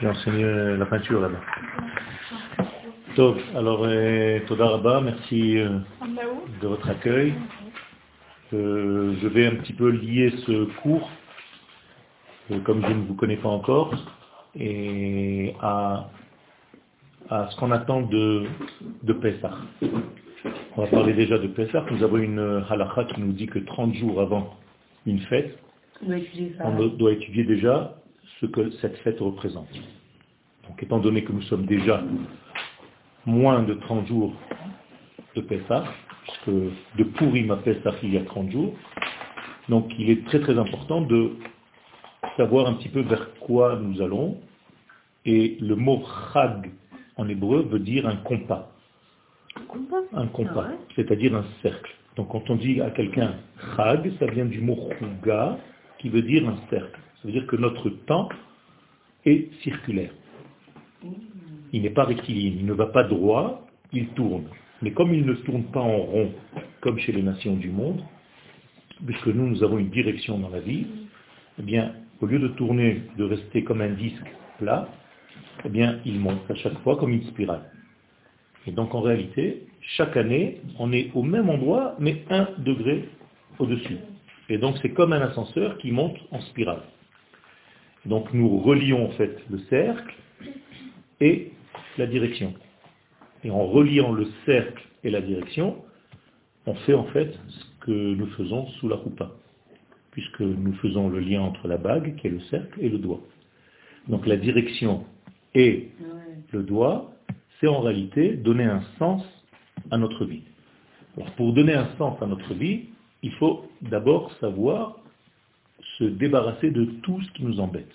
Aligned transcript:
J'ai 0.00 0.08
enseigné 0.08 0.42
la 0.76 0.86
peinture 0.86 1.20
là-bas. 1.20 1.40
Top, 3.16 3.38
alors 3.56 3.82
euh, 3.84 4.40
Toda 4.46 4.68
Rabba, 4.68 5.00
merci 5.00 5.58
euh, 5.58 5.78
de 6.62 6.68
votre 6.68 6.88
accueil. 6.88 7.34
Euh, 8.52 9.14
je 9.20 9.28
vais 9.28 9.46
un 9.46 9.56
petit 9.56 9.72
peu 9.72 9.90
lier 9.90 10.32
ce 10.46 10.64
cours, 10.80 11.08
euh, 12.50 12.58
comme 12.60 12.82
je 12.82 12.92
ne 12.92 13.04
vous 13.06 13.14
connais 13.14 13.36
pas 13.36 13.48
encore, 13.48 13.94
et 14.58 15.54
à, 15.60 16.08
à 17.28 17.48
ce 17.50 17.56
qu'on 17.56 17.70
attend 17.70 18.02
de, 18.02 18.44
de 19.02 19.12
Pessah. 19.12 19.54
On 20.76 20.82
va 20.82 20.88
parler 20.88 21.12
déjà 21.12 21.38
de 21.38 21.46
Pessah. 21.48 21.84
Nous 21.90 22.02
avons 22.02 22.16
une 22.16 22.64
halakha 22.70 23.04
qui 23.04 23.20
nous 23.20 23.32
dit 23.32 23.46
que 23.46 23.58
30 23.60 23.94
jours 23.94 24.20
avant 24.20 24.56
une 25.06 25.20
fête, 25.20 25.58
on 26.64 26.86
doit 26.96 27.12
étudier 27.12 27.44
déjà 27.44 27.99
ce 28.40 28.46
que 28.46 28.70
cette 28.80 28.96
fête 28.98 29.20
représente. 29.20 29.68
Donc 30.68 30.82
étant 30.82 30.98
donné 30.98 31.24
que 31.24 31.32
nous 31.32 31.42
sommes 31.42 31.66
déjà 31.66 32.02
moins 33.26 33.62
de 33.62 33.74
30 33.74 34.06
jours 34.06 34.34
de 35.36 35.42
Pessah, 35.42 35.84
puisque 36.22 36.50
de 36.96 37.04
Purim 37.04 37.50
à 37.50 37.56
Pessah 37.56 37.94
il 38.02 38.14
y 38.14 38.18
a 38.18 38.24
30 38.24 38.50
jours, 38.50 38.74
donc 39.68 39.92
il 39.98 40.10
est 40.10 40.24
très 40.26 40.40
très 40.40 40.58
important 40.58 41.02
de 41.02 41.32
savoir 42.36 42.66
un 42.66 42.74
petit 42.74 42.88
peu 42.88 43.00
vers 43.00 43.34
quoi 43.40 43.76
nous 43.76 44.00
allons, 44.00 44.38
et 45.26 45.58
le 45.60 45.76
mot 45.76 46.02
chag 46.32 46.70
en 47.16 47.28
hébreu 47.28 47.62
veut 47.70 47.78
dire 47.78 48.06
un 48.06 48.16
compas. 48.16 48.72
Un 50.14 50.26
compas, 50.28 50.66
ah 50.66 50.72
c'est-à-dire 50.96 51.34
un 51.34 51.44
cercle. 51.62 51.94
Donc 52.16 52.28
quand 52.30 52.48
on 52.48 52.56
dit 52.56 52.80
à 52.80 52.90
quelqu'un 52.90 53.34
chag, 53.76 54.12
ça 54.18 54.26
vient 54.26 54.46
du 54.46 54.60
mot 54.60 54.78
chuga, 54.98 55.58
qui 55.98 56.08
veut 56.08 56.22
dire 56.22 56.48
un 56.48 56.56
cercle. 56.70 56.98
Ça 57.20 57.28
veut 57.28 57.32
dire 57.32 57.46
que 57.46 57.56
notre 57.56 57.90
temps 57.90 58.28
est 59.24 59.52
circulaire. 59.62 60.12
Il 61.72 61.82
n'est 61.82 61.90
pas 61.90 62.04
rectiligne, 62.04 62.58
il 62.60 62.66
ne 62.66 62.72
va 62.72 62.86
pas 62.86 63.04
droit, 63.04 63.66
il 63.92 64.08
tourne. 64.08 64.44
Mais 64.82 64.92
comme 64.92 65.14
il 65.14 65.26
ne 65.26 65.34
tourne 65.34 65.64
pas 65.64 65.80
en 65.80 65.98
rond, 65.98 66.32
comme 66.80 66.98
chez 66.98 67.12
les 67.12 67.22
nations 67.22 67.56
du 67.56 67.70
monde, 67.70 68.02
puisque 69.04 69.26
nous, 69.26 69.46
nous 69.46 69.62
avons 69.62 69.78
une 69.78 69.90
direction 69.90 70.38
dans 70.38 70.48
la 70.48 70.60
vie, 70.60 70.86
eh 71.58 71.62
bien, 71.62 71.92
au 72.20 72.26
lieu 72.26 72.38
de 72.38 72.48
tourner, 72.48 73.02
de 73.16 73.24
rester 73.24 73.64
comme 73.64 73.82
un 73.82 73.90
disque 73.90 74.26
plat, 74.58 74.88
eh 75.64 75.68
bien, 75.68 76.00
il 76.06 76.18
monte 76.18 76.50
à 76.50 76.54
chaque 76.54 76.78
fois 76.80 76.96
comme 76.96 77.12
une 77.12 77.24
spirale. 77.24 77.70
Et 78.66 78.72
donc, 78.72 78.94
en 78.94 79.00
réalité, 79.00 79.66
chaque 79.96 80.16
année, 80.16 80.60
on 80.78 80.92
est 80.92 81.10
au 81.14 81.22
même 81.22 81.48
endroit, 81.50 81.96
mais 81.98 82.24
un 82.30 82.48
degré 82.58 83.08
au-dessus. 83.58 83.98
Et 84.48 84.58
donc 84.58 84.76
c'est 84.82 84.90
comme 84.90 85.12
un 85.12 85.20
ascenseur 85.20 85.78
qui 85.78 85.92
monte 85.92 86.16
en 86.32 86.40
spirale. 86.40 86.82
Donc 88.06 88.32
nous 88.32 88.58
relions 88.58 89.06
en 89.06 89.10
fait 89.10 89.36
le 89.50 89.58
cercle 89.70 90.14
et 91.20 91.52
la 91.98 92.06
direction. 92.06 92.54
Et 93.44 93.50
en 93.50 93.66
reliant 93.66 94.12
le 94.12 94.26
cercle 94.46 94.82
et 95.04 95.10
la 95.10 95.20
direction, 95.20 95.76
on 96.66 96.74
fait 96.74 96.94
en 96.94 97.04
fait 97.04 97.38
ce 97.48 97.84
que 97.84 97.90
nous 98.14 98.26
faisons 98.28 98.66
sous 98.78 98.88
la 98.88 98.96
coupa, 98.96 99.30
puisque 100.10 100.40
nous 100.40 100.74
faisons 100.74 101.08
le 101.08 101.20
lien 101.20 101.42
entre 101.42 101.68
la 101.68 101.76
bague, 101.76 102.16
qui 102.16 102.26
est 102.26 102.30
le 102.30 102.40
cercle, 102.50 102.78
et 102.82 102.88
le 102.88 102.98
doigt. 102.98 103.20
Donc 104.08 104.26
la 104.26 104.36
direction 104.36 105.04
et 105.54 105.88
le 106.52 106.62
doigt, 106.62 107.12
c'est 107.58 107.66
en 107.66 107.80
réalité 107.80 108.34
donner 108.34 108.64
un 108.64 108.82
sens 108.98 109.22
à 109.90 109.98
notre 109.98 110.24
vie. 110.24 110.42
Alors 111.16 111.30
pour 111.32 111.52
donner 111.52 111.74
un 111.74 111.88
sens 111.98 112.20
à 112.22 112.26
notre 112.26 112.54
vie, 112.54 112.86
il 113.22 113.32
faut 113.32 113.66
d'abord 113.82 114.32
savoir 114.40 114.99
se 116.00 116.04
débarrasser 116.04 116.70
de 116.70 116.86
tout 117.02 117.20
ce 117.20 117.30
qui 117.32 117.44
nous 117.44 117.60
embête. 117.60 117.92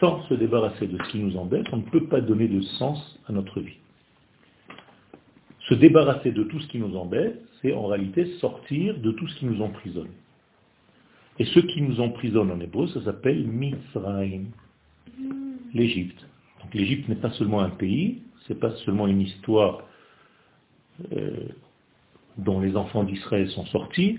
Sans 0.00 0.22
se 0.24 0.34
débarrasser 0.34 0.86
de 0.86 1.02
ce 1.02 1.10
qui 1.10 1.18
nous 1.18 1.36
embête, 1.36 1.66
on 1.72 1.78
ne 1.78 1.90
peut 1.90 2.06
pas 2.06 2.20
donner 2.20 2.46
de 2.46 2.60
sens 2.60 3.18
à 3.26 3.32
notre 3.32 3.60
vie. 3.60 3.78
Se 5.68 5.74
débarrasser 5.74 6.30
de 6.30 6.44
tout 6.44 6.60
ce 6.60 6.68
qui 6.68 6.78
nous 6.78 6.94
embête, 6.94 7.40
c'est 7.62 7.72
en 7.72 7.86
réalité 7.86 8.26
sortir 8.38 8.98
de 8.98 9.12
tout 9.12 9.26
ce 9.26 9.36
qui 9.36 9.46
nous 9.46 9.62
emprisonne. 9.62 10.10
Et 11.38 11.46
ce 11.46 11.58
qui 11.58 11.80
nous 11.80 12.00
emprisonne 12.00 12.50
en 12.50 12.60
hébreu, 12.60 12.86
ça 12.88 13.02
s'appelle 13.02 13.46
Mitzrayim, 13.46 14.44
l'Égypte. 15.72 16.28
Donc 16.62 16.74
l'Égypte 16.74 17.08
n'est 17.08 17.16
pas 17.16 17.30
seulement 17.30 17.60
un 17.60 17.70
pays, 17.70 18.22
c'est 18.46 18.60
pas 18.60 18.76
seulement 18.84 19.06
une 19.06 19.22
histoire 19.22 19.84
euh, 21.12 21.48
dont 22.36 22.60
les 22.60 22.76
enfants 22.76 23.04
d'Israël 23.04 23.48
sont 23.50 23.64
sortis, 23.66 24.18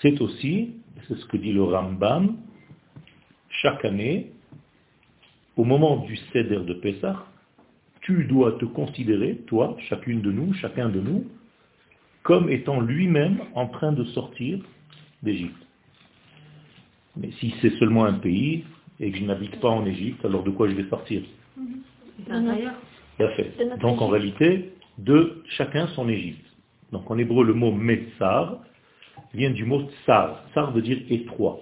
c'est 0.00 0.20
aussi, 0.20 0.72
c'est 1.08 1.16
ce 1.16 1.26
que 1.26 1.36
dit 1.36 1.52
le 1.52 1.62
Rambam, 1.62 2.36
chaque 3.62 3.84
année, 3.84 4.32
au 5.56 5.64
moment 5.64 5.98
du 5.98 6.16
Seder 6.32 6.60
de 6.60 6.74
Pessah, 6.74 7.24
tu 8.00 8.24
dois 8.24 8.52
te 8.52 8.64
considérer, 8.64 9.36
toi, 9.46 9.76
chacune 9.88 10.20
de 10.20 10.30
nous, 10.30 10.52
chacun 10.54 10.88
de 10.88 11.00
nous, 11.00 11.24
comme 12.22 12.48
étant 12.50 12.80
lui-même 12.80 13.40
en 13.54 13.68
train 13.68 13.92
de 13.92 14.04
sortir 14.04 14.58
d'Égypte. 15.22 15.56
Mais 17.16 17.30
si 17.38 17.54
c'est 17.60 17.70
seulement 17.78 18.04
un 18.04 18.14
pays 18.14 18.64
et 19.00 19.10
que 19.10 19.18
je 19.18 19.24
n'habite 19.24 19.60
pas 19.60 19.68
en 19.68 19.86
Égypte, 19.86 20.24
alors 20.24 20.42
de 20.42 20.50
quoi 20.50 20.68
je 20.68 20.74
vais 20.74 20.88
sortir? 20.88 21.22
Donc 23.80 24.00
en 24.02 24.08
réalité, 24.08 24.72
de 24.98 25.42
chacun 25.56 25.86
son 25.88 26.08
Égypte. 26.08 26.44
Donc 26.92 27.10
en 27.10 27.18
hébreu, 27.18 27.44
le 27.44 27.54
mot 27.54 27.72
Metsar 27.72 28.58
vient 29.34 29.50
du 29.50 29.64
mot 29.64 29.82
tsar. 30.04 30.44
Tsar 30.52 30.72
veut 30.72 30.82
dire 30.82 30.98
étroit. 31.10 31.60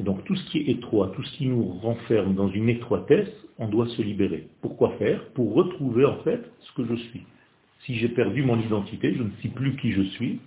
donc 0.00 0.24
tout 0.24 0.36
ce 0.36 0.50
qui 0.50 0.58
est 0.58 0.70
étroit, 0.70 1.12
tout 1.14 1.22
ce 1.22 1.36
qui 1.36 1.46
nous 1.46 1.62
renferme 1.62 2.34
dans 2.34 2.48
une 2.48 2.68
étroitesse, 2.68 3.30
on 3.58 3.68
doit 3.68 3.86
se 3.88 4.02
libérer. 4.02 4.48
Pourquoi 4.60 4.90
faire? 4.98 5.24
Pour 5.34 5.54
retrouver 5.54 6.04
en 6.04 6.18
fait 6.18 6.42
ce 6.60 6.72
que 6.72 6.84
je 6.86 6.94
suis. 6.94 7.22
Si 7.84 7.96
j'ai 7.96 8.08
perdu 8.08 8.42
mon 8.42 8.58
identité, 8.60 9.14
je 9.14 9.22
ne 9.22 9.30
sais 9.42 9.48
plus 9.48 9.76
qui 9.76 9.92
je 9.92 10.02
suis, 10.02 10.40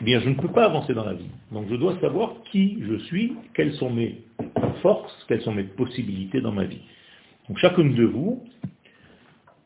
eh 0.00 0.04
bien 0.04 0.20
je 0.20 0.28
ne 0.28 0.34
peux 0.34 0.48
pas 0.48 0.64
avancer 0.64 0.94
dans 0.94 1.04
la 1.04 1.14
vie. 1.14 1.30
Donc 1.52 1.66
je 1.68 1.76
dois 1.76 1.98
savoir 2.00 2.34
qui 2.50 2.78
je 2.82 2.96
suis, 3.04 3.34
quelles 3.54 3.74
sont 3.74 3.90
mes 3.90 4.22
forces, 4.82 5.24
quelles 5.28 5.42
sont 5.42 5.54
mes 5.54 5.64
possibilités 5.64 6.40
dans 6.40 6.52
ma 6.52 6.64
vie. 6.64 6.80
Donc 7.48 7.58
chacun 7.58 7.84
de 7.84 8.04
vous 8.04 8.42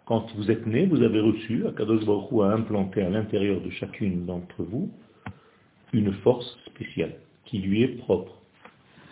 quand 0.06 0.26
vous 0.36 0.50
êtes 0.50 0.66
né, 0.66 0.84
vous 0.84 1.02
avez 1.02 1.20
reçu, 1.20 1.66
Akadosh 1.66 2.04
Baruch 2.04 2.30
a 2.42 2.52
implanté 2.52 3.00
à 3.00 3.08
l'intérieur 3.08 3.60
de 3.62 3.70
chacune 3.70 4.26
d'entre 4.26 4.62
vous 4.62 4.90
une 5.94 6.12
force 6.12 6.58
spéciale 6.66 7.14
qui 7.46 7.58
lui 7.58 7.82
est 7.82 7.96
propre. 7.98 8.32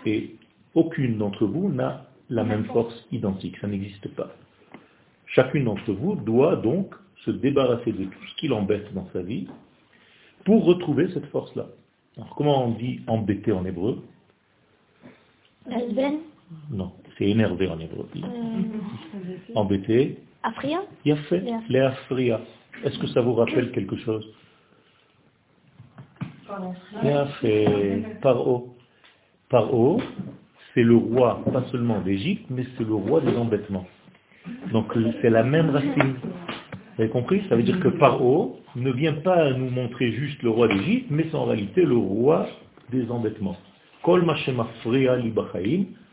Et 0.05 0.35
aucune 0.75 1.17
d'entre 1.17 1.47
vous 1.47 1.71
n'a 1.71 2.07
la 2.29 2.45
même 2.45 2.65
force 2.67 3.07
identique, 3.13 3.57
ça 3.61 3.69
n'existe 3.69 4.09
pas. 4.15 4.31
Chacune 5.27 5.65
d'entre 5.65 5.93
vous 5.93 6.17
doit 6.17 6.57
donc 6.57 6.95
se 7.25 7.31
débarrasser 7.31 7.93
de 7.93 8.05
tout 8.05 8.27
ce 8.29 8.37
qui 8.37 8.49
l'embête 8.49 8.93
dans 8.95 9.09
sa 9.13 9.23
vie 9.23 9.47
pour 10.45 10.65
retrouver 10.65 11.09
cette 11.15 11.27
force-là. 11.27 11.67
Alors 12.17 12.35
comment 12.35 12.67
on 12.67 12.73
dit 12.73 13.01
embêter 13.07 13.53
en 13.53 13.65
hébreu? 13.65 14.03
Non, 16.71 16.93
c'est 17.17 17.29
énervé 17.29 17.69
en 17.69 17.79
hébreu. 17.79 18.09
Euh, 18.17 18.21
embêter, 19.55 20.19
Afria 20.43 20.83
Il 21.05 21.13
a 21.13 21.17
fait 21.17 21.45
les 21.69 21.79
Afria. 21.79 22.41
Est-ce 22.85 22.99
que 22.99 23.07
ça 23.07 23.21
vous 23.21 23.35
rappelle 23.35 23.71
quelque 23.73 23.97
chose? 23.97 24.27
A 26.53 27.27
fait 27.41 28.03
Paro. 28.21 28.77
Paro, 29.49 30.01
c'est 30.75 30.83
le 30.83 30.97
roi, 30.97 31.43
pas 31.53 31.65
seulement 31.71 32.01
d'Égypte, 32.01 32.47
mais 32.51 32.65
c'est 32.77 32.85
le 32.85 32.95
roi 32.95 33.21
des 33.21 33.37
embêtements. 33.37 33.87
Donc 34.73 34.93
c'est 35.21 35.31
la 35.31 35.43
même 35.43 35.71
racine. 35.71 36.15
Vous 36.97 37.03
avez 37.03 37.11
compris? 37.11 37.43
Ça 37.49 37.57
veut 37.57 37.63
dire 37.63 37.81
que 37.81 37.89
Paro 37.89 38.61
ne 38.77 38.91
vient 38.93 39.15
pas 39.15 39.53
nous 39.53 39.71
montrer 39.71 40.13
juste 40.13 40.43
le 40.43 40.51
roi 40.51 40.69
d'Égypte, 40.69 41.07
mais 41.11 41.27
c'est 41.31 41.37
en 41.37 41.45
réalité 41.45 41.85
le 41.85 41.97
roi 41.97 42.47
des 42.91 43.11
embêtements. 43.11 43.57
Kol 44.03 44.25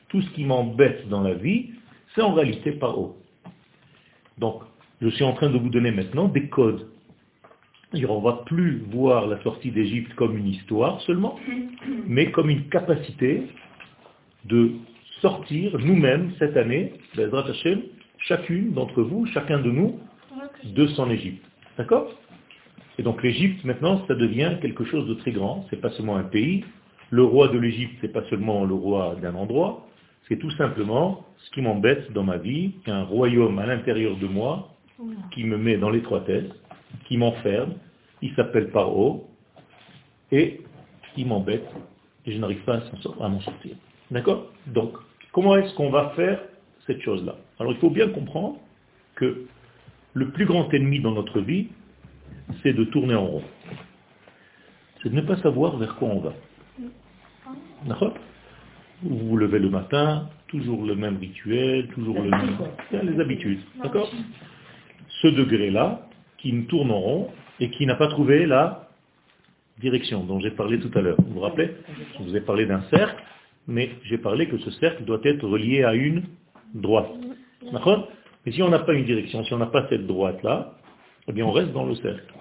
tout 0.10 0.22
ce 0.22 0.30
qui 0.32 0.44
m'embête 0.44 1.08
dans 1.10 1.22
la 1.22 1.34
vie, 1.34 1.72
c'est 2.16 2.22
en 2.22 2.34
réalité 2.34 2.72
Paro. 2.72 3.18
Donc, 4.38 4.62
je 5.02 5.10
suis 5.10 5.24
en 5.24 5.34
train 5.34 5.50
de 5.50 5.58
vous 5.58 5.70
donner 5.70 5.92
maintenant 5.92 6.28
des 6.28 6.50
codes. 6.50 6.88
On 7.92 7.98
ne 7.98 8.24
va 8.24 8.44
plus 8.46 8.84
voir 8.92 9.28
la 9.28 9.42
sortie 9.42 9.72
d'Égypte 9.72 10.14
comme 10.14 10.38
une 10.38 10.48
histoire 10.48 11.02
seulement, 11.02 11.40
mais 12.08 12.32
comme 12.32 12.50
une 12.50 12.70
capacité 12.70 13.44
de 14.46 14.74
sortir 15.22 15.78
nous-mêmes 15.80 16.32
cette 16.38 16.56
année, 16.56 16.94
chacune 18.20 18.74
d'entre 18.74 19.02
vous, 19.02 19.26
chacun 19.28 19.60
de 19.60 19.72
nous, 19.72 20.00
de 20.64 20.88
son 20.88 21.10
Égypte. 21.10 21.44
D'accord? 21.78 22.14
Et 23.00 23.04
donc 23.04 23.24
l'Égypte, 23.24 23.64
maintenant, 23.64 24.06
ça 24.08 24.14
devient 24.14 24.58
quelque 24.62 24.84
chose 24.84 25.08
de 25.08 25.16
très 25.16 25.32
grand. 25.32 25.66
C'est 25.70 25.82
pas 25.82 25.90
seulement 25.92 26.18
un 26.18 26.24
pays. 26.24 26.66
Le 27.10 27.24
roi 27.24 27.48
de 27.48 27.58
l'Égypte, 27.58 27.96
c'est 28.02 28.12
pas 28.12 28.24
seulement 28.30 28.66
le 28.66 28.74
roi 28.76 29.16
d'un 29.22 29.34
endroit. 29.34 29.88
C'est 30.28 30.38
tout 30.38 30.52
simplement 30.52 31.26
ce 31.38 31.50
qui 31.52 31.62
m'embête 31.62 32.12
dans 32.12 32.24
ma 32.24 32.38
vie, 32.38 32.74
qu'un 32.86 33.04
royaume 33.04 33.58
à 33.58 33.66
l'intérieur 33.66 34.16
de 34.18 34.28
moi, 34.28 34.76
qui 35.32 35.44
me 35.44 35.58
met 35.58 35.78
dans 35.78 35.90
l'étroitesse, 35.90 36.52
qui 37.06 37.18
m'enferme, 37.18 37.74
il 38.22 38.34
s'appelle 38.36 38.70
Paro, 38.70 39.30
et 40.32 40.62
il 41.18 41.28
m'embête, 41.28 41.68
et 42.26 42.34
je 42.34 42.38
n'arrive 42.38 42.62
pas 42.64 42.82
à 43.20 43.30
m'en 43.30 43.42
sortir. 43.42 43.76
D'accord? 44.12 44.52
Donc, 44.68 44.94
comment 45.32 45.56
est-ce 45.58 45.74
qu'on 45.76 45.90
va 45.90 46.10
faire 46.16 46.42
cette 46.86 47.02
chose-là? 47.02 47.36
Alors 47.60 47.72
il 47.74 47.78
faut 47.80 47.90
bien 47.90 48.10
comprendre 48.10 48.58
que 49.16 49.46
le 50.14 50.30
plus 50.32 50.46
grand 50.46 50.74
ennemi 50.74 51.00
dans 51.00 51.12
notre 51.12 51.40
vie, 51.42 51.68
c'est 52.64 52.74
de 52.74 52.84
tourner 52.86 53.16
en 53.16 53.26
rond. 53.26 53.44
C'est 55.02 55.10
de 55.10 55.16
ne 55.16 55.22
pas 55.22 55.38
savoir 55.38 55.78
vers 55.78 55.96
quoi 55.96 56.10
on 56.10 56.20
va. 56.20 56.34
D'accord? 57.86 58.14
Vous 59.04 59.18
vous 59.18 59.38
levez 59.38 59.60
le 59.60 59.70
matin, 59.70 60.30
toujours 60.48 60.84
le 60.84 60.96
même 60.96 61.18
rituel, 61.18 61.88
toujours 61.90 62.22
le 62.22 62.30
même... 62.30 62.58
Les 62.92 63.20
habitudes. 63.20 63.62
D'accord? 63.82 64.12
Ce 65.22 65.28
degré-là, 65.28 66.09
qui 66.42 66.52
me 66.54 66.66
tourne 66.66 66.92
en 66.92 67.00
rond 67.00 67.32
et 67.60 67.70
qui 67.70 67.86
n'a 67.86 67.96
pas 67.96 68.08
trouvé 68.08 68.46
la 68.46 68.90
direction 69.80 70.24
dont 70.24 70.40
j'ai 70.40 70.52
parlé 70.52 70.80
tout 70.80 70.92
à 70.98 71.02
l'heure. 71.02 71.18
Vous 71.20 71.34
vous 71.34 71.40
rappelez? 71.40 71.76
Je 72.18 72.24
vous 72.24 72.36
ai 72.36 72.42
parlé 72.42 72.66
d'un 72.66 72.82
cercle, 72.90 73.22
mais 73.68 73.92
j'ai 74.04 74.18
parlé 74.18 74.48
que 74.48 74.58
ce 74.58 74.72
cercle 74.72 75.04
doit 75.06 75.20
être 75.24 75.48
relié 75.48 75.84
à 75.84 75.94
une 75.94 76.24
droite. 76.74 77.10
D'accord? 77.72 78.10
Mais 78.46 78.52
si 78.52 78.62
on 78.64 78.70
n'a 78.70 78.80
pas 78.80 78.94
une 78.94 79.06
direction, 79.06 79.44
si 79.44 79.54
on 79.54 79.58
n'a 79.58 79.68
pas 79.68 79.88
cette 79.90 80.08
droite-là, 80.08 80.74
eh 81.28 81.34
bien 81.34 81.46
on 81.46 81.52
reste 81.52 81.72
dans 81.72 81.86
le 81.86 81.96
cercle. 81.96 82.34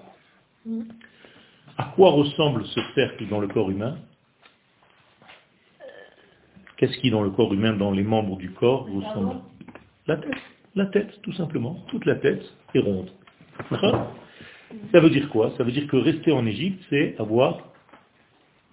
À 1.77 1.93
quoi 1.95 2.11
ressemble 2.11 2.65
ce 2.65 2.79
cercle 2.95 3.27
dans 3.27 3.39
le 3.39 3.47
corps 3.47 3.69
humain? 3.69 3.97
Qu'est-ce 6.77 6.97
qui 6.99 7.11
dans 7.11 7.23
le 7.23 7.29
corps 7.29 7.53
humain, 7.53 7.73
dans 7.73 7.91
les 7.91 8.03
membres 8.03 8.37
du 8.37 8.51
corps, 8.51 8.87
ressemble? 8.87 9.41
La 10.07 10.17
tête. 10.17 10.37
La 10.75 10.85
tête, 10.85 11.21
tout 11.23 11.33
simplement. 11.33 11.83
Toute 11.89 12.05
la 12.05 12.15
tête 12.15 12.43
est 12.73 12.79
ronde. 12.79 13.09
Ça 14.91 14.99
veut 14.99 15.09
dire 15.09 15.29
quoi? 15.29 15.53
Ça 15.57 15.63
veut 15.63 15.71
dire 15.71 15.87
que 15.87 15.97
rester 15.97 16.31
en 16.31 16.45
Égypte, 16.45 16.83
c'est 16.89 17.15
avoir 17.19 17.57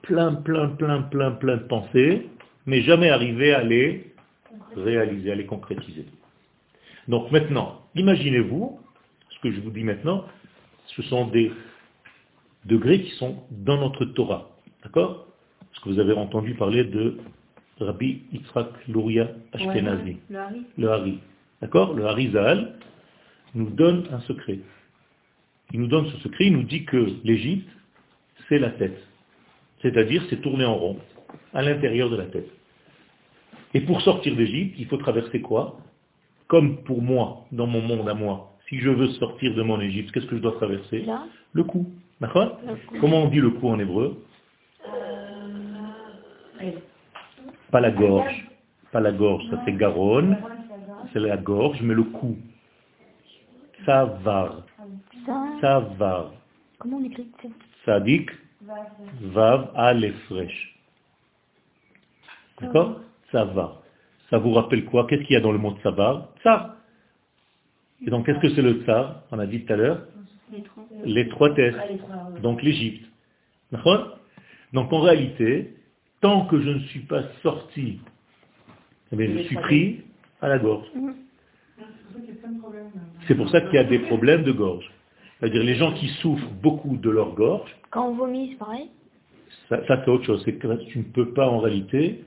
plein, 0.02 0.34
plein, 0.34 0.68
plein, 0.68 1.02
plein, 1.02 1.32
plein 1.32 1.56
de 1.56 1.64
pensées, 1.64 2.28
mais 2.66 2.82
jamais 2.82 3.10
arriver 3.10 3.52
à 3.54 3.62
les 3.62 4.12
réaliser, 4.76 5.32
à 5.32 5.34
les 5.34 5.46
concrétiser. 5.46 6.06
Donc 7.08 7.30
maintenant, 7.32 7.82
imaginez-vous, 7.94 8.78
ce 9.30 9.38
que 9.40 9.52
je 9.52 9.60
vous 9.60 9.70
dis 9.70 9.84
maintenant, 9.84 10.24
ce 10.86 11.02
sont 11.02 11.26
des 11.28 11.52
degrés 12.64 13.02
qui 13.02 13.10
sont 13.12 13.42
dans 13.50 13.78
notre 13.78 14.04
Torah. 14.04 14.50
D'accord? 14.82 15.26
Parce 15.60 15.82
que 15.82 15.88
vous 15.90 15.98
avez 15.98 16.12
entendu 16.12 16.54
parler 16.54 16.84
de 16.84 17.18
Rabbi 17.80 18.22
Yitzhak 18.32 18.68
Luria 18.88 19.28
Ashkenazi. 19.52 20.16
le 20.78 20.88
Hari. 20.88 21.18
D'accord? 21.60 21.94
Le 21.94 22.06
Harizal 22.06 22.74
nous 23.54 23.70
donne 23.70 24.04
un 24.12 24.20
secret. 24.20 24.60
Il 25.72 25.80
nous 25.80 25.88
donne 25.88 26.06
ce 26.10 26.18
secret, 26.18 26.46
il 26.46 26.52
nous 26.52 26.62
dit 26.62 26.84
que 26.84 27.08
l'Égypte, 27.24 27.68
c'est 28.48 28.58
la 28.58 28.70
tête. 28.70 28.98
C'est-à-dire, 29.82 30.24
c'est 30.30 30.40
tourner 30.40 30.64
en 30.64 30.76
rond, 30.76 30.98
à 31.52 31.62
l'intérieur 31.62 32.08
de 32.10 32.16
la 32.16 32.26
tête. 32.26 32.48
Et 33.74 33.80
pour 33.80 34.00
sortir 34.02 34.34
d'Égypte, 34.36 34.76
il 34.78 34.86
faut 34.86 34.96
traverser 34.96 35.40
quoi? 35.40 35.78
Comme 36.48 36.82
pour 36.84 37.02
moi, 37.02 37.44
dans 37.52 37.66
mon 37.66 37.82
monde 37.82 38.08
à 38.08 38.14
moi, 38.14 38.52
si 38.68 38.78
je 38.78 38.90
veux 38.90 39.08
sortir 39.14 39.54
de 39.54 39.62
mon 39.62 39.80
Égypte, 39.80 40.12
qu'est-ce 40.12 40.26
que 40.26 40.36
je 40.36 40.40
dois 40.40 40.52
traverser? 40.52 41.04
Le 41.52 41.64
cou. 41.64 41.86
D'accord? 42.20 42.58
Comment 43.00 43.24
on 43.24 43.28
dit 43.28 43.40
le 43.40 43.50
cou 43.50 43.68
en 43.68 43.78
hébreu? 43.78 44.22
Euh, 44.88 46.70
Pas 47.70 47.80
la 47.80 47.90
gorge. 47.90 48.48
Pas 48.92 49.00
la 49.00 49.12
gorge, 49.12 49.44
ça 49.50 49.60
c'est 49.64 49.72
garonne. 49.76 50.38
C'est 51.12 51.20
la 51.20 51.36
gorge, 51.36 51.80
mais 51.82 51.94
le 51.94 52.04
cou. 52.04 52.36
Savar. 53.84 54.62
Savar. 55.60 56.32
Comment 56.78 56.98
on 56.98 57.04
écrit 57.04 57.28
Sadik. 57.84 58.30
Vav 59.20 59.70
Alefresh. 59.74 60.78
D'accord? 62.60 63.00
Savar. 63.30 63.82
Ça 64.30 64.38
vous 64.38 64.52
rappelle 64.52 64.84
quoi? 64.84 65.06
Qu'est-ce 65.06 65.22
qu'il 65.22 65.34
y 65.34 65.36
a 65.36 65.40
dans 65.40 65.52
le 65.52 65.58
mot 65.58 65.76
savar 65.82 66.28
Tsar. 66.42 66.76
Et 68.04 68.10
donc, 68.10 68.26
qu'est-ce 68.26 68.40
que 68.40 68.54
c'est 68.54 68.62
le 68.62 68.82
tsar 68.84 69.22
On 69.30 69.38
a 69.38 69.46
dit 69.46 69.64
tout 69.64 69.72
à 69.72 69.76
l'heure 69.76 70.02
L'étroitesse. 71.04 71.74
Donc 72.42 72.62
l'Égypte. 72.62 73.04
Donc 74.72 74.92
en 74.92 75.00
réalité, 75.00 75.74
tant 76.20 76.46
que 76.46 76.60
je 76.60 76.70
ne 76.70 76.78
suis 76.80 77.00
pas 77.00 77.22
sorti, 77.42 78.00
eh 79.12 79.38
je 79.38 79.42
suis 79.44 79.56
pris 79.56 80.02
à 80.40 80.48
la 80.48 80.58
gorge. 80.58 80.86
C'est 83.26 83.34
pour 83.34 83.48
ça 83.50 83.60
qu'il 83.60 83.74
y 83.74 83.78
a 83.78 83.84
des 83.84 84.00
problèmes 84.00 84.44
de 84.44 84.52
gorge. 84.52 84.90
C'est-à-dire 85.38 85.62
les 85.62 85.74
gens 85.74 85.92
qui 85.92 86.08
souffrent 86.20 86.50
beaucoup 86.62 86.96
de 86.96 87.10
leur 87.10 87.34
gorge. 87.34 87.70
Quand 87.90 88.08
on 88.08 88.14
vomit, 88.14 88.50
c'est 88.50 88.58
pareil 88.58 88.88
Ça, 89.68 89.80
c'est 89.86 90.08
autre 90.08 90.24
chose. 90.24 90.42
C'est 90.44 90.54
que 90.54 90.84
tu 90.84 90.98
ne 90.98 91.04
peux 91.04 91.32
pas 91.32 91.48
en 91.48 91.58
réalité 91.58 92.24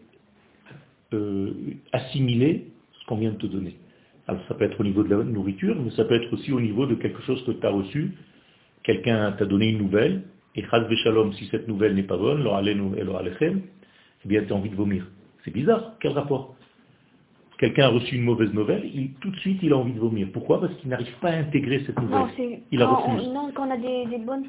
euh, 1.14 1.52
assimiler 1.92 2.68
ce 3.00 3.06
qu'on 3.08 3.18
vient 3.18 3.32
de 3.32 3.38
te 3.38 3.48
donner. 3.48 3.76
Alors 4.28 4.42
ça 4.48 4.54
peut 4.54 4.66
être 4.66 4.80
au 4.80 4.84
niveau 4.84 5.02
de 5.02 5.10
la 5.10 5.24
nourriture, 5.24 5.76
mais 5.76 5.90
ça 5.92 6.06
peut 6.06 6.14
être 6.14 6.32
aussi 6.32 6.52
au 6.52 6.62
niveau 6.62 6.86
de 6.86 6.94
quelque 6.94 7.22
chose 7.24 7.44
que 7.46 7.52
tu 7.52 7.66
as 7.66 7.72
reçu. 7.72 8.12
Quelqu'un 8.84 9.32
t'a 9.32 9.46
donné 9.46 9.70
une 9.70 9.80
nouvelle, 9.80 10.22
et 10.54 10.62
chaz 10.64 10.88
shalom, 11.04 11.34
si 11.34 11.48
cette 11.48 11.68
nouvelle 11.68 11.96
n'est 11.96 12.04
pas 12.04 12.18
bonne, 12.18 12.48
eh 12.64 14.28
bien 14.28 14.44
tu 14.44 14.54
as 14.54 14.56
envie 14.56 14.70
de 14.70 14.76
vomir. 14.76 15.08
C'est 15.44 15.52
bizarre, 15.52 15.94
quel 16.00 16.12
rapport? 16.12 16.56
Quelqu'un 17.60 17.88
a 17.88 17.90
reçu 17.90 18.16
une 18.16 18.24
mauvaise 18.24 18.54
nouvelle, 18.54 18.86
il, 18.86 19.12
tout 19.16 19.30
de 19.32 19.36
suite 19.36 19.60
il 19.62 19.74
a 19.74 19.78
envie 19.78 19.92
de 19.92 20.00
vomir. 20.00 20.30
Pourquoi? 20.32 20.62
Parce 20.62 20.74
qu'il 20.76 20.90
n'arrive 20.90 21.14
pas 21.20 21.32
à 21.32 21.36
intégrer 21.36 21.84
cette 21.86 22.00
nouvelle. 22.00 22.20
Non, 22.20 22.58
il 22.72 22.82
a 22.82 22.88
reçu. 22.88 23.28
Non, 23.28 23.52
quand 23.54 23.68
on 23.68 23.72
a 23.72 23.78
des, 23.78 24.18
bonnes, 24.18 24.46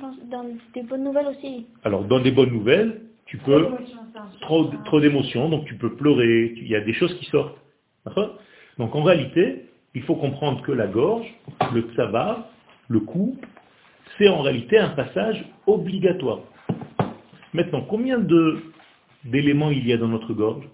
des 0.75 0.83
bonnes 0.85 1.03
nouvelles 1.03 1.27
aussi. 1.27 1.67
Alors 1.83 2.05
dans 2.05 2.21
des 2.21 2.31
bonnes 2.31 2.53
nouvelles, 2.53 3.01
tu 3.27 3.37
peux 3.39 3.69
trop, 4.43 4.71
trop 4.85 5.01
d'émotions, 5.01 5.49
donc 5.49 5.65
tu 5.65 5.75
peux 5.75 5.97
pleurer, 5.97 6.55
il 6.57 6.69
y 6.69 6.77
a 6.77 6.81
des 6.83 6.93
choses 6.93 7.13
qui 7.19 7.25
sortent. 7.27 7.59
Donc 8.79 8.95
en 8.95 9.03
réalité, 9.03 9.67
il 9.97 10.03
faut 10.03 10.15
comprendre 10.15 10.63
que 10.63 10.71
la 10.71 10.87
gorge, 10.87 11.27
le 11.75 11.83
tsabar, 11.93 12.47
le 12.87 13.01
cou, 13.01 13.37
c'est 14.19 14.29
en 14.29 14.43
réalité 14.43 14.79
un 14.79 14.91
passage 14.91 15.45
obligatoire. 15.67 16.43
Maintenant, 17.55 17.81
combien 17.81 18.25
d'éléments 19.25 19.73
il 19.73 19.85
y 19.85 19.93
a 19.93 19.97
dans 19.97 20.07
notre 20.07 20.33
gorge? 20.33 20.65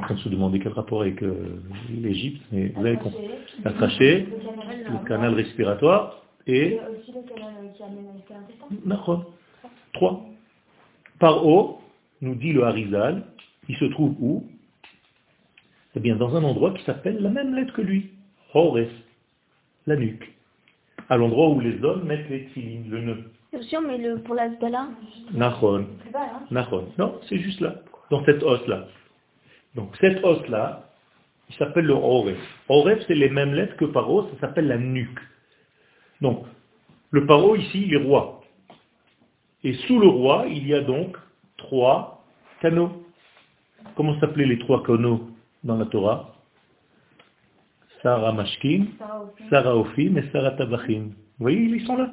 Train 0.00 0.14
de 0.14 0.20
se 0.20 0.28
demander 0.28 0.58
quel 0.60 0.72
rapport 0.72 1.02
avec 1.02 1.22
euh, 1.22 1.60
l'Égypte, 1.90 2.42
mais 2.52 2.68
vous 2.68 2.84
avez 2.84 2.96
compris. 2.96 3.28
La 3.64 3.72
trachée, 3.72 4.26
le 4.26 5.06
canal, 5.06 5.34
respiratoire 5.34 6.22
et... 6.46 6.78
aussi 6.90 7.12
le 7.12 7.22
canal 7.28 7.72
qui 7.76 7.82
amène 7.82 8.06
l'intestin. 8.86 9.26
Trois. 9.92 10.24
Par 11.18 11.46
haut, 11.46 11.80
nous 12.20 12.34
dit 12.34 12.52
le 12.52 12.64
Harizal, 12.64 13.24
il 13.68 13.76
se 13.76 13.84
trouve 13.86 14.14
où? 14.20 14.44
Eh 15.96 16.00
bien, 16.00 16.16
dans 16.16 16.36
un 16.36 16.44
endroit 16.44 16.72
qui 16.74 16.84
s'appelle 16.84 17.20
la 17.20 17.30
même 17.30 17.54
lettre 17.54 17.74
que 17.74 17.82
lui, 17.82 18.10
Hores, 18.54 18.78
la 19.86 19.96
nuque. 19.96 20.32
À 21.08 21.16
l'endroit 21.16 21.48
où 21.50 21.60
les 21.60 21.82
hommes 21.82 22.04
mettent 22.04 22.28
les 22.30 22.44
tfilines, 22.46 22.88
le 22.88 23.00
nœud. 23.00 23.24
Bien 23.52 23.62
sûr, 23.62 23.80
mais 23.80 23.98
le, 23.98 24.18
pour 24.18 24.34
la 24.34 24.54
sgala 24.54 24.88
Nachon. 25.32 25.86
Hein. 26.14 26.42
Nachon. 26.50 26.84
Non, 26.98 27.18
c'est 27.28 27.38
juste 27.38 27.60
là, 27.60 27.82
dans 28.10 28.24
cette 28.24 28.42
os-là. 28.42 28.86
Donc 29.74 29.96
cette 30.00 30.24
os-là, 30.24 30.88
il 31.48 31.56
s'appelle 31.56 31.86
le 31.86 31.94
Hores. 31.94 32.36
Hores, 32.68 32.98
c'est 33.06 33.14
les 33.14 33.30
mêmes 33.30 33.54
lettres 33.54 33.76
que 33.76 33.86
Paro, 33.86 34.28
ça 34.28 34.40
s'appelle 34.40 34.68
la 34.68 34.78
nuque. 34.78 35.18
Donc, 36.20 36.44
le 37.10 37.26
Paro 37.26 37.56
ici, 37.56 37.84
il 37.86 37.94
est 37.94 38.04
roi. 38.04 38.42
Et 39.64 39.72
sous 39.72 39.98
le 39.98 40.08
roi, 40.08 40.44
il 40.48 40.66
y 40.66 40.74
a 40.74 40.80
donc 40.82 41.16
trois 41.56 42.24
canaux. 42.60 43.04
Comment 43.96 44.18
s'appelaient 44.20 44.46
les 44.46 44.58
trois 44.58 44.82
canaux 44.82 45.30
dans 45.64 45.76
la 45.76 45.86
Torah? 45.86 46.34
Sarah 48.02 48.32
Mashkin, 48.32 48.86
Sarah 49.50 49.76
Ophim 49.76 50.16
et 50.16 50.30
Sarah 50.30 50.52
Tabachim. 50.52 51.10
Vous 51.38 51.44
voyez, 51.44 51.58
ils 51.58 51.86
sont 51.86 51.96
là. 51.96 52.12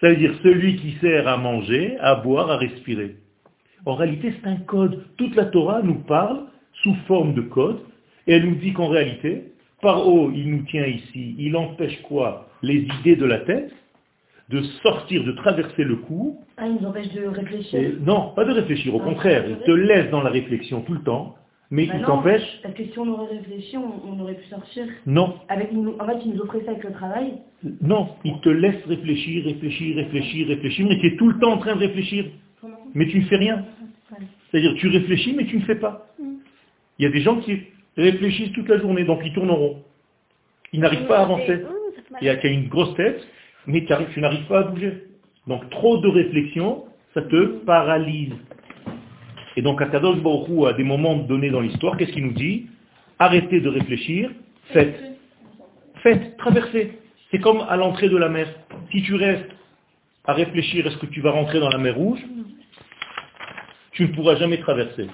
Ça 0.00 0.08
veut 0.08 0.16
dire 0.16 0.34
celui 0.42 0.76
qui 0.76 0.92
sert 1.00 1.26
à 1.26 1.36
manger, 1.36 1.98
à 1.98 2.14
boire, 2.14 2.50
à 2.50 2.56
respirer. 2.56 3.16
En 3.84 3.94
réalité, 3.94 4.34
c'est 4.40 4.48
un 4.48 4.56
code. 4.56 5.04
Toute 5.16 5.34
la 5.34 5.46
Torah 5.46 5.82
nous 5.82 6.00
parle 6.00 6.40
sous 6.82 6.94
forme 7.06 7.34
de 7.34 7.42
code, 7.42 7.80
et 8.26 8.34
elle 8.34 8.46
nous 8.46 8.56
dit 8.56 8.72
qu'en 8.72 8.88
réalité, 8.88 9.52
par 9.80 10.06
haut, 10.06 10.30
il 10.34 10.50
nous 10.50 10.62
tient 10.64 10.86
ici, 10.86 11.34
il 11.38 11.56
empêche 11.56 12.00
quoi? 12.02 12.48
Les 12.62 12.86
idées 13.00 13.16
de 13.16 13.24
la 13.24 13.38
tête, 13.38 13.72
de 14.48 14.62
sortir, 14.82 15.24
de 15.24 15.32
traverser 15.32 15.84
le 15.84 15.96
cou. 15.96 16.40
Ah, 16.56 16.66
il 16.66 16.74
nous 16.74 16.88
empêche 16.88 17.12
de 17.12 17.26
réfléchir. 17.26 17.92
non, 18.00 18.32
pas 18.34 18.44
de 18.44 18.52
réfléchir, 18.52 18.94
au 18.94 19.00
ah, 19.00 19.04
contraire, 19.04 19.44
il 19.48 19.58
te 19.58 19.70
laisse 19.70 20.10
dans 20.10 20.22
la 20.22 20.30
réflexion 20.30 20.80
tout 20.82 20.94
le 20.94 21.02
temps, 21.02 21.36
mais 21.70 21.86
bah 21.86 21.94
il 21.98 22.04
t'empêche... 22.04 22.60
Parce 22.62 22.74
que 22.74 22.84
si 22.84 22.98
on 22.98 23.06
aurait 23.08 23.36
réfléchi, 23.36 23.76
on, 23.76 24.18
aurait 24.20 24.34
pu 24.34 24.46
sortir. 24.48 24.86
Non. 25.06 25.34
Avec, 25.48 25.70
en 25.72 26.06
fait, 26.06 26.18
il 26.24 26.32
nous 26.32 26.40
offrait 26.40 26.62
ça 26.64 26.70
avec 26.70 26.84
le 26.84 26.92
travail. 26.92 27.34
Non, 27.82 28.08
il 28.24 28.40
te 28.40 28.48
laisse 28.48 28.82
réfléchir, 28.86 29.44
réfléchir, 29.44 29.96
réfléchir, 29.96 30.48
réfléchir, 30.48 30.86
mais 30.88 30.98
tu 30.98 31.08
es 31.08 31.16
tout 31.16 31.28
le 31.28 31.38
temps 31.38 31.52
en 31.52 31.58
train 31.58 31.74
de 31.74 31.80
réfléchir. 31.80 32.24
Mais 32.94 33.06
tu 33.08 33.18
ne 33.18 33.24
fais 33.24 33.36
rien. 33.36 33.64
C'est-à-dire, 34.50 34.74
tu 34.74 34.88
réfléchis, 34.88 35.34
mais 35.34 35.46
tu 35.46 35.56
ne 35.56 35.62
fais 35.62 35.74
pas. 35.74 36.06
Il 36.98 37.04
y 37.04 37.06
a 37.06 37.10
des 37.10 37.20
gens 37.20 37.36
qui 37.40 37.60
réfléchissent 37.96 38.52
toute 38.52 38.68
la 38.68 38.78
journée, 38.78 39.04
donc 39.04 39.20
ils 39.24 39.32
tournent 39.32 39.50
en 39.50 39.56
rond. 39.56 39.82
Ils 40.72 40.80
n'arrivent 40.80 41.06
pas 41.06 41.18
à 41.18 41.22
avancer. 41.22 41.64
Il 42.20 42.26
y 42.26 42.30
a 42.30 42.46
une 42.46 42.68
grosse 42.68 42.94
tête, 42.96 43.26
mais 43.66 43.84
tu 43.84 44.20
n'arrives 44.20 44.46
pas 44.46 44.60
à 44.60 44.62
bouger. 44.64 45.04
Donc 45.46 45.68
trop 45.70 45.98
de 45.98 46.08
réflexion, 46.08 46.84
ça 47.14 47.22
te 47.22 47.46
paralyse. 47.64 48.34
Et 49.56 49.62
donc 49.62 49.80
Akadosh 49.82 50.20
Baruch 50.20 50.68
à 50.68 50.72
des 50.72 50.84
moments 50.84 51.16
donnés 51.16 51.50
dans 51.50 51.60
l'histoire, 51.60 51.96
qu'est-ce 51.96 52.12
qu'il 52.12 52.26
nous 52.26 52.32
dit? 52.32 52.66
Arrêtez 53.18 53.60
de 53.60 53.68
réfléchir, 53.68 54.30
faites. 54.72 55.00
Faites, 56.02 56.36
traversez. 56.36 56.98
C'est 57.30 57.40
comme 57.40 57.62
à 57.68 57.76
l'entrée 57.76 58.08
de 58.08 58.16
la 58.16 58.28
mer. 58.28 58.48
Si 58.92 59.02
tu 59.02 59.14
restes 59.14 59.50
à 60.24 60.32
réfléchir, 60.32 60.86
est-ce 60.86 60.98
que 60.98 61.06
tu 61.06 61.20
vas 61.20 61.32
rentrer 61.32 61.60
dans 61.60 61.70
la 61.70 61.78
mer 61.78 61.96
rouge? 61.96 62.20
Tu 63.98 64.04
ne 64.04 64.14
pourras 64.14 64.36
jamais 64.36 64.58
traverser. 64.58 65.08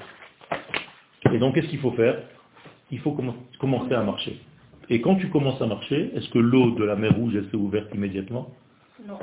Et 1.33 1.39
donc, 1.39 1.55
qu'est-ce 1.55 1.69
qu'il 1.69 1.79
faut 1.79 1.93
faire? 1.93 2.19
Il 2.91 2.99
faut 2.99 3.17
commencer 3.59 3.95
à 3.95 4.03
marcher. 4.03 4.39
Et 4.91 5.01
quand 5.01 5.17
tu 5.17 5.31
commences 5.31 5.61
à 5.63 5.67
marcher, 5.67 6.11
est-ce 6.15 6.29
que 6.29 6.39
l'eau 6.39 6.73
de 6.73 6.85
la 6.85 6.95
mer 6.95 7.17
rouge, 7.17 7.33
elle 7.35 7.49
s'est 7.49 7.57
ouverte 7.57 7.89
immédiatement? 7.95 8.51
Non. 9.09 9.19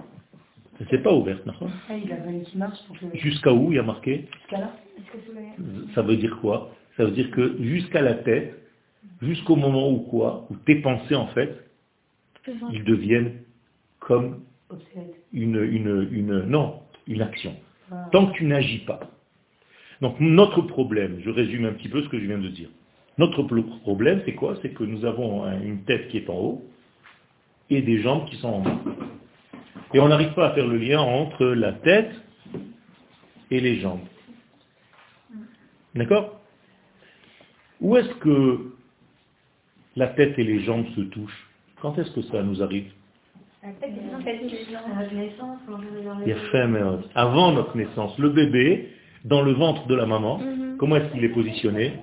Elle 0.79 0.87
s'est 0.87 1.03
pas 1.03 1.13
ouverte, 1.13 1.45
non 1.45 1.53
ah, 1.61 1.93
Jusqu'à 3.13 3.53
où 3.53 3.71
il 3.71 3.75
y 3.75 3.77
a 3.77 3.83
marqué? 3.83 4.27
Jusqu'à 4.39 4.61
là 4.61 4.73
Ça 5.93 6.01
veut 6.01 6.17
dire 6.17 6.39
quoi? 6.41 6.71
Ça 6.97 7.05
veut 7.05 7.11
dire 7.11 7.29
que 7.29 7.55
jusqu'à 7.61 8.01
la 8.01 8.15
tête, 8.15 8.57
jusqu'au 9.21 9.57
moment 9.57 9.91
où 9.91 9.99
quoi? 9.99 10.47
Où 10.49 10.55
tes 10.55 10.81
pensées, 10.81 11.13
en 11.13 11.27
fait, 11.27 11.69
ils 12.71 12.83
deviennent 12.83 13.33
comme 13.99 14.41
une, 15.31 15.63
une, 15.63 16.09
une, 16.11 16.39
non, 16.45 16.79
une 17.05 17.21
action. 17.21 17.55
Ah. 17.91 18.09
Tant 18.11 18.25
que 18.25 18.33
tu 18.37 18.45
n'agis 18.45 18.79
pas. 18.79 19.01
Donc 20.01 20.19
notre 20.19 20.61
problème, 20.61 21.19
je 21.23 21.29
résume 21.29 21.65
un 21.65 21.73
petit 21.73 21.89
peu 21.89 22.01
ce 22.01 22.09
que 22.09 22.19
je 22.19 22.25
viens 22.25 22.39
de 22.39 22.49
dire. 22.49 22.69
Notre 23.17 23.43
problème, 23.43 24.21
c'est 24.25 24.33
quoi? 24.33 24.55
C'est 24.61 24.73
que 24.73 24.83
nous 24.83 25.05
avons 25.05 25.45
une 25.61 25.83
tête 25.83 26.07
qui 26.09 26.17
est 26.17 26.29
en 26.29 26.37
haut 26.37 26.65
et 27.69 27.81
des 27.81 28.01
jambes 28.01 28.25
qui 28.25 28.35
sont 28.37 28.47
en 28.47 28.61
bas. 28.61 28.79
Et 29.93 29.99
on 29.99 30.07
n'arrive 30.07 30.33
pas 30.33 30.47
à 30.47 30.53
faire 30.53 30.67
le 30.67 30.77
lien 30.77 30.99
entre 30.99 31.45
la 31.45 31.73
tête 31.73 32.11
et 33.51 33.59
les 33.59 33.79
jambes. 33.79 33.99
D'accord? 35.93 36.39
Où 37.81 37.97
est-ce 37.97 38.13
que 38.15 38.73
la 39.95 40.07
tête 40.07 40.39
et 40.39 40.43
les 40.43 40.61
jambes 40.61 40.87
se 40.95 41.01
touchent? 41.01 41.49
Quand 41.81 41.97
est-ce 41.99 42.11
que 42.11 42.21
ça 42.23 42.41
nous 42.43 42.63
arrive? 42.63 42.91
Il 43.63 43.69
y 46.27 46.31
a 46.31 46.99
Avant 47.13 47.51
notre 47.51 47.77
naissance, 47.77 48.17
le 48.17 48.29
bébé, 48.29 48.89
dans 49.25 49.41
le 49.41 49.51
ventre 49.53 49.87
de 49.87 49.95
la 49.95 50.05
maman, 50.05 50.39
mhm. 50.39 50.77
comment 50.77 50.95
est-ce 50.97 51.11
qu'il 51.11 51.23
est 51.23 51.29
positionné 51.29 51.93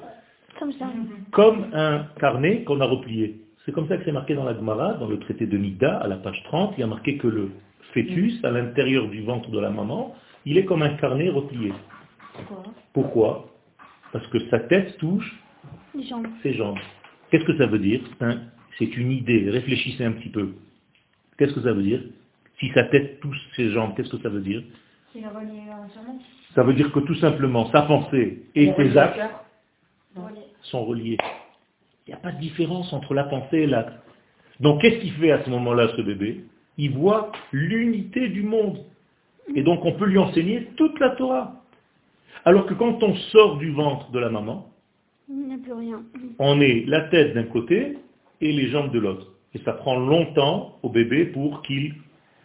Comme 0.58 0.72
ça. 0.72 0.86
Comme 1.32 1.66
un 1.72 2.06
carnet 2.20 2.64
qu'on 2.64 2.80
a 2.80 2.86
replié. 2.86 3.40
C'est 3.64 3.72
comme 3.72 3.88
ça 3.88 3.96
que 3.96 4.04
c'est 4.04 4.12
marqué 4.12 4.34
dans 4.34 4.44
la 4.44 4.54
Gemara, 4.54 4.94
dans 4.94 5.08
le 5.08 5.18
traité 5.18 5.46
de 5.46 5.56
Nida, 5.58 5.98
à 5.98 6.06
la 6.08 6.16
page 6.16 6.42
30, 6.44 6.74
il 6.76 6.80
y 6.80 6.84
a 6.84 6.86
marqué 6.86 7.18
que 7.18 7.26
le 7.26 7.50
fœtus, 7.92 8.42
à 8.44 8.50
l'intérieur 8.50 9.08
du 9.08 9.22
ventre 9.22 9.50
de 9.50 9.58
la 9.58 9.70
maman, 9.70 10.14
il 10.46 10.56
est 10.56 10.64
comme 10.64 10.82
un 10.82 10.94
carnet 10.96 11.28
replié. 11.28 11.72
Pourquoi 12.32 12.62
Pourquoi? 12.94 13.46
Parce 14.12 14.26
que 14.28 14.38
sa 14.48 14.60
tête 14.60 14.96
touche 14.98 15.36
ses 16.42 16.54
jambes. 16.54 16.78
Qu'est-ce 17.30 17.44
que 17.44 17.56
ça 17.58 17.66
veut 17.66 17.78
dire? 17.78 18.00
C'est 18.78 18.96
une 18.96 19.10
idée, 19.10 19.50
réfléchissez 19.50 20.04
un 20.04 20.12
petit 20.12 20.30
peu. 20.30 20.54
Qu'est-ce 21.36 21.52
que 21.54 21.62
ça 21.62 21.72
veut 21.72 21.82
dire? 21.82 22.00
Si 22.58 22.70
sa 22.70 22.84
tête 22.84 23.20
touche 23.20 23.38
ses 23.54 23.70
jambes, 23.70 23.94
qu'est-ce 23.96 24.10
que 24.10 24.22
ça 24.22 24.28
veut 24.28 24.40
dire? 24.40 24.62
Ça 26.54 26.62
veut 26.62 26.74
dire 26.74 26.90
que 26.92 27.00
tout 27.00 27.14
simplement, 27.16 27.70
sa 27.70 27.82
pensée 27.82 28.42
et 28.54 28.72
ses 28.76 28.96
actes 28.96 29.20
sont 30.62 30.84
reliés. 30.84 31.18
Il 32.06 32.10
n'y 32.10 32.14
a 32.14 32.18
pas 32.18 32.32
de 32.32 32.40
différence 32.40 32.92
entre 32.92 33.14
la 33.14 33.24
pensée 33.24 33.58
et 33.58 33.66
l'acte. 33.66 33.92
Donc 34.60 34.80
qu'est-ce 34.80 34.98
qu'il 34.98 35.12
fait 35.12 35.30
à 35.30 35.44
ce 35.44 35.50
moment-là, 35.50 35.88
ce 35.96 36.02
bébé? 36.02 36.44
Il 36.78 36.92
voit 36.92 37.32
l'unité 37.52 38.28
du 38.28 38.42
monde. 38.42 38.84
Et 39.54 39.62
donc 39.62 39.84
on 39.84 39.92
peut 39.92 40.06
lui 40.06 40.18
enseigner 40.18 40.68
toute 40.76 40.98
la 41.00 41.10
Torah. 41.10 41.62
Alors 42.44 42.66
que 42.66 42.74
quand 42.74 43.02
on 43.02 43.14
sort 43.14 43.58
du 43.58 43.70
ventre 43.72 44.10
de 44.10 44.18
la 44.18 44.30
maman, 44.30 44.70
on 46.38 46.60
est 46.60 46.84
la 46.86 47.02
tête 47.02 47.34
d'un 47.34 47.44
côté 47.44 47.98
et 48.40 48.52
les 48.52 48.68
jambes 48.68 48.90
de 48.92 48.98
l'autre. 48.98 49.32
Et 49.54 49.58
ça 49.58 49.72
prend 49.72 49.98
longtemps 49.98 50.78
au 50.82 50.88
bébé 50.88 51.26
pour 51.26 51.62
qu'il 51.62 51.94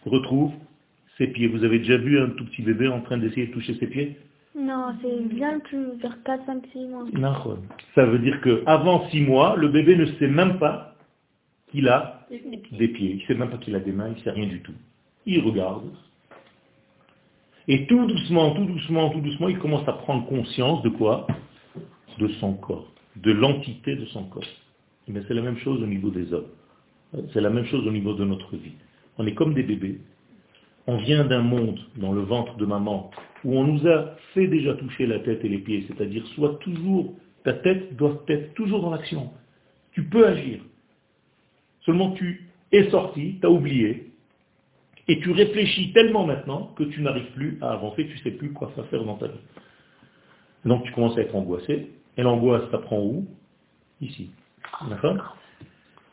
retrouve 0.04 0.52
ses 1.18 1.28
pieds. 1.28 1.48
Vous 1.48 1.64
avez 1.64 1.78
déjà 1.78 1.96
vu 1.96 2.18
un 2.18 2.30
tout 2.30 2.44
petit 2.44 2.62
bébé 2.62 2.88
en 2.88 3.00
train 3.00 3.18
d'essayer 3.18 3.46
de 3.46 3.52
toucher 3.52 3.74
ses 3.74 3.86
pieds? 3.86 4.16
Non, 4.56 4.94
c'est 5.02 5.34
bien 5.34 5.58
plus 5.60 5.96
vers 6.00 6.22
4, 6.22 6.46
5, 6.46 6.62
6 6.72 6.78
mois. 6.86 7.04
Non, 7.12 7.58
ça 7.94 8.06
veut 8.06 8.20
dire 8.20 8.40
qu'avant 8.40 9.08
6 9.10 9.20
mois, 9.22 9.56
le 9.56 9.68
bébé 9.68 9.96
ne 9.96 10.06
sait 10.06 10.28
même 10.28 10.58
pas 10.58 10.94
qu'il 11.70 11.88
a 11.88 12.26
des 12.70 12.88
pieds. 12.88 13.10
Il 13.14 13.22
ne 13.22 13.26
sait 13.26 13.34
même 13.34 13.50
pas 13.50 13.58
qu'il 13.58 13.74
a 13.74 13.80
des 13.80 13.92
mains, 13.92 14.08
il 14.08 14.18
ne 14.18 14.20
sait 14.20 14.30
rien 14.30 14.46
du 14.46 14.60
tout. 14.60 14.74
Il 15.26 15.40
regarde. 15.40 15.90
Et 17.66 17.86
tout 17.86 18.06
doucement, 18.06 18.54
tout 18.54 18.64
doucement, 18.64 19.10
tout 19.10 19.20
doucement, 19.20 19.48
il 19.48 19.58
commence 19.58 19.88
à 19.88 19.94
prendre 19.94 20.26
conscience 20.26 20.82
de 20.82 20.90
quoi? 20.90 21.26
De 22.18 22.28
son 22.28 22.54
corps, 22.54 22.92
de 23.16 23.32
l'entité 23.32 23.96
de 23.96 24.04
son 24.06 24.24
corps. 24.24 24.44
Mais 25.08 25.20
c'est 25.26 25.34
la 25.34 25.42
même 25.42 25.56
chose 25.58 25.82
au 25.82 25.86
niveau 25.86 26.10
des 26.10 26.32
hommes. 26.32 26.46
C'est 27.32 27.40
la 27.40 27.50
même 27.50 27.64
chose 27.66 27.86
au 27.86 27.90
niveau 27.90 28.14
de 28.14 28.24
notre 28.24 28.56
vie. 28.56 28.74
On 29.18 29.26
est 29.26 29.34
comme 29.34 29.54
des 29.54 29.62
bébés. 29.62 29.98
On 30.86 30.98
vient 30.98 31.24
d'un 31.24 31.42
monde, 31.42 31.80
dans 31.96 32.12
le 32.12 32.20
ventre 32.20 32.56
de 32.56 32.66
maman, 32.66 33.10
où 33.44 33.56
on 33.56 33.64
nous 33.64 33.86
a 33.88 34.16
fait 34.34 34.46
déjà 34.46 34.74
toucher 34.74 35.06
la 35.06 35.18
tête 35.20 35.44
et 35.44 35.48
les 35.48 35.58
pieds. 35.58 35.86
C'est-à-dire, 35.88 36.26
soit 36.28 36.58
toujours, 36.60 37.14
ta 37.42 37.54
tête 37.54 37.96
doit 37.96 38.22
être 38.28 38.54
toujours 38.54 38.82
dans 38.82 38.90
l'action. 38.90 39.30
Tu 39.92 40.04
peux 40.04 40.26
agir. 40.26 40.60
Seulement 41.82 42.12
tu 42.12 42.48
es 42.72 42.90
sorti, 42.90 43.38
tu 43.40 43.46
as 43.46 43.50
oublié, 43.50 44.10
et 45.06 45.20
tu 45.20 45.32
réfléchis 45.32 45.92
tellement 45.92 46.26
maintenant 46.26 46.72
que 46.76 46.84
tu 46.84 47.02
n'arrives 47.02 47.30
plus 47.32 47.58
à 47.60 47.72
avancer, 47.72 48.06
tu 48.06 48.14
ne 48.14 48.22
sais 48.22 48.36
plus 48.36 48.52
quoi 48.52 48.72
faire 48.90 49.04
dans 49.04 49.16
ta 49.16 49.28
vie. 49.28 49.40
Donc 50.64 50.84
tu 50.84 50.92
commences 50.92 51.16
à 51.18 51.20
être 51.20 51.34
angoissé, 51.34 51.90
et 52.16 52.22
l'angoisse, 52.22 52.70
ça 52.70 52.78
prend 52.78 53.00
où? 53.00 53.26
Ici. 54.00 54.30
D'accord? 54.88 55.36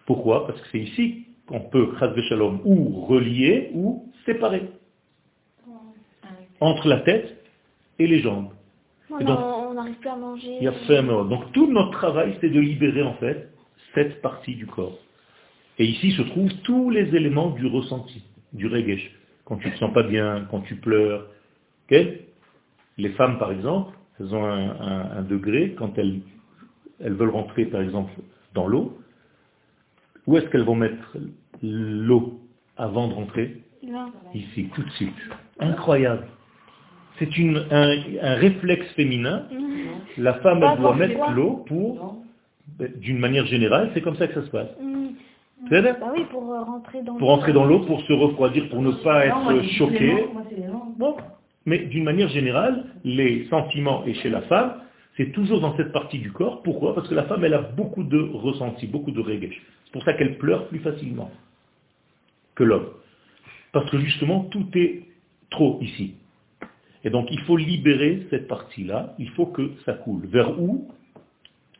Pourquoi? 0.05 0.45
Parce 0.45 0.59
que 0.61 0.67
c'est 0.71 0.79
ici 0.79 1.25
qu'on 1.47 1.61
peut, 1.61 1.93
shalom, 2.29 2.59
ou 2.65 3.01
relier 3.05 3.71
ou 3.73 4.10
séparer 4.25 4.69
entre 6.59 6.87
la 6.87 6.99
tête 6.99 7.43
et 7.99 8.07
les 8.07 8.21
jambes. 8.21 8.49
on 9.09 9.73
n'arrive 9.73 9.95
plus 9.95 10.09
à 10.09 10.15
manger. 10.15 10.57
Il 10.59 10.63
y 10.63 10.67
a 10.67 11.01
Donc 11.23 11.51
tout 11.51 11.71
notre 11.71 11.91
travail, 11.91 12.37
c'est 12.39 12.49
de 12.49 12.59
libérer 12.59 13.03
en 13.03 13.15
fait 13.15 13.49
cette 13.93 14.21
partie 14.21 14.55
du 14.55 14.67
corps. 14.67 14.97
Et 15.79 15.85
ici 15.85 16.11
se 16.11 16.21
trouvent 16.21 16.53
tous 16.63 16.89
les 16.89 17.15
éléments 17.15 17.49
du 17.49 17.65
ressenti, 17.67 18.23
du 18.53 18.67
regesh. 18.67 19.11
Quand 19.45 19.57
tu 19.57 19.67
ne 19.67 19.73
te 19.73 19.79
sens 19.79 19.93
pas 19.93 20.03
bien, 20.03 20.47
quand 20.49 20.61
tu 20.61 20.75
pleures. 20.75 21.27
Les 21.89 23.09
femmes, 23.17 23.37
par 23.37 23.51
exemple, 23.51 23.97
elles 24.19 24.33
ont 24.33 24.45
un, 24.45 25.23
degré, 25.23 25.75
quand 25.77 25.97
elles, 25.97 26.21
elles 27.01 27.13
veulent 27.13 27.31
rentrer, 27.31 27.65
par 27.65 27.81
exemple, 27.81 28.11
dans 28.53 28.67
l'eau, 28.67 28.97
où 30.25 30.37
est-ce 30.37 30.45
qu'elles 30.49 30.63
vont 30.63 30.75
mettre 30.75 31.17
l'eau 31.61 32.39
avant 32.77 33.09
de 33.09 33.13
rentrer? 33.13 33.61
Ici, 34.33 34.69
tout 34.73 34.83
de 34.83 34.89
suite. 34.91 35.15
Incroyable. 35.59 36.27
C'est 37.19 37.29
un, 37.71 38.35
réflexe 38.35 38.87
féminin. 38.93 39.43
La 40.17 40.35
femme, 40.35 40.63
elle 40.63 40.77
doit 40.77 40.95
mettre 40.95 41.31
l'eau 41.31 41.63
pour, 41.67 42.23
d'une 42.97 43.19
manière 43.19 43.45
générale, 43.45 43.91
c'est 43.93 44.01
comme 44.01 44.15
ça 44.15 44.27
que 44.27 44.33
ça 44.33 44.45
se 44.45 44.49
passe. 44.49 44.69
Bah 45.69 46.11
oui, 46.13 46.25
pour 46.31 46.51
euh, 46.51 46.63
rentrer 46.63 47.03
dans 47.03 47.15
Pour 47.15 47.29
rentrer 47.29 47.53
dans 47.53 47.65
l'eau, 47.65 47.79
pour 47.79 48.01
se 48.01 48.13
refroidir, 48.13 48.67
pour 48.69 48.81
ne 48.81 48.91
pas 48.91 49.27
être 49.27 49.63
choqué. 49.77 50.25
Bon. 50.97 51.15
Mais 51.65 51.77
d'une 51.77 52.03
manière 52.03 52.29
générale, 52.29 52.85
les 53.03 53.45
sentiments, 53.45 54.03
et 54.05 54.15
chez 54.15 54.29
la 54.29 54.41
femme, 54.41 54.81
c'est 55.17 55.31
toujours 55.31 55.61
dans 55.61 55.77
cette 55.77 55.91
partie 55.91 56.17
du 56.17 56.31
corps. 56.31 56.63
Pourquoi? 56.63 56.95
Parce 56.95 57.07
que 57.07 57.13
la 57.13 57.23
femme, 57.23 57.45
elle 57.45 57.53
a 57.53 57.61
beaucoup 57.61 58.03
de 58.03 58.19
ressentis, 58.33 58.87
beaucoup 58.87 59.11
de 59.11 59.21
regesh. 59.21 59.61
C'est 59.85 59.91
pour 59.91 60.03
ça 60.03 60.13
qu'elle 60.13 60.37
pleure 60.37 60.67
plus 60.67 60.79
facilement 60.79 61.29
que 62.55 62.63
l'homme. 62.63 62.87
Parce 63.71 63.89
que 63.89 63.99
justement, 63.99 64.45
tout 64.45 64.67
est 64.75 65.03
trop 65.49 65.79
ici. 65.81 66.15
Et 67.03 67.09
donc, 67.09 67.27
il 67.31 67.39
faut 67.41 67.57
libérer 67.57 68.27
cette 68.29 68.47
partie-là. 68.47 69.15
Il 69.17 69.29
faut 69.31 69.47
que 69.47 69.71
ça 69.85 69.93
coule. 69.93 70.25
Vers 70.27 70.59
où? 70.59 70.87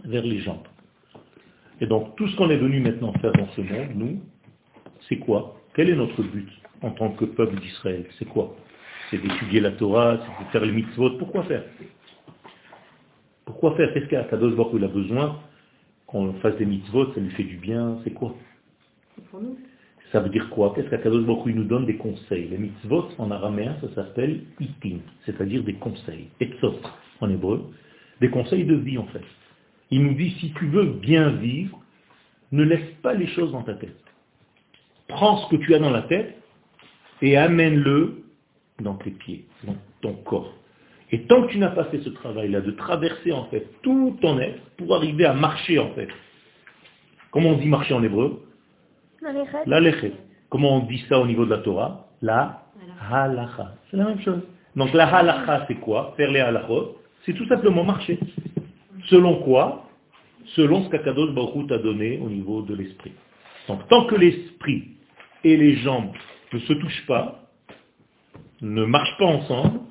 Vers 0.04 0.24
les 0.24 0.40
jambes. 0.40 0.68
Et 1.80 1.86
donc, 1.86 2.16
tout 2.16 2.28
ce 2.28 2.36
qu'on 2.36 2.50
est 2.50 2.58
venu 2.58 2.80
maintenant 2.80 3.14
faire 3.14 3.32
dans 3.34 3.50
ce 3.50 3.62
monde, 3.62 3.90
nous, 3.96 4.22
c'est 5.10 5.18
quoi? 5.18 5.60
Quel 5.74 5.90
est 5.90 5.96
notre 5.96 6.22
but 6.24 6.50
en 6.82 6.92
tant 6.92 7.12
que 7.12 7.26
peuple 7.26 7.60
d'Israël? 7.60 8.06
C'est 8.18 8.28
quoi? 8.28 8.56
C'est 9.10 9.18
d'étudier 9.18 9.60
la 9.60 9.72
Torah, 9.72 10.18
c'est 10.18 10.46
de 10.46 10.50
faire 10.52 10.66
les 10.66 10.72
mitzvot. 10.72 11.18
Pourquoi 11.18 11.44
faire? 11.44 11.64
Pourquoi 13.46 13.76
faire? 13.76 13.94
Qu'est-ce 13.94 14.08
qu'Akadosh 14.08 14.56
Baruch 14.56 14.82
a 14.84 14.88
besoin? 14.88 15.40
Qu'on 16.08 16.34
fasse 16.36 16.56
des 16.58 16.66
mitzvot, 16.66 17.14
ça 17.14 17.20
lui 17.20 17.32
fait 17.32 17.44
du 17.44 17.58
bien, 17.58 18.00
c'est 18.04 18.12
quoi? 18.12 18.36
Ça 20.12 20.20
veut 20.20 20.30
dire 20.30 20.50
quoi? 20.50 20.74
Qu'est-ce 20.76 20.90
qu'Akadosh 20.90 21.26
Baruch 21.26 21.54
nous 21.56 21.64
donne 21.64 21.86
des 21.86 21.96
conseils? 21.96 22.48
Les 22.50 22.58
mitzvot, 22.58 23.10
en 23.18 23.32
araméen, 23.32 23.78
ça 23.82 23.94
s'appelle 23.96 24.42
itim, 24.60 25.00
c'est-à-dire 25.26 25.64
des 25.64 25.76
conseils. 25.76 26.28
Etzot, 26.40 26.80
en 27.22 27.30
hébreu, 27.30 27.72
des 28.20 28.30
conseils 28.30 28.66
de 28.66 28.76
vie 28.76 28.98
en 28.98 29.06
fait. 29.08 29.24
Il 29.90 30.04
nous 30.04 30.14
dit, 30.14 30.32
si 30.40 30.52
tu 30.54 30.68
veux 30.68 30.86
bien 30.86 31.30
vivre, 31.32 31.80
ne 32.52 32.64
laisse 32.64 32.92
pas 33.02 33.14
les 33.14 33.28
choses 33.28 33.52
dans 33.52 33.64
ta 33.64 33.74
tête. 33.74 33.96
Prends 35.08 35.38
ce 35.38 35.56
que 35.56 35.62
tu 35.62 35.74
as 35.74 35.80
dans 35.80 35.90
la 35.90 36.04
tête 36.04 36.38
et 37.22 37.38
amène-le 37.38 38.24
dans 38.82 38.96
tes 38.96 39.12
pieds, 39.12 39.46
dans 39.64 39.76
ton 40.02 40.14
corps. 40.14 40.54
Et 41.12 41.24
tant 41.24 41.44
que 41.44 41.52
tu 41.52 41.58
n'as 41.58 41.72
pas 41.72 41.86
fait 41.86 42.00
ce 42.02 42.10
travail-là, 42.10 42.62
de 42.62 42.72
traverser 42.72 43.32
en 43.32 43.46
fait 43.46 43.68
tout 43.82 44.18
ton 44.22 44.40
être 44.40 44.62
pour 44.78 44.96
arriver 44.96 45.26
à 45.26 45.34
marcher 45.34 45.78
en 45.80 45.90
fait, 45.92 46.10
Comment 47.32 47.52
on 47.52 47.58
dit 47.58 47.68
marcher 47.68 47.94
en 47.94 48.04
hébreu? 48.04 48.46
La 49.68 49.80
lechet. 49.80 50.14
Comment 50.50 50.78
on 50.78 50.86
dit 50.86 51.04
ça 51.08 51.20
au 51.20 51.28
niveau 51.28 51.46
de 51.46 51.52
la 51.52 51.60
Torah 51.60 52.08
La 52.22 52.64
halacha. 53.10 53.76
C'est 53.90 53.98
la 53.98 54.06
même 54.06 54.20
chose. 54.22 54.42
Donc 54.76 54.94
la 54.94 55.08
halacha, 55.14 55.66
c'est 55.68 55.76
quoi 55.76 56.14
Faire 56.18 56.32
les 56.32 56.40
halachot, 56.40 56.98
c'est 57.26 57.34
tout 57.34 57.48
simplement 57.48 57.84
marcher. 57.84 58.20
Selon 59.10 59.42
quoi 59.44 59.88
Selon 60.56 60.84
ce 60.84 60.90
qu'Akadosh 60.90 61.34
Baruch 61.34 61.68
t'a 61.68 61.78
donné 61.78 62.20
au 62.20 62.30
niveau 62.30 62.62
de 62.64 62.76
l'esprit. 62.76 63.14
Donc 63.68 63.88
tant 63.90 64.06
que 64.06 64.16
l'esprit 64.16 64.90
et 65.44 65.56
les 65.56 65.76
jambes 65.78 66.12
ne 66.52 66.60
se 66.60 66.74
touchent 66.74 67.06
pas, 67.08 67.44
ne 68.62 68.86
marchent 68.86 69.18
pas 69.18 69.26
ensemble, 69.26 69.82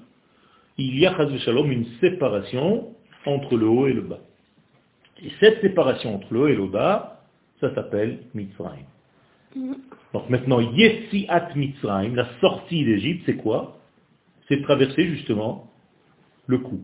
il 0.76 0.98
y 0.98 1.06
a, 1.06 1.14
Shalom, 1.38 1.70
une 1.70 1.86
séparation 2.00 2.94
entre 3.26 3.56
le 3.56 3.66
haut 3.66 3.86
et 3.86 3.92
le 3.92 4.02
bas. 4.02 4.20
Et 5.22 5.30
cette 5.40 5.60
séparation 5.60 6.16
entre 6.16 6.32
le 6.32 6.40
haut 6.40 6.48
et 6.48 6.56
le 6.56 6.66
bas, 6.66 7.22
ça 7.60 7.74
s'appelle 7.74 8.20
Mitzrayim. 8.34 8.86
Mm. 9.54 9.74
Donc 10.12 10.28
maintenant, 10.30 10.60
Yesiat 10.60 11.50
Mitzrayim, 11.54 12.14
la 12.14 12.28
sortie 12.40 12.84
d'Égypte, 12.84 13.22
c'est 13.26 13.36
quoi? 13.36 13.78
C'est 14.48 14.62
traverser 14.62 15.06
justement 15.08 15.70
le 16.46 16.58
cou. 16.58 16.80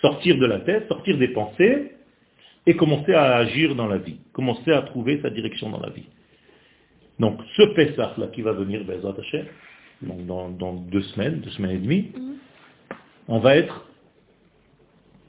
Sortir 0.00 0.36
de 0.36 0.46
la 0.46 0.60
tête, 0.60 0.86
sortir 0.88 1.18
des 1.18 1.28
pensées, 1.28 1.92
et 2.68 2.76
commencer 2.76 3.14
à 3.14 3.36
agir 3.36 3.74
dans 3.74 3.86
la 3.86 3.96
vie, 3.96 4.18
commencer 4.34 4.70
à 4.70 4.82
trouver 4.82 5.20
sa 5.22 5.30
direction 5.30 5.70
dans 5.70 5.80
la 5.80 5.88
vie. 5.88 6.04
Donc 7.18 7.40
ce 7.56 7.62
Pessah 7.74 8.12
là 8.18 8.26
qui 8.26 8.42
va 8.42 8.52
venir, 8.52 8.84
Bezrat 8.84 9.14
Hashem, 9.18 9.46
dans, 10.02 10.50
dans, 10.50 10.74
deux 10.74 11.00
semaines, 11.00 11.40
deux 11.40 11.50
semaines 11.50 11.70
et 11.70 11.78
demie, 11.78 12.12
mm. 12.14 12.34
on 13.28 13.38
va 13.38 13.56
être 13.56 13.86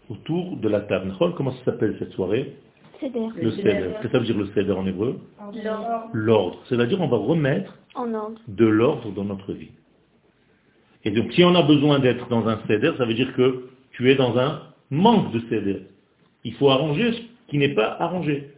autour 0.09 0.57
de 0.57 0.67
la 0.67 0.81
table. 0.81 1.13
Comment 1.37 1.53
ça 1.53 1.65
s'appelle 1.65 1.95
cette 1.97 2.11
soirée? 2.11 2.55
Le 3.01 3.51
Seder. 3.51 3.71
Qu'est-ce 3.71 4.01
que 4.03 4.09
ça 4.09 4.19
veut 4.19 4.25
dire 4.25 4.37
le 4.37 4.47
Seder 4.47 4.73
en 4.73 4.85
hébreu? 4.85 5.21
L'ordre. 6.13 6.59
C'est-à-dire 6.67 7.01
on 7.01 7.07
va 7.07 7.17
remettre 7.17 7.77
de 8.47 8.65
l'ordre 8.65 9.11
dans 9.11 9.25
notre 9.25 9.53
vie. 9.53 9.71
Et 11.03 11.11
donc 11.11 11.31
si 11.33 11.43
on 11.43 11.55
a 11.55 11.63
besoin 11.63 11.99
d'être 11.99 12.27
dans 12.29 12.47
un 12.47 12.59
Seder, 12.67 12.93
ça 12.97 13.05
veut 13.05 13.13
dire 13.13 13.33
que 13.35 13.69
tu 13.91 14.09
es 14.11 14.15
dans 14.15 14.37
un 14.37 14.61
manque 14.89 15.31
de 15.31 15.39
Seder. 15.49 15.87
Il 16.43 16.53
faut 16.55 16.69
arranger 16.69 17.13
ce 17.13 17.21
qui 17.49 17.57
n'est 17.57 17.73
pas 17.73 17.97
arrangé. 17.99 18.51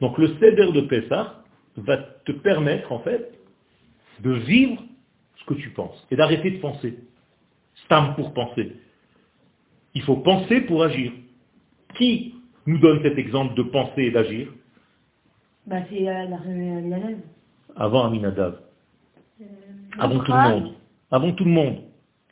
Donc 0.00 0.18
le 0.18 0.28
Seder 0.28 0.72
de 0.72 0.82
Pessah 0.82 1.42
va 1.76 1.96
te 1.96 2.32
permettre 2.32 2.92
en 2.92 3.00
fait 3.00 3.32
de 4.20 4.32
vivre 4.32 4.82
ce 5.36 5.44
que 5.44 5.54
tu 5.54 5.70
penses 5.70 6.06
et 6.10 6.16
d'arrêter 6.16 6.50
de 6.50 6.58
penser. 6.58 6.98
Stam 7.84 8.14
pour 8.14 8.32
penser. 8.32 8.72
Il 9.94 10.02
faut 10.02 10.16
penser 10.16 10.62
pour 10.62 10.82
agir. 10.82 11.12
Qui 11.96 12.34
nous 12.66 12.78
donne 12.78 13.02
cet 13.02 13.16
exemple 13.16 13.54
de 13.54 13.62
penser 13.62 14.02
et 14.02 14.10
d'agir? 14.10 14.48
Bah, 15.66 15.76
C'est 15.90 16.08
euh, 16.08 16.26
la, 16.26 16.98
Avant 17.76 18.06
Aminadav. 18.06 18.60
Euh, 19.40 19.44
Avant 19.98 20.18
tout 20.20 20.32
le 20.32 20.50
monde. 20.50 20.72
Avant 21.10 21.32
tout 21.32 21.44
le 21.44 21.50
monde. 21.50 21.76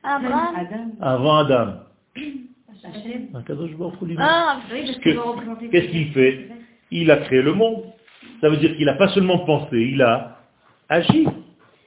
Avant 0.03 1.37
Adam. 1.37 1.75
Ah, 4.19 4.61
Qu'est-ce 5.71 5.89
qu'il 5.89 6.13
fait? 6.13 6.49
Il 6.91 7.11
a 7.11 7.17
créé 7.19 7.43
le 7.43 7.55
monde. 7.55 7.85
Ça 8.41 8.49
veut 8.51 8.57
dire 8.59 8.77
qu'il 8.77 8.87
n'a 8.87 8.95
pas 8.95 9.09
seulement 9.09 9.39
pensé, 9.41 9.79
il 9.81 10.03
a 10.03 10.39
agi. 10.89 11.27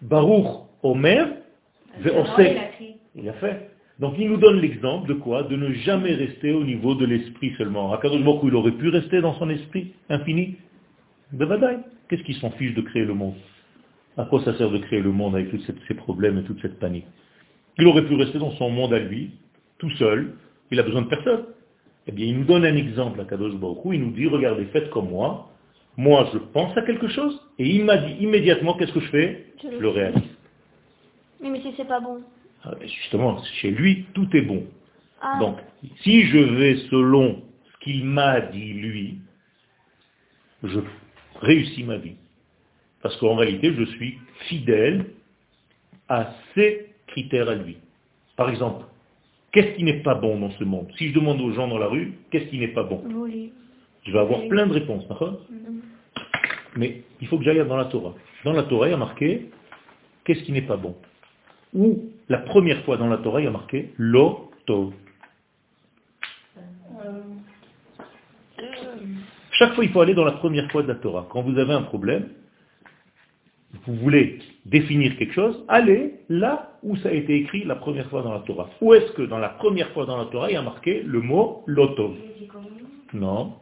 Baruch 0.01 0.47
Omer, 0.83 1.27
il 3.15 3.29
a 3.29 3.33
fait. 3.33 3.71
Donc 3.99 4.13
il 4.19 4.29
nous 4.29 4.37
donne 4.37 4.59
l'exemple 4.59 5.07
de 5.07 5.13
quoi? 5.15 5.43
De 5.43 5.55
ne 5.55 5.71
jamais 5.73 6.13
rester 6.13 6.51
au 6.51 6.63
niveau 6.63 6.93
de 6.95 7.05
l'esprit 7.05 7.53
seulement. 7.57 7.93
Akadosh 7.93 8.23
Baruch 8.23 8.41
il 8.43 8.55
aurait 8.55 8.71
pu 8.71 8.89
rester 8.89 9.21
dans 9.21 9.33
son 9.35 9.49
esprit 9.49 9.93
infini. 10.09 10.55
De 11.31 11.45
Vadaï. 11.45 11.79
Qu'est-ce 12.07 12.23
qui 12.23 12.33
s'en 12.35 12.51
fiche 12.51 12.73
de 12.73 12.81
créer 12.81 13.05
le 13.05 13.13
monde? 13.13 13.35
À 14.17 14.25
quoi 14.25 14.43
ça 14.43 14.57
sert 14.57 14.71
de 14.71 14.77
créer 14.77 15.01
le 15.01 15.11
monde 15.11 15.35
avec 15.35 15.51
tous 15.51 15.61
ces 15.87 15.93
problèmes 15.93 16.37
et 16.39 16.43
toute 16.43 16.61
cette 16.61 16.79
panique? 16.79 17.05
Il 17.77 17.85
aurait 17.85 18.05
pu 18.05 18.15
rester 18.15 18.39
dans 18.39 18.51
son 18.51 18.69
monde 18.69 18.93
à 18.93 18.99
lui, 18.99 19.31
tout 19.77 19.91
seul. 19.91 20.33
Il 20.71 20.79
a 20.79 20.83
besoin 20.83 21.03
de 21.03 21.07
personne. 21.07 21.45
Eh 22.07 22.11
bien, 22.11 22.25
il 22.25 22.37
nous 22.39 22.45
donne 22.45 22.65
un 22.65 22.75
exemple 22.75 23.19
à 23.19 23.25
Kadosh 23.25 23.55
Baruch 23.55 23.79
il 23.91 24.01
nous 24.01 24.11
dit, 24.11 24.27
regardez, 24.27 24.65
faites 24.65 24.89
comme 24.89 25.09
moi. 25.09 25.49
Moi, 25.97 26.29
je 26.33 26.37
pense 26.37 26.75
à 26.77 26.83
quelque 26.83 27.07
chose, 27.07 27.41
et 27.57 27.67
il 27.67 27.83
m'a 27.83 27.97
dit 27.97 28.13
immédiatement, 28.19 28.75
qu'est-ce 28.75 28.93
que 28.93 28.99
je 28.99 29.09
fais? 29.09 29.45
Je 29.61 29.77
le 29.77 29.89
réalise. 29.89 30.21
Mais, 31.41 31.49
mais 31.49 31.61
si 31.61 31.73
c'est 31.75 31.87
pas 31.87 31.99
bon 31.99 32.21
ah, 32.63 32.73
justement, 32.81 33.41
chez 33.61 33.71
lui, 33.71 34.05
tout 34.13 34.27
est 34.35 34.41
bon. 34.41 34.65
Ah. 35.21 35.37
Donc, 35.39 35.57
si 36.01 36.23
je 36.23 36.37
vais 36.37 36.75
selon 36.89 37.41
ce 37.71 37.83
qu'il 37.83 38.05
m'a 38.05 38.41
dit 38.41 38.73
lui, 38.73 39.19
je 40.63 40.79
réussis 41.41 41.83
ma 41.83 41.97
vie. 41.97 42.15
Parce 43.01 43.15
qu'en 43.17 43.35
réalité, 43.35 43.73
je 43.73 43.83
suis 43.83 44.17
fidèle 44.47 45.05
à 46.09 46.33
ses 46.55 46.87
critères 47.07 47.49
à 47.49 47.55
lui. 47.55 47.77
Par 48.35 48.49
exemple, 48.49 48.85
qu'est-ce 49.51 49.75
qui 49.75 49.83
n'est 49.83 50.01
pas 50.01 50.15
bon 50.15 50.39
dans 50.39 50.51
ce 50.51 50.63
monde? 50.63 50.87
Si 50.97 51.09
je 51.09 51.13
demande 51.13 51.41
aux 51.41 51.51
gens 51.51 51.67
dans 51.67 51.77
la 51.77 51.87
rue, 51.87 52.13
qu'est-ce 52.31 52.45
qui 52.45 52.59
n'est 52.59 52.67
pas 52.69 52.83
bon? 52.83 53.03
Je 54.03 54.11
vais 54.11 54.19
avoir 54.19 54.47
plein 54.47 54.67
de 54.67 54.73
réponses, 54.73 55.07
d'accord? 55.07 55.41
Mm-hmm. 55.51 56.77
Mais 56.77 57.03
il 57.21 57.27
faut 57.27 57.37
que 57.37 57.43
j'aille 57.43 57.65
dans 57.67 57.77
la 57.77 57.85
Torah. 57.85 58.13
Dans 58.45 58.53
la 58.53 58.63
Torah, 58.63 58.87
il 58.87 58.91
y 58.91 58.93
a 58.93 58.97
marqué 58.97 59.49
qu'est-ce 60.23 60.43
qui 60.43 60.51
n'est 60.51 60.61
pas 60.61 60.77
bon? 60.77 60.95
Où 61.73 62.05
la 62.29 62.39
première 62.39 62.83
fois 62.83 62.97
dans 62.97 63.07
la 63.07 63.17
Torah, 63.17 63.41
il 63.41 63.45
y 63.45 63.47
a 63.47 63.51
marqué 63.51 63.89
Lo 63.97 64.51
Chaque 69.57 69.73
fois, 69.73 69.83
il 69.83 69.91
faut 69.91 70.01
aller 70.01 70.13
dans 70.13 70.25
la 70.25 70.33
première 70.33 70.69
fois 70.71 70.83
de 70.83 70.87
la 70.87 70.95
Torah. 70.95 71.25
Quand 71.29 71.41
vous 71.41 71.57
avez 71.57 71.73
un 71.73 71.81
problème, 71.81 72.29
vous 73.85 73.95
voulez 73.95 74.39
définir 74.65 75.17
quelque 75.17 75.33
chose, 75.33 75.63
allez 75.67 76.19
là 76.29 76.73
où 76.83 76.95
ça 76.97 77.09
a 77.09 77.11
été 77.11 77.35
écrit 77.35 77.63
la 77.63 77.75
première 77.75 78.07
fois 78.09 78.21
dans 78.21 78.33
la 78.33 78.39
Torah. 78.41 78.69
Où 78.81 78.93
est-ce 78.93 79.11
que 79.13 79.23
dans 79.23 79.39
la 79.39 79.49
première 79.49 79.89
fois 79.89 80.05
dans 80.05 80.17
la 80.17 80.25
Torah, 80.25 80.49
il 80.51 80.53
y 80.53 80.57
a 80.57 80.61
marqué 80.61 81.01
le 81.03 81.21
mot 81.21 81.63
Lotov 81.65 82.15
Non, 83.13 83.53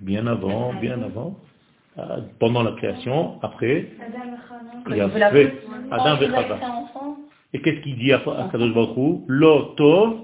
bien 0.00 0.26
avant, 0.28 0.72
bien 0.74 1.02
avant, 1.02 1.36
euh, 1.98 2.20
pendant 2.38 2.62
la 2.62 2.72
création, 2.72 3.40
après, 3.42 3.90
il 4.88 4.96
y 4.96 5.00
a 5.00 5.08
fait 5.08 5.52
Adam 5.90 6.16
et 7.52 7.60
qu'est-ce 7.60 7.80
qu'il 7.80 7.96
dit 7.96 8.12
à 8.12 8.18
Kadosh 8.50 8.74
Baruch 8.74 9.76
tov 9.76 10.14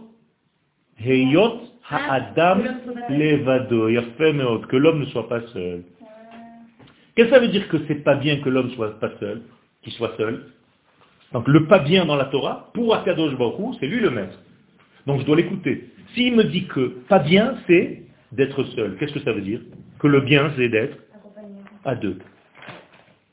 heyot 1.04 1.60
ha'adam 1.90 2.62
levado. 3.08 3.88
Que 4.68 4.76
l'homme 4.76 5.00
ne 5.00 5.06
soit 5.06 5.28
pas 5.28 5.40
seul. 5.52 5.82
Qu'est-ce 7.14 7.28
que 7.28 7.34
ça 7.34 7.40
veut 7.40 7.48
dire 7.48 7.68
que 7.68 7.78
c'est 7.88 8.02
pas 8.04 8.14
bien 8.14 8.40
que 8.40 8.48
l'homme 8.48 8.70
soit 8.70 8.98
pas 9.00 9.10
seul, 9.18 9.42
qu'il 9.82 9.92
soit 9.94 10.14
seul? 10.16 10.46
Donc 11.32 11.48
le 11.48 11.66
pas 11.66 11.80
bien 11.80 12.06
dans 12.06 12.16
la 12.16 12.26
Torah, 12.26 12.70
pour 12.74 12.94
Akadosh 12.94 13.36
Baruch 13.36 13.76
c'est 13.80 13.86
lui 13.86 14.00
le 14.00 14.10
maître. 14.10 14.38
Donc 15.06 15.20
je 15.20 15.26
dois 15.26 15.36
l'écouter. 15.36 15.90
S'il 16.14 16.34
me 16.34 16.44
dit 16.44 16.66
que 16.66 17.00
pas 17.08 17.18
bien, 17.18 17.56
c'est 17.66 18.02
d'être 18.32 18.64
seul. 18.64 18.96
Qu'est-ce 18.96 19.12
que 19.12 19.20
ça 19.20 19.32
veut 19.32 19.42
dire? 19.42 19.60
Que 19.98 20.06
le 20.06 20.20
bien, 20.20 20.52
c'est 20.56 20.68
d'être 20.68 20.96
à 21.84 21.94
deux. 21.94 22.18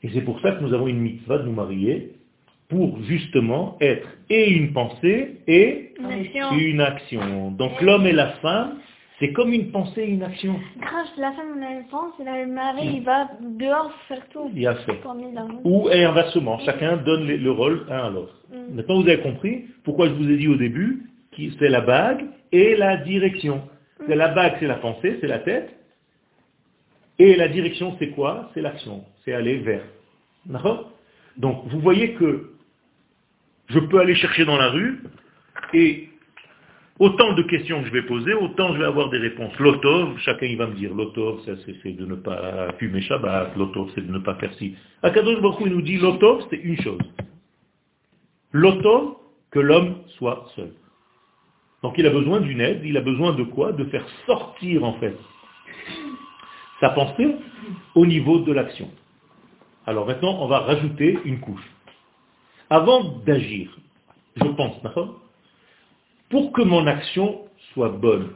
Et 0.02 0.10
c'est 0.10 0.20
pour 0.20 0.40
ça 0.40 0.52
que 0.52 0.62
nous 0.62 0.74
avons 0.74 0.86
une 0.86 1.00
mitzvah 1.00 1.38
de 1.38 1.44
nous 1.44 1.52
marier 1.52 2.17
pour 2.68 3.02
justement 3.04 3.76
être 3.80 4.06
et 4.28 4.50
une 4.50 4.72
pensée 4.72 5.40
et 5.46 5.94
une 6.52 6.80
action. 6.80 7.50
Donc 7.52 7.80
l'homme 7.80 8.06
et 8.06 8.12
la 8.12 8.28
femme, 8.42 8.78
c'est 9.18 9.32
comme 9.32 9.52
une 9.52 9.70
pensée 9.70 10.02
et 10.02 10.10
une 10.10 10.22
action. 10.22 10.54
Grâce 10.78 11.08
la 11.16 11.32
femme 11.32 11.56
on 11.58 11.62
a 11.62 11.70
une 11.72 11.86
pensée, 11.88 12.22
le 12.24 12.52
mari 12.52 12.96
il 12.96 13.02
va 13.02 13.30
dehors 13.40 13.90
faire 14.06 14.22
tout. 14.28 14.50
Il 14.54 14.66
a 14.66 14.74
fait. 14.76 15.00
Ou 15.64 15.88
et 15.90 16.04
inversement, 16.04 16.58
chacun 16.60 16.98
donne 16.98 17.26
le 17.26 17.50
rôle 17.50 17.86
un 17.90 17.98
à 17.98 18.10
l'autre. 18.10 18.34
Mm. 18.52 18.76
Maintenant 18.76 19.00
vous 19.00 19.08
avez 19.08 19.20
compris 19.20 19.64
pourquoi 19.84 20.08
je 20.08 20.12
vous 20.12 20.30
ai 20.30 20.36
dit 20.36 20.48
au 20.48 20.56
début 20.56 21.04
que 21.36 21.42
c'est 21.58 21.70
la 21.70 21.80
bague 21.80 22.26
et 22.52 22.76
la 22.76 22.98
direction. 22.98 23.62
C'est 24.06 24.14
la 24.14 24.28
bague, 24.28 24.56
c'est 24.60 24.66
la 24.66 24.76
pensée, 24.76 25.18
c'est 25.20 25.26
la 25.26 25.40
tête. 25.40 25.74
Et 27.18 27.34
la 27.34 27.48
direction, 27.48 27.96
c'est 27.98 28.10
quoi? 28.10 28.50
C'est 28.54 28.60
l'action. 28.60 29.04
C'est 29.24 29.32
aller 29.32 29.58
vers. 29.58 29.82
D'accord? 30.46 30.92
Donc 31.36 31.64
vous 31.66 31.80
voyez 31.80 32.12
que 32.12 32.52
je 33.68 33.78
peux 33.78 34.00
aller 34.00 34.14
chercher 34.14 34.44
dans 34.44 34.56
la 34.56 34.70
rue 34.70 35.02
et 35.74 36.08
autant 36.98 37.34
de 37.34 37.42
questions 37.42 37.80
que 37.82 37.88
je 37.88 37.92
vais 37.92 38.02
poser, 38.02 38.34
autant 38.34 38.72
je 38.74 38.78
vais 38.78 38.84
avoir 38.84 39.10
des 39.10 39.18
réponses. 39.18 39.56
L'otov, 39.58 40.18
chacun 40.18 40.46
il 40.46 40.56
va 40.56 40.66
me 40.66 40.74
dire, 40.74 40.94
l'otov 40.94 41.40
c'est 41.44 41.96
de 41.96 42.06
ne 42.06 42.14
pas 42.14 42.72
fumer 42.78 43.00
Shabbat, 43.02 43.56
l'otov 43.56 43.90
c'est 43.94 44.06
de 44.06 44.12
ne 44.12 44.18
pas 44.18 44.34
faire 44.36 44.52
ci. 44.54 44.74
Akadosh 45.02 45.40
Baruch 45.40 45.58
il 45.66 45.72
nous 45.72 45.82
dit, 45.82 45.98
l'otov 45.98 46.44
c'est 46.50 46.56
une 46.56 46.80
chose. 46.80 47.00
L'otov, 48.52 49.16
que 49.50 49.60
l'homme 49.60 50.02
soit 50.18 50.46
seul. 50.56 50.72
Donc 51.82 51.94
il 51.96 52.06
a 52.06 52.10
besoin 52.10 52.40
d'une 52.40 52.60
aide, 52.60 52.80
il 52.84 52.96
a 52.96 53.00
besoin 53.00 53.32
de 53.34 53.44
quoi? 53.44 53.72
De 53.72 53.84
faire 53.84 54.06
sortir 54.26 54.84
en 54.84 54.94
fait 54.94 55.16
sa 56.80 56.90
pensée 56.90 57.36
au 57.94 58.06
niveau 58.06 58.40
de 58.40 58.52
l'action. 58.52 58.90
Alors 59.86 60.06
maintenant, 60.06 60.38
on 60.40 60.48
va 60.48 60.60
rajouter 60.60 61.18
une 61.24 61.40
couche. 61.40 61.64
Avant 62.70 63.02
d'agir, 63.24 63.76
je 64.36 64.44
pense, 64.44 64.82
d'accord? 64.82 65.20
Pour 66.30 66.52
que 66.52 66.62
mon 66.62 66.86
action 66.86 67.40
soit 67.72 67.88
bonne, 67.88 68.30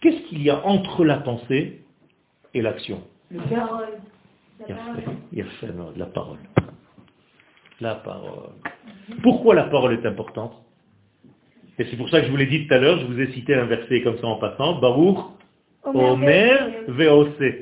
qu'est-ce 0.00 0.28
qu'il 0.28 0.42
y 0.42 0.50
a 0.50 0.64
entre 0.64 1.04
la 1.04 1.18
pensée 1.18 1.82
et 2.54 2.62
l'action? 2.62 3.02
Le 3.30 3.40
cœur. 3.48 3.82
Il 5.32 5.38
y 5.38 5.42
a 5.42 5.44
fait, 5.44 5.68
la 5.96 6.06
parole. 6.06 6.38
La 7.80 7.94
parole. 7.94 8.50
Pourquoi 9.22 9.54
la 9.54 9.64
parole 9.64 9.94
est 9.94 10.06
importante? 10.06 10.52
Et 11.78 11.86
c'est 11.86 11.96
pour 11.96 12.10
ça 12.10 12.20
que 12.20 12.26
je 12.26 12.30
vous 12.30 12.36
l'ai 12.36 12.46
dit 12.46 12.66
tout 12.66 12.74
à 12.74 12.78
l'heure, 12.78 12.98
je 12.98 13.06
vous 13.06 13.18
ai 13.18 13.32
cité 13.32 13.54
un 13.54 13.64
verset 13.64 14.02
comme 14.02 14.18
ça 14.18 14.26
en 14.26 14.36
passant, 14.36 14.78
Baruch, 14.80 15.18
Omer, 15.84 16.84
Veose. 16.88 17.54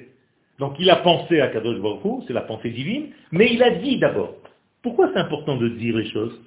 Donc 0.59 0.74
il 0.81 0.90
a 0.90 0.96
pensé 0.96 1.40
à 1.40 1.48
Kadosh 1.48 1.79
Baruch 1.79 2.24
c'est 2.27 2.33
la 2.33 2.40
pensée 2.40 2.70
divine, 2.70 3.11
mais 3.31 3.53
il 3.53 3.62
a 3.62 3.70
dit 3.70 3.96
d'abord. 3.98 4.35
Pourquoi 4.82 5.10
c'est 5.12 5.20
important 5.20 5.56
de 5.56 5.68
dire 5.68 5.96
les 5.96 6.08
choses 6.10 6.40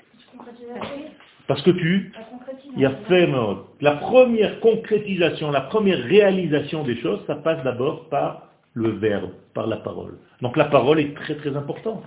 Parce 1.47 1.61
que 1.63 1.71
tu, 1.71 2.11
il 2.75 2.81
y 2.81 2.85
a 2.85 2.95
fait 3.07 3.29
La 3.81 3.93
première 3.93 4.59
concrétisation, 4.59 5.51
la 5.51 5.61
première 5.61 5.99
réalisation 5.99 6.83
des 6.83 6.97
choses, 6.97 7.19
ça 7.27 7.35
passe 7.35 7.63
d'abord 7.63 8.07
par 8.09 8.47
le 8.73 8.89
verbe, 8.91 9.31
par 9.53 9.67
la 9.67 9.77
parole. 9.77 10.17
Donc 10.41 10.55
la 10.55 10.65
parole 10.65 10.99
est 10.99 11.13
très 11.15 11.35
très 11.35 11.55
importante. 11.55 12.03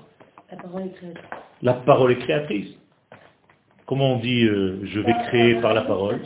La 0.51 0.57
parole 0.57 0.83
est 0.83 0.91
créatrice. 0.91 1.25
La 1.63 1.75
parole 1.75 2.13
est 2.13 2.19
créatrice. 2.19 2.75
Comment 3.87 4.15
on 4.15 4.19
dit 4.19 4.45
euh, 4.45 4.81
je 4.85 5.01
vais 5.01 5.15
créer 5.29 5.55
par 5.57 5.75
la 5.75 5.83
parole 5.83 6.21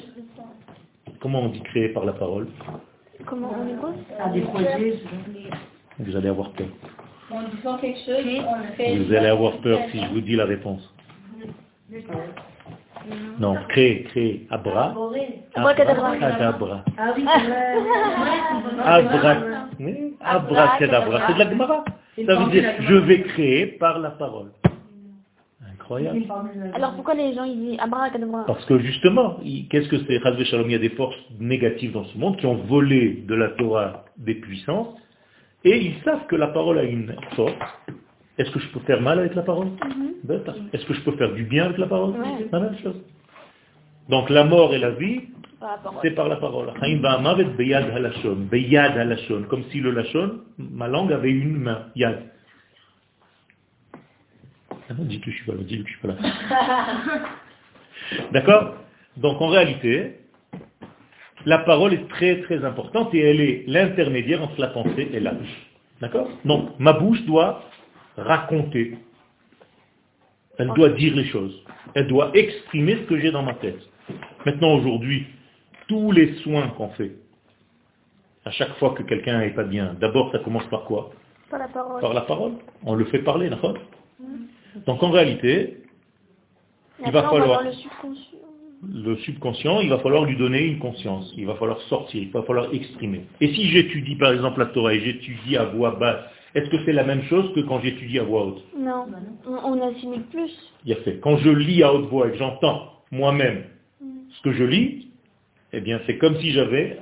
Comment 1.20 1.42
on 1.42 1.48
dit 1.48 1.62
créer 1.62 1.88
par 1.88 2.04
la 2.04 2.12
parole 2.12 2.46
Comment 3.26 3.50
on 3.52 4.32
des 4.32 4.40
projets. 4.42 4.94
Vous 5.98 6.16
allez 6.16 6.28
avoir 6.28 6.52
peur. 6.52 6.68
En 7.30 7.42
disant 7.54 7.76
quelque 7.78 7.98
chose, 8.06 8.24
on 8.46 8.76
fait... 8.76 8.96
Vous 8.96 9.12
allez 9.12 9.26
avoir 9.26 9.58
peur 9.58 9.80
si 9.90 10.00
je 10.00 10.06
vous 10.08 10.20
dis 10.20 10.36
la 10.36 10.46
réponse. 10.46 10.82
Non, 13.38 13.54
créer, 13.68 14.04
créer. 14.04 14.46
Abra. 14.50 14.94
Abracadabra. 15.54 16.12
Oui, 19.78 20.14
Abracadabra. 20.20 21.20
C'est 21.26 21.34
de 21.34 21.38
la 21.38 21.50
Gemara. 21.50 21.84
Ça 22.26 22.34
veut 22.34 22.50
dire, 22.50 22.64
je 22.80 22.94
vais 22.94 23.22
créer 23.22 23.66
par 23.66 23.98
la 23.98 24.10
parole. 24.10 24.50
Incroyable. 25.72 26.24
Alors 26.74 26.94
pourquoi 26.94 27.14
les 27.14 27.34
gens 27.34 27.44
ils 27.44 27.58
disent 27.58 27.80
abracadabra 27.80 28.44
Parce 28.46 28.64
que 28.64 28.78
justement, 28.78 29.38
qu'est-ce 29.70 29.88
que 29.88 29.98
c'est? 30.06 30.44
Shalom 30.44 30.66
Il 30.66 30.72
y 30.72 30.74
a 30.74 30.78
des 30.78 30.90
forces 30.90 31.16
négatives 31.38 31.92
dans 31.92 32.04
ce 32.04 32.18
monde 32.18 32.36
qui 32.38 32.46
ont 32.46 32.56
volé 32.56 33.24
de 33.26 33.34
la 33.34 33.48
Torah 33.50 34.04
des 34.16 34.34
puissances 34.34 34.94
et 35.64 35.76
ils 35.76 36.02
savent 36.02 36.26
que 36.26 36.36
la 36.36 36.48
parole 36.48 36.78
a 36.78 36.84
une 36.84 37.14
force. 37.34 37.52
Est-ce 38.38 38.50
que 38.52 38.60
je 38.60 38.68
peux 38.68 38.80
faire 38.80 39.00
mal 39.00 39.18
avec 39.18 39.34
la 39.34 39.42
parole 39.42 39.66
mhm. 39.66 40.14
Est-ce 40.72 40.86
que 40.86 40.94
je 40.94 41.00
peux 41.00 41.12
faire 41.12 41.32
du 41.32 41.44
bien 41.44 41.64
avec 41.64 41.78
la 41.78 41.86
parole 41.86 42.14
La 42.52 42.60
même 42.60 42.78
chose. 42.78 43.00
Donc 44.08 44.30
la 44.30 44.44
mort 44.44 44.72
et 44.74 44.78
la 44.78 44.90
vie, 44.90 45.22
c'est 46.02 46.12
par 46.12 46.28
la 46.28 46.36
parole. 46.36 46.72
Comme 49.48 49.64
si 49.70 49.80
le 49.80 49.90
lachon, 49.90 50.40
ma 50.58 50.88
langue 50.88 51.12
avait 51.12 51.30
une 51.30 51.56
main, 51.56 51.86
yad. 51.96 52.22
Ah 54.90 54.94
dis 54.96 55.20
que 55.20 55.30
je 55.30 55.36
suis 55.36 55.44
pas 55.44 55.52
là, 55.52 55.58
dis 55.62 55.82
que 55.82 55.88
je 55.88 55.92
suis 55.92 56.00
pas 56.00 56.08
là. 56.08 56.16
D'accord? 58.32 58.76
Donc 59.18 59.40
en 59.42 59.48
réalité, 59.48 60.20
la 61.46 61.58
parole 61.58 61.94
est 61.94 62.08
très 62.08 62.40
très 62.42 62.64
importante 62.64 63.14
et 63.14 63.20
elle 63.20 63.40
est 63.40 63.64
l'intermédiaire 63.66 64.42
entre 64.42 64.60
la 64.60 64.68
pensée 64.68 65.08
et 65.12 65.20
la 65.20 65.32
bouche. 65.32 65.66
D'accord? 66.00 66.28
Donc 66.44 66.70
ma 66.78 66.92
bouche 66.92 67.22
doit 67.22 67.62
raconter. 68.16 68.98
Elle 70.58 70.68
doit 70.74 70.90
dire 70.90 71.14
les 71.14 71.26
choses. 71.26 71.62
Elle 71.94 72.08
doit 72.08 72.30
exprimer 72.34 72.96
ce 72.96 73.02
que 73.02 73.18
j'ai 73.18 73.30
dans 73.30 73.42
ma 73.42 73.54
tête. 73.54 73.78
Maintenant 74.44 74.74
aujourd'hui, 74.74 75.26
tous 75.86 76.12
les 76.12 76.34
soins 76.42 76.68
qu'on 76.76 76.88
fait, 76.90 77.12
à 78.44 78.50
chaque 78.50 78.74
fois 78.76 78.94
que 78.94 79.02
quelqu'un 79.02 79.38
n'est 79.38 79.54
pas 79.54 79.64
bien, 79.64 79.94
d'abord 80.00 80.32
ça 80.32 80.38
commence 80.40 80.66
par 80.66 80.84
quoi? 80.84 81.10
Par 81.50 81.58
la 81.58 81.68
parole. 81.68 82.00
Par 82.00 82.14
la 82.14 82.20
parole. 82.22 82.52
On 82.84 82.94
le 82.94 83.04
fait 83.06 83.20
parler, 83.20 83.48
d'accord? 83.48 83.76
Donc 84.86 85.02
en 85.02 85.10
réalité, 85.10 85.82
il 87.04 87.12
va 87.12 87.22
falloir... 87.24 87.62
Le 87.62 87.72
subconscient. 87.72 88.37
Le 88.86 89.16
subconscient, 89.18 89.80
il 89.80 89.88
va 89.88 89.98
falloir 89.98 90.24
lui 90.24 90.36
donner 90.36 90.64
une 90.64 90.78
conscience, 90.78 91.32
il 91.36 91.46
va 91.46 91.54
falloir 91.56 91.80
sortir, 91.82 92.22
il 92.22 92.30
va 92.30 92.42
falloir 92.42 92.72
exprimer. 92.72 93.22
Et 93.40 93.48
si 93.52 93.68
j'étudie 93.68 94.16
par 94.16 94.32
exemple 94.32 94.60
la 94.60 94.66
Torah 94.66 94.94
et 94.94 95.00
j'étudie 95.00 95.56
à 95.56 95.64
voix 95.64 95.92
basse, 95.92 96.24
est-ce 96.54 96.70
que 96.70 96.84
c'est 96.84 96.92
la 96.92 97.04
même 97.04 97.22
chose 97.24 97.52
que 97.54 97.60
quand 97.60 97.80
j'étudie 97.80 98.18
à 98.18 98.22
voix 98.22 98.46
haute? 98.46 98.64
Non, 98.76 99.06
on 99.46 99.80
assimile 99.82 100.22
plus. 100.30 100.50
Il 100.84 100.92
a 100.92 100.96
fait. 100.96 101.18
Quand 101.18 101.36
je 101.38 101.50
lis 101.50 101.82
à 101.82 101.92
haute 101.92 102.08
voix 102.08 102.28
et 102.28 102.32
que 102.32 102.38
j'entends 102.38 102.92
moi-même 103.10 103.64
mm. 104.00 104.06
ce 104.30 104.42
que 104.42 104.52
je 104.52 104.64
lis, 104.64 105.08
eh 105.72 105.80
bien 105.80 106.00
c'est 106.06 106.16
comme 106.18 106.36
si 106.38 106.52
j'avais 106.52 106.98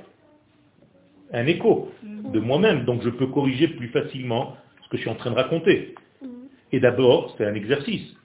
un 1.31 1.45
écho 1.45 1.91
mm. 2.03 2.31
de 2.31 2.39
moi-même, 2.39 2.85
donc 2.85 3.03
je 3.03 3.09
peux 3.09 3.27
corriger 3.27 3.67
plus 3.67 3.89
facilement 3.89 4.57
ce 4.83 4.89
que 4.89 4.97
je 4.97 5.01
suis 5.01 5.09
en 5.09 5.15
train 5.15 5.31
de 5.31 5.35
raconter. 5.35 5.95
Mm. 6.21 6.27
Et 6.73 6.79
d'abord, 6.79 7.35
c'est 7.37 7.45
un 7.45 7.53
exercice. 7.53 8.15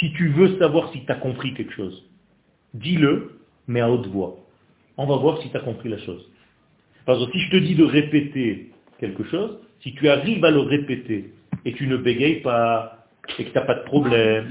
Si 0.00 0.12
tu 0.14 0.28
veux 0.30 0.58
savoir 0.58 0.90
si 0.92 1.04
tu 1.04 1.12
as 1.12 1.16
compris 1.16 1.54
quelque 1.54 1.72
chose, 1.74 2.08
dis-le, 2.74 3.38
mais 3.66 3.80
à 3.80 3.90
haute 3.90 4.06
voix. 4.06 4.36
On 4.96 5.06
va 5.06 5.16
voir 5.16 5.40
si 5.42 5.50
tu 5.50 5.56
as 5.56 5.60
compris 5.60 5.88
la 5.88 5.98
chose. 5.98 6.28
Parce 7.06 7.24
que 7.24 7.32
si 7.32 7.40
je 7.40 7.50
te 7.50 7.56
dis 7.56 7.74
de 7.74 7.84
répéter 7.84 8.70
quelque 8.98 9.24
chose, 9.24 9.58
si 9.80 9.94
tu 9.94 10.08
arrives 10.08 10.44
à 10.44 10.50
le 10.50 10.60
répéter 10.60 11.32
et 11.64 11.72
tu 11.72 11.86
ne 11.86 11.96
bégayes 11.96 12.40
pas 12.40 13.06
et 13.38 13.44
que 13.44 13.50
tu 13.50 13.54
n'as 13.54 13.64
pas 13.64 13.74
de 13.74 13.84
problème, 13.84 14.48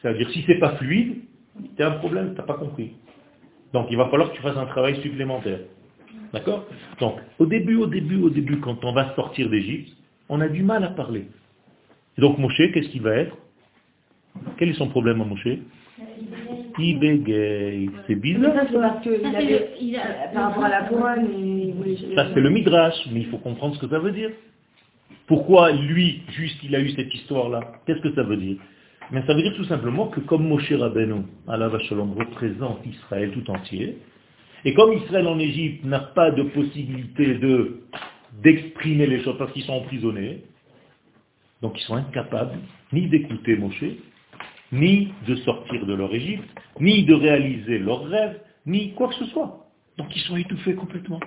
c'est-à-dire 0.00 0.30
si 0.30 0.44
c'est 0.46 0.58
pas 0.58 0.76
fluide, 0.76 1.16
tu 1.76 1.82
as 1.82 1.88
un 1.88 1.98
problème, 1.98 2.30
tu 2.32 2.36
n'as 2.38 2.46
pas 2.46 2.54
compris. 2.54 2.92
Donc 3.72 3.88
il 3.90 3.96
va 3.96 4.08
falloir 4.08 4.30
que 4.30 4.36
tu 4.36 4.42
fasses 4.42 4.56
un 4.56 4.66
travail 4.66 5.00
supplémentaire. 5.02 5.60
D'accord? 6.32 6.66
Donc 7.00 7.18
au 7.38 7.46
début, 7.46 7.76
au 7.76 7.86
début, 7.86 8.20
au 8.22 8.30
début, 8.30 8.60
quand 8.60 8.84
on 8.84 8.92
va 8.92 9.14
sortir 9.14 9.48
d'Égypte, 9.50 9.96
on 10.28 10.40
a 10.40 10.48
du 10.48 10.62
mal 10.62 10.84
à 10.84 10.88
parler. 10.88 11.26
donc 12.18 12.38
Moshe, 12.38 12.56
qu'est-ce 12.56 12.88
qu'il 12.88 13.02
va 13.02 13.14
être? 13.16 13.36
Quel 14.58 14.68
est 14.68 14.74
son 14.74 14.88
problème 14.88 15.20
à 15.20 15.24
Moshe? 15.24 15.58
Bégaye. 16.78 17.90
C'est 18.06 18.14
bizarre. 18.16 18.52
par 20.32 20.42
rapport 20.48 20.64
à 20.64 20.68
la 20.68 20.82
couronne, 20.82 21.28
Ça 22.14 22.26
c'est 22.34 22.40
le 22.40 22.50
midrash, 22.50 22.94
mais 23.12 23.20
il 23.20 23.26
faut 23.26 23.38
comprendre 23.38 23.74
ce 23.76 23.80
que 23.80 23.88
ça 23.88 23.98
veut 23.98 24.12
dire. 24.12 24.30
Pourquoi 25.26 25.72
lui, 25.72 26.22
juste, 26.28 26.62
il 26.62 26.74
a 26.74 26.80
eu 26.80 26.90
cette 26.90 27.12
histoire-là? 27.14 27.60
Qu'est-ce 27.86 28.00
que 28.00 28.14
ça 28.14 28.22
veut 28.22 28.36
dire? 28.36 28.56
Mais 29.10 29.22
ça 29.26 29.34
veut 29.34 29.42
dire 29.42 29.54
tout 29.56 29.64
simplement 29.64 30.08
que 30.08 30.20
comme 30.20 30.46
Moshe 30.46 30.72
Rabbeinu, 30.72 31.22
Allah 31.48 31.68
Vachalom, 31.68 32.14
représente 32.14 32.84
Israël 32.86 33.30
tout 33.32 33.48
entier, 33.50 33.98
et 34.64 34.74
comme 34.74 34.92
Israël 34.94 35.26
en 35.26 35.38
Égypte 35.38 35.84
n'a 35.84 36.00
pas 36.00 36.30
de 36.30 36.42
possibilité 36.42 37.34
de 37.34 37.82
d'exprimer 38.42 39.06
les 39.06 39.22
choses 39.22 39.38
parce 39.38 39.52
qu'ils 39.52 39.62
sont 39.62 39.72
emprisonnés, 39.72 40.42
donc 41.62 41.78
ils 41.80 41.84
sont 41.84 41.94
incapables 41.94 42.58
ni 42.92 43.08
d'écouter 43.08 43.56
Moshe, 43.56 43.84
ni 44.72 45.12
de 45.26 45.36
sortir 45.36 45.86
de 45.86 45.94
leur 45.94 46.14
Égypte, 46.14 46.48
ni 46.80 47.04
de 47.04 47.14
réaliser 47.14 47.78
leurs 47.78 48.04
rêves, 48.04 48.40
ni 48.66 48.92
quoi 48.94 49.08
que 49.08 49.14
ce 49.14 49.26
soit. 49.26 49.66
Donc 49.98 50.14
ils 50.14 50.22
sont 50.22 50.36
étouffés 50.36 50.74
complètement. 50.74 51.20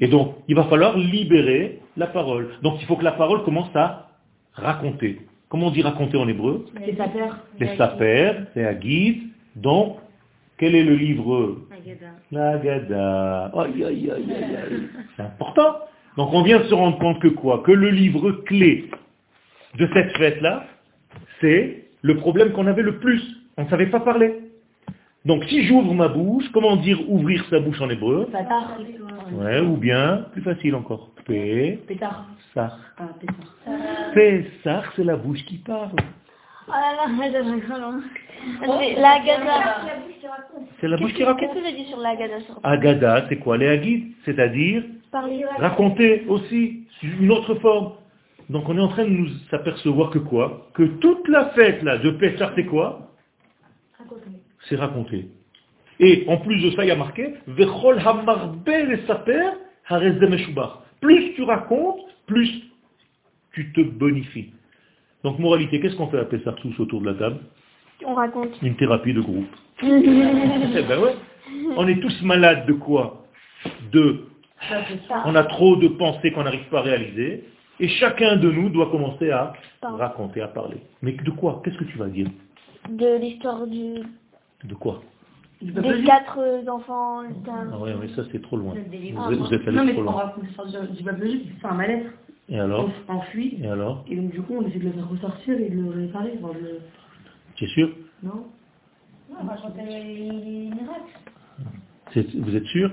Et 0.00 0.08
donc, 0.08 0.36
il 0.48 0.54
va 0.54 0.64
falloir 0.64 0.96
libérer 0.96 1.80
la 1.96 2.06
parole. 2.06 2.50
Donc 2.62 2.80
il 2.80 2.86
faut 2.86 2.96
que 2.96 3.04
la 3.04 3.12
parole 3.12 3.44
commence 3.44 3.74
à 3.74 4.10
raconter. 4.52 5.20
Comment 5.48 5.68
on 5.68 5.70
dit 5.70 5.82
raconter 5.82 6.16
en 6.16 6.28
hébreu? 6.28 6.66
Les 6.84 6.96
sapères. 6.96 7.44
Les 7.60 7.76
sapères, 7.76 8.46
c'est 8.52 8.64
Agid. 8.64 9.22
Donc, 9.54 9.98
quel 10.58 10.74
est 10.74 10.82
le 10.82 10.96
livre? 10.96 11.58
L'Agada. 12.32 13.52
C'est 15.16 15.22
important. 15.22 15.76
Donc 16.16 16.32
on 16.32 16.42
vient 16.42 16.58
de 16.58 16.64
se 16.64 16.74
rendre 16.74 16.98
compte 16.98 17.20
que 17.20 17.28
quoi? 17.28 17.62
Que 17.64 17.72
le 17.72 17.90
livre 17.90 18.32
clé 18.46 18.90
de 19.78 19.88
cette 19.92 20.16
fête-là, 20.16 20.64
c'est 21.40 21.84
le 22.02 22.16
problème 22.16 22.52
qu'on 22.52 22.66
avait 22.66 22.82
le 22.82 22.98
plus. 22.98 23.22
On 23.56 23.64
ne 23.64 23.68
savait 23.68 23.86
pas 23.86 24.00
parler. 24.00 24.34
Donc 25.24 25.44
si 25.44 25.64
j'ouvre 25.64 25.92
ma 25.92 26.08
bouche, 26.08 26.44
comment 26.52 26.76
dire 26.76 26.98
ouvrir 27.10 27.44
sa 27.50 27.58
bouche 27.58 27.80
en 27.80 27.90
hébreu 27.90 28.28
Ouais, 29.32 29.60
ou 29.60 29.76
bien, 29.76 30.26
plus 30.32 30.42
facile 30.42 30.74
encore. 30.76 31.10
P. 31.26 31.80
Pétard. 31.88 32.26
Sar. 32.54 32.78
Ah, 32.96 33.08
Pésar, 34.14 34.92
c'est 34.94 35.02
la 35.04 35.16
bouche 35.16 35.44
qui 35.44 35.58
parle. 35.58 35.90
Oh 36.68 36.70
là 36.70 36.94
là, 36.96 37.12
la 38.98 39.10
Agada. 39.10 39.80
C'est 40.80 40.88
la 40.88 40.96
bouche 40.96 41.14
qui 41.14 41.24
raconte. 41.24 41.40
Qu'est-ce 41.40 41.54
que 41.60 41.66
j'ai 41.66 41.76
dit 41.76 41.88
sur 41.88 41.98
l'Agada 41.98 42.36
Agada, 42.62 43.26
c'est 43.28 43.36
quoi 43.38 43.56
les 43.56 43.68
Aguides 43.68 44.12
C'est-à-dire 44.24 44.84
raconter 45.58 46.24
aussi, 46.28 46.84
une 47.02 47.30
autre 47.30 47.54
forme. 47.56 47.92
Donc 48.48 48.68
on 48.68 48.76
est 48.76 48.80
en 48.80 48.88
train 48.88 49.04
de 49.04 49.10
nous 49.10 49.30
apercevoir 49.50 50.10
que 50.10 50.18
quoi? 50.18 50.68
Que 50.74 50.84
toute 50.84 51.26
la 51.28 51.46
fête 51.50 51.82
là 51.82 51.98
de 51.98 52.10
Pessah, 52.10 52.52
c'est 52.54 52.66
quoi? 52.66 53.10
C'est 54.68 54.76
raconter. 54.76 55.28
Et 55.98 56.24
en 56.28 56.38
plus 56.38 56.62
de 56.62 56.70
ça, 56.72 56.84
il 56.84 56.88
y 56.88 56.90
a 56.90 56.96
marqué 56.96 57.34
Plus 61.00 61.34
tu 61.34 61.42
racontes, 61.42 62.00
plus 62.26 62.48
tu 63.52 63.72
te 63.72 63.80
bonifies. 63.80 64.52
Donc 65.24 65.38
moralité, 65.38 65.80
qu'est-ce 65.80 65.96
qu'on 65.96 66.08
fait 66.08 66.18
à 66.18 66.24
Pessah 66.24 66.52
tous 66.52 66.78
autour 66.78 67.00
de 67.00 67.06
la 67.06 67.14
table? 67.14 67.38
On 68.04 68.14
raconte. 68.14 68.60
Une 68.62 68.76
thérapie 68.76 69.14
de 69.14 69.20
groupe. 69.20 69.48
eh 69.82 69.86
ben 69.86 71.00
ouais. 71.00 71.14
On 71.76 71.86
est 71.88 72.00
tous 72.00 72.22
malades 72.22 72.66
de 72.66 72.72
quoi? 72.74 73.24
De 73.92 74.24
On 75.24 75.34
a 75.34 75.44
trop 75.44 75.76
de 75.76 75.88
pensées 75.88 76.32
qu'on 76.32 76.44
n'arrive 76.44 76.68
pas 76.68 76.80
à 76.80 76.82
réaliser. 76.82 77.44
Et 77.78 77.88
chacun 77.88 78.36
de 78.36 78.50
nous 78.50 78.70
doit 78.70 78.90
commencer 78.90 79.30
à 79.30 79.52
raconter, 79.82 80.40
à 80.40 80.48
parler. 80.48 80.78
Mais 81.02 81.12
de 81.12 81.30
quoi? 81.30 81.60
Qu'est-ce 81.64 81.78
que 81.78 81.84
tu 81.84 81.98
vas 81.98 82.08
dire? 82.08 82.28
De 82.88 83.18
l'histoire 83.18 83.66
du... 83.66 83.96
De 84.64 84.74
quoi? 84.74 85.02
Des 85.60 86.02
quatre 86.04 86.38
enfants. 86.68 87.22
Ah 87.48 87.78
ouais, 87.78 87.94
mais 88.00 88.08
ça 88.08 88.22
c'est 88.30 88.42
trop 88.42 88.56
loin. 88.56 88.74
Vous, 88.74 89.36
vous, 89.36 89.54
êtes 89.54 89.66
allé 89.66 89.76
non, 89.76 89.84
mais 89.84 89.92
trop 89.92 90.02
loin. 90.02 90.12
on 90.12 90.16
raconte 90.16 90.44
l'histoire 90.44 90.66
du 90.66 91.30
juif, 91.30 91.42
c'est 91.60 91.66
un 91.66 91.74
mal-être. 91.74 92.10
Et 92.48 92.60
alors? 92.60 92.90
On 93.08 93.12
s'enfuit. 93.12 93.58
Et 93.62 93.66
alors? 93.66 94.04
Et 94.08 94.16
donc 94.16 94.30
du 94.30 94.42
coup 94.42 94.54
on 94.58 94.66
essaie 94.66 94.78
de 94.78 94.84
le 94.84 94.92
faire 94.92 95.08
ressortir 95.08 95.58
et 95.58 95.70
de 95.70 95.80
le 95.80 95.90
réparer. 95.90 96.38
Enfin, 96.42 96.58
de... 96.58 96.78
Tu 97.54 97.64
es 97.64 97.68
sûr? 97.68 97.90
Non. 98.22 98.44
Non, 99.30 99.36
on 99.42 99.46
raconte 99.46 99.76
les 99.76 100.30
miracles. 100.30 101.18
Vous 102.14 102.56
êtes 102.56 102.66
sûr 102.66 102.90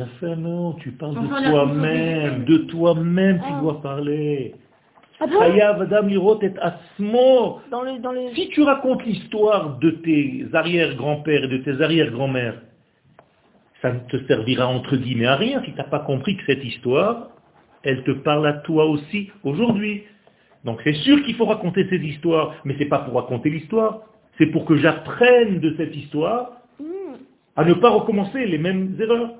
a 0.00 0.06
fait 0.20 0.36
non, 0.36 0.74
tu 0.74 0.92
parles 0.92 1.14
de 1.14 1.50
toi-même, 1.50 2.44
de 2.44 2.56
toi-même 2.58 3.40
tu 3.46 3.60
dois 3.60 3.82
parler. 3.82 4.54
Ah 5.20 5.26
si 8.34 8.48
tu 8.48 8.62
racontes 8.62 9.04
l'histoire 9.04 9.78
de 9.78 9.90
tes 9.90 10.46
arrière-grands-pères 10.54 11.44
et 11.44 11.48
de 11.48 11.58
tes 11.58 11.82
arrière-grand-mères, 11.82 12.62
ça 13.82 13.92
ne 13.92 13.98
te 14.00 14.24
servira 14.26 14.66
entre 14.66 14.96
guillemets 14.96 15.26
à 15.26 15.36
rien 15.36 15.62
si 15.64 15.72
tu 15.72 15.76
n'as 15.76 15.84
pas 15.84 16.00
compris 16.00 16.36
que 16.36 16.44
cette 16.46 16.64
histoire, 16.64 17.30
elle 17.82 18.02
te 18.04 18.12
parle 18.12 18.46
à 18.46 18.54
toi 18.54 18.86
aussi 18.86 19.30
aujourd'hui. 19.44 20.04
Donc 20.64 20.80
c'est 20.84 20.94
sûr 20.94 21.22
qu'il 21.24 21.34
faut 21.34 21.46
raconter 21.46 21.86
ces 21.90 21.98
histoires, 21.98 22.54
mais 22.64 22.74
ce 22.74 22.78
n'est 22.80 22.88
pas 22.88 23.00
pour 23.00 23.14
raconter 23.14 23.50
l'histoire, 23.50 24.00
c'est 24.38 24.46
pour 24.46 24.64
que 24.64 24.76
j'apprenne 24.76 25.60
de 25.60 25.74
cette 25.76 25.94
histoire 25.94 26.59
à 27.60 27.64
ne 27.64 27.74
pas 27.74 27.90
recommencer 27.90 28.46
les 28.46 28.56
mêmes 28.56 28.96
erreurs. 28.98 29.34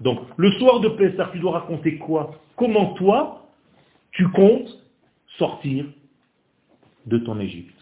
Donc, 0.00 0.20
le 0.36 0.52
soir 0.52 0.78
de 0.78 0.88
Pessah, 0.90 1.30
tu 1.32 1.40
dois 1.40 1.50
raconter 1.50 1.96
quoi? 1.98 2.30
Comment 2.54 2.94
toi, 2.94 3.48
tu 4.12 4.28
comptes 4.28 4.70
sortir 5.36 5.84
de 7.06 7.18
ton 7.18 7.40
Égypte? 7.40 7.74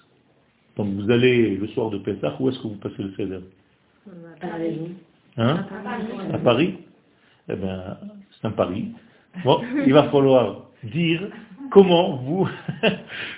Donc, 0.78 0.88
vous 0.94 1.10
allez 1.10 1.54
le 1.54 1.68
soir 1.68 1.90
de 1.90 1.98
Pessah, 1.98 2.34
où 2.40 2.48
est-ce 2.48 2.58
que 2.60 2.66
vous 2.66 2.76
passez 2.76 3.02
le 3.02 3.12
Seder 3.12 3.40
À 4.40 4.46
Paris. 4.46 4.78
Hein? 5.36 5.66
À 6.32 6.38
Paris 6.38 6.78
Eh 7.50 7.56
bien, 7.56 7.98
c'est 8.30 8.46
un 8.46 8.52
pari. 8.52 8.92
Bon, 9.44 9.60
il 9.86 9.92
va 9.92 10.04
falloir 10.04 10.70
dire 10.82 11.28
comment 11.70 12.16
vous, 12.16 12.48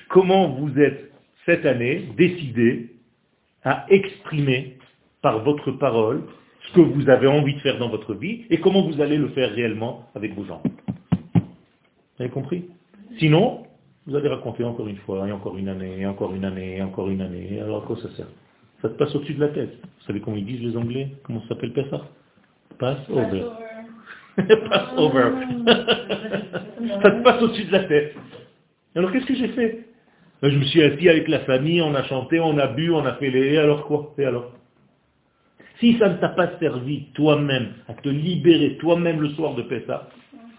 comment 0.09 0.51
vous 0.51 0.79
êtes 0.79 1.11
cette 1.45 1.67
année 1.67 2.09
décidé 2.17 2.95
à 3.65 3.85
exprimer 3.89 4.78
par 5.23 5.43
votre 5.45 5.73
parole 5.73 6.23
ce 6.69 6.75
que 6.75 6.81
vous 6.81 7.09
avez 7.09 7.27
envie 7.27 7.55
de 7.55 7.61
faire 7.61 7.79
dans 7.79 7.89
votre 7.89 8.15
vie 8.15 8.45
et 8.51 8.59
comment 8.61 8.83
vous 8.83 9.01
allez 9.01 9.17
le 9.17 9.29
faire 9.29 9.53
réellement 9.53 10.09
avec 10.15 10.35
vos 10.35 10.45
gens. 10.45 10.63
Vous 11.35 12.25
avez 12.25 12.31
compris? 12.31 12.65
Sinon, 13.19 13.67
vous 14.07 14.17
allez 14.17 14.29
raconter 14.29 14.65
encore 14.65 14.89
une 14.89 14.97
fois, 14.99 15.27
et 15.29 15.33
encore 15.33 15.57
une 15.57 15.69
année, 15.69 16.01
et 16.01 16.07
encore 16.07 16.35
une 16.35 16.45
année, 16.45 16.77
et 16.77 16.83
encore 16.83 17.09
une 17.09 17.21
année. 17.21 17.61
Alors 17.61 17.85
à 17.85 17.87
quoi 17.87 17.97
ça 17.97 18.09
sert? 18.17 18.27
Ça 18.83 18.89
te 18.89 18.95
passe 18.95 19.15
au-dessus 19.15 19.35
de 19.35 19.41
la 19.41 19.49
tête. 19.49 19.79
Vous 19.83 20.07
savez 20.07 20.21
comment 20.21 20.37
ils 20.37 20.47
disent 20.47 20.63
les 20.63 20.77
Anglais? 20.77 21.09
Comment 21.25 21.41
ça 21.43 21.49
s'appelle 21.49 21.73
ça 21.91 22.07
Pass 22.79 22.99
over. 23.11 23.45
pass 24.37 24.89
over. 24.97 25.31
ça 27.03 27.11
te 27.11 27.23
passe 27.23 27.43
au-dessus 27.43 27.65
de 27.65 27.73
la 27.73 27.85
tête. 27.85 28.15
Alors 28.95 29.13
qu'est-ce 29.13 29.27
que 29.27 29.35
j'ai 29.35 29.49
fait? 29.49 29.85
Je 30.43 30.57
me 30.57 30.65
suis 30.65 30.83
assis 30.83 31.09
avec 31.09 31.27
la 31.29 31.41
famille, 31.41 31.83
on 31.83 31.95
a 31.95 32.05
chanté, 32.05 32.39
on 32.39 32.57
a 32.59 32.69
bu, 32.69 32.91
on 32.91 33.05
a 33.05 33.15
fait 33.15 33.31
les... 33.31 33.55
Et 33.55 33.59
alors 33.59 33.87
quoi? 33.87 34.15
Et 34.19 34.25
alors? 34.25 34.53
Si 35.81 35.97
ça 35.99 36.09
ne 36.09 36.17
t'a 36.19 36.31
pas 36.31 36.59
servi 36.59 37.05
toi-même 37.15 37.75
à 37.89 37.95
te 37.95 38.09
libérer 38.09 38.77
toi-même 38.79 39.21
le 39.21 39.31
soir 39.31 39.55
de 39.55 39.63
Pessah, 39.63 40.09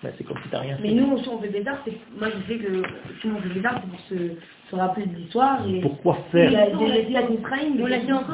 ben 0.02 0.14
c'est 0.18 0.24
comme 0.24 0.38
si 0.38 0.50
tu 0.50 0.56
n'as 0.56 0.62
rien 0.62 0.78
fait. 0.78 0.84
Mais 0.84 0.94
nous, 0.94 1.08
on 1.12 1.40
fait 1.40 1.50
Bédard, 1.50 1.80
c'est... 1.84 1.94
Moi, 2.18 2.30
je 2.30 2.54
sais 2.54 2.60
que 2.60 2.82
si 3.22 3.28
on 3.28 3.42
fait 3.42 3.54
Bédard, 3.54 3.82
c'est 3.84 3.90
pour 3.90 4.00
se, 4.08 4.16
se 4.70 4.76
rappeler 4.76 5.08
de 5.08 5.16
l'histoire. 5.16 5.68
Et... 5.68 5.82
Pourquoi 5.82 6.18
faire 6.32 6.52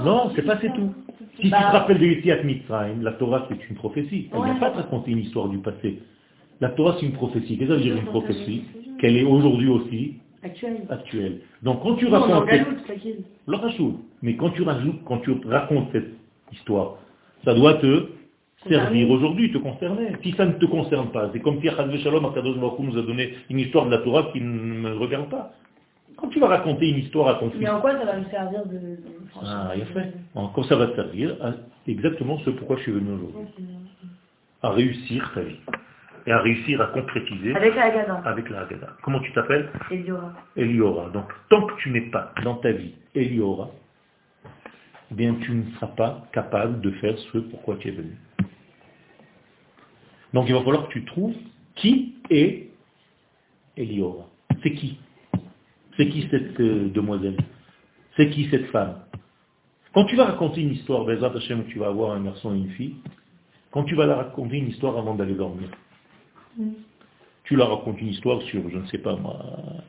Non, 0.03 0.31
c'est 0.35 0.43
pas 0.43 0.59
c'est 0.61 0.73
tout. 0.73 0.93
Si 1.35 1.41
tu 1.41 1.47
te 1.47 1.51
bah- 1.51 1.71
rappelles 1.71 1.99
de 1.99 2.05
Yetiat 2.05 2.43
Mitzrayim, 2.43 3.01
la 3.01 3.13
Torah 3.13 3.47
c'est 3.49 3.69
une 3.69 3.75
prophétie. 3.75 4.29
Elle 4.31 4.39
ne 4.39 4.45
vient 4.45 4.55
pas 4.55 4.71
te 4.71 4.77
raconter 4.77 5.11
une 5.11 5.19
histoire 5.19 5.49
du 5.49 5.57
passé. 5.57 5.99
La 6.61 6.69
Torah 6.69 6.97
c'est 6.99 7.05
une 7.05 7.13
prophétie. 7.13 7.57
Qu'est-ce 7.57 7.69
que 7.69 7.73
ça 7.73 7.77
veut 7.77 7.83
dire 7.83 7.97
une 7.97 8.05
prophétie 8.05 8.63
Qu'elle 8.99 9.17
est 9.17 9.23
aujourd'hui 9.23 9.67
aussi 9.69 10.15
actuelle. 10.89 11.41
Donc 11.63 11.81
quand 11.81 11.95
tu 11.95 12.05
racontes... 12.07 12.47
Mais 14.21 14.35
quand 14.35 14.51
tu 14.51 14.61
rajoutes, 14.61 15.03
quand 15.05 15.17
tu 15.17 15.31
racontes 15.45 15.87
cette 15.91 16.11
histoire. 16.55 16.95
Ça 17.43 17.53
doit 17.53 17.75
te 17.75 18.07
servir 18.67 19.09
aujourd'hui, 19.09 19.51
te 19.51 19.57
concerner. 19.57 20.15
Si 20.23 20.31
ça 20.33 20.45
ne 20.45 20.53
te 20.53 20.65
concerne 20.65 21.11
pas, 21.11 21.29
c'est 21.31 21.39
comme 21.39 21.61
si 21.61 21.69
Shalom 21.69 22.25
Akadosh 22.25 22.57
nous 22.57 22.97
a 22.97 23.01
donné 23.03 23.33
une 23.49 23.59
histoire 23.59 23.85
de 23.85 23.91
la 23.91 23.99
Torah 23.99 24.29
qui 24.33 24.41
ne 24.41 24.47
me 24.47 24.97
regarde 24.97 25.29
pas. 25.29 25.53
Quand 26.17 26.29
tu 26.29 26.39
vas 26.39 26.47
raconter 26.47 26.89
une 26.89 26.99
histoire 26.99 27.27
à 27.27 27.35
ton 27.35 27.51
fils... 27.51 27.59
Mais 27.59 27.69
en 27.69 27.81
quoi 27.81 27.91
ça 27.91 28.05
va 28.05 28.17
me 28.17 28.25
servir 28.25 28.65
de... 28.65 28.97
Ah, 29.43 29.73
il 29.75 29.81
a 29.81 29.85
fait. 29.85 30.13
En 30.33 30.47
quoi 30.47 30.63
ça 30.63 30.75
va 30.77 30.87
te 30.87 30.95
servir 30.95 31.35
exactement 31.87 32.39
ce 32.39 32.49
pourquoi 32.51 32.77
je 32.77 32.83
suis 32.83 32.91
venu 32.93 33.11
aujourd'hui. 33.11 33.65
À 34.63 34.69
réussir 34.69 35.29
ta 35.35 35.41
vie. 35.41 35.59
Et 36.25 36.31
à 36.31 36.39
réussir 36.39 36.81
à 36.81 36.87
concrétiser... 36.87 37.53
Avec 37.53 37.75
la 37.75 37.83
Haggadah. 37.83 38.21
Avec 38.25 38.49
la 38.49 38.61
Haggadah. 38.61 38.93
Comment 39.03 39.19
tu 39.19 39.31
t'appelles? 39.33 39.69
Eliora. 39.91 40.33
Eliora. 40.55 41.09
Donc, 41.09 41.25
tant 41.49 41.61
que 41.67 41.75
tu 41.81 41.91
n'es 41.91 42.09
pas 42.09 42.31
dans 42.43 42.55
ta 42.55 42.71
vie 42.71 42.95
Eliora, 43.13 43.69
eh 45.11 45.15
bien 45.15 45.35
tu 45.35 45.51
ne 45.51 45.71
seras 45.73 45.87
pas 45.87 46.27
capable 46.31 46.81
de 46.81 46.91
faire 46.91 47.17
ce 47.17 47.37
pourquoi 47.37 47.77
tu 47.77 47.89
es 47.89 47.91
venu. 47.91 48.17
Donc 50.33 50.47
il 50.47 50.53
va 50.53 50.63
falloir 50.63 50.87
que 50.87 50.93
tu 50.93 51.05
trouves 51.05 51.35
qui 51.75 52.15
est 52.29 52.69
Eliora. 53.77 54.27
C'est 54.63 54.73
qui? 54.73 54.97
C'est 55.97 56.09
qui 56.09 56.27
cette 56.29 56.59
euh, 56.59 56.89
demoiselle? 56.89 57.37
C'est 58.17 58.29
qui 58.29 58.47
cette 58.49 58.67
femme? 58.67 58.99
Quand 59.93 60.05
tu 60.05 60.15
vas 60.17 60.25
raconter 60.25 60.61
une 60.61 60.73
histoire, 60.73 61.05
où 61.05 61.63
tu 61.69 61.79
vas 61.79 61.87
avoir 61.87 62.11
un 62.11 62.23
garçon 62.23 62.53
et 62.53 62.57
une 62.57 62.71
fille, 62.71 62.95
quand 63.71 63.83
tu 63.83 63.95
vas 63.95 64.05
la 64.05 64.15
raconter 64.15 64.57
une 64.57 64.69
histoire 64.69 64.97
avant 64.97 65.15
d'aller 65.15 65.35
dormir, 65.35 65.69
tu 67.45 67.55
leur 67.55 67.69
racontes 67.69 68.01
une 68.01 68.09
histoire 68.09 68.41
sur, 68.43 68.69
je 68.69 68.77
ne 68.77 68.85
sais 68.87 68.97
pas 68.97 69.15
moi, 69.15 69.39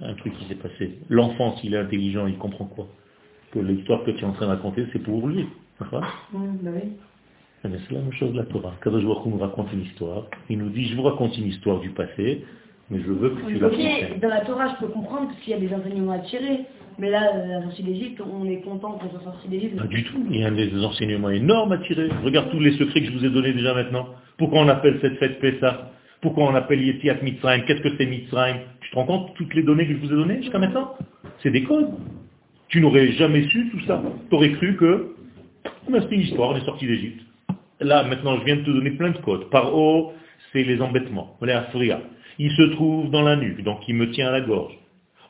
un 0.01 0.15
truc 0.15 0.37
qui 0.39 0.45
s'est 0.47 0.57
passé. 0.57 0.99
L'enfant, 1.09 1.57
s'il 1.57 1.75
est 1.75 1.79
intelligent, 1.79 2.27
il 2.27 2.39
comprend 2.39 2.67
quoi? 2.67 2.87
Que 3.57 3.65
l'histoire 3.65 4.05
que 4.05 4.11
tu 4.11 4.23
es 4.23 4.25
en 4.25 4.33
train 4.33 4.47
de 4.47 4.51
raconter, 4.51 4.87
c'est 4.93 5.03
pour 5.03 5.27
lui. 5.27 5.47
Bah 5.81 5.89
c'est 7.63 7.95
la 7.95 8.01
même 8.01 8.13
chose 8.13 8.33
de 8.33 8.39
la 8.39 8.45
Torah. 8.45 8.75
Quand 8.81 8.99
je 8.99 9.05
vois 9.05 9.21
qu'on 9.23 9.31
nous 9.31 9.39
raconte 9.39 9.73
une 9.73 9.83
histoire, 9.83 10.27
il 10.49 10.59
nous 10.59 10.69
dit, 10.69 10.87
je 10.87 10.97
vous 10.97 11.03
raconte 11.03 11.37
une 11.37 11.47
histoire 11.47 11.81
du 11.81 11.91
passé, 11.91 12.45
mais 12.91 13.01
je 13.01 13.11
veux 13.11 13.31
que 13.31 13.47
tu 13.47 13.59
la. 13.59 14.19
Dans 14.19 14.29
la 14.29 14.41
Torah, 14.43 14.69
je 14.75 14.87
peux 14.87 14.93
comprendre 14.93 15.31
qu'il 15.43 15.53
y 15.53 15.57
a 15.57 15.59
des 15.59 15.75
enseignements 15.75 16.13
à 16.13 16.21
tirer. 16.21 16.61
Mais 16.99 17.11
là, 17.11 17.47
la 17.47 17.63
sortie 17.63 17.83
d'Égypte, 17.83 18.23
on 18.23 18.47
est 18.47 18.61
content 18.61 18.93
qu'on 18.93 19.11
soit 19.11 19.21
sorti 19.21 19.49
d'Égypte. 19.49 19.77
Pas 19.77 19.87
du 19.87 20.03
tout. 20.05 20.25
Il 20.31 20.41
y 20.41 20.45
a 20.45 20.51
des 20.51 20.73
enseignements 20.83 21.29
énormes 21.29 21.73
à 21.73 21.79
tirer. 21.79 22.09
Regarde 22.25 22.51
tous 22.51 22.61
les 22.61 22.73
secrets 22.79 23.01
que 23.01 23.07
je 23.07 23.19
vous 23.19 23.25
ai 23.25 23.31
donnés 23.31 23.53
déjà 23.53 23.75
maintenant. 23.75 24.07
Pourquoi 24.39 24.61
on 24.61 24.69
appelle 24.69 24.99
cette 25.03 25.19
fête 25.19 25.39
Pessah? 25.41 25.91
Pourquoi 26.23 26.45
on 26.45 26.55
appelle 26.55 26.81
Yetiat 26.81 27.17
Mitzrayim? 27.23 27.65
Qu'est-ce 27.67 27.83
que 27.83 27.97
c'est 27.99 28.07
Mitzrayim? 28.07 28.61
Tu 28.81 28.91
te 28.91 28.97
rends 28.97 29.05
compte 29.05 29.35
toutes 29.35 29.55
les 29.55 29.63
données 29.63 29.87
que 29.87 29.93
je 29.93 29.99
vous 29.99 30.13
ai 30.13 30.17
données 30.17 30.43
jusqu'à 30.43 30.59
maintenant? 30.59 30.95
C'est 31.43 31.51
des 31.51 31.65
codes. 31.65 31.91
Tu 32.69 32.81
n'aurais 32.81 33.13
jamais 33.13 33.47
su 33.49 33.71
tout 33.71 33.81
ça. 33.87 34.03
Tu 34.29 34.35
aurais 34.35 34.53
cru 34.53 34.77
que 34.77 35.17
c'est 35.89 36.13
une 36.13 36.21
histoire, 36.21 36.51
on 36.51 36.57
est 36.57 36.65
sorti 36.65 36.87
d'Égypte. 36.87 37.23
Là, 37.81 38.05
maintenant, 38.05 38.39
je 38.39 38.45
viens 38.45 38.57
de 38.57 38.63
te 38.63 38.71
donner 38.71 38.91
plein 38.93 39.11
de 39.11 39.19
codes. 39.19 39.51
Par 39.51 39.75
haut, 39.75 40.13
c'est 40.53 40.65
les 40.65 40.81
embêtements. 40.81 41.37
Il 42.39 42.51
se 42.51 42.63
trouve 42.73 43.11
dans 43.11 43.23
la 43.23 43.37
nuque, 43.37 43.63
donc 43.63 43.81
il 43.89 43.95
me 43.95 44.11
tient 44.11 44.29
à 44.29 44.33
la 44.33 44.41
gorge. 44.41 44.75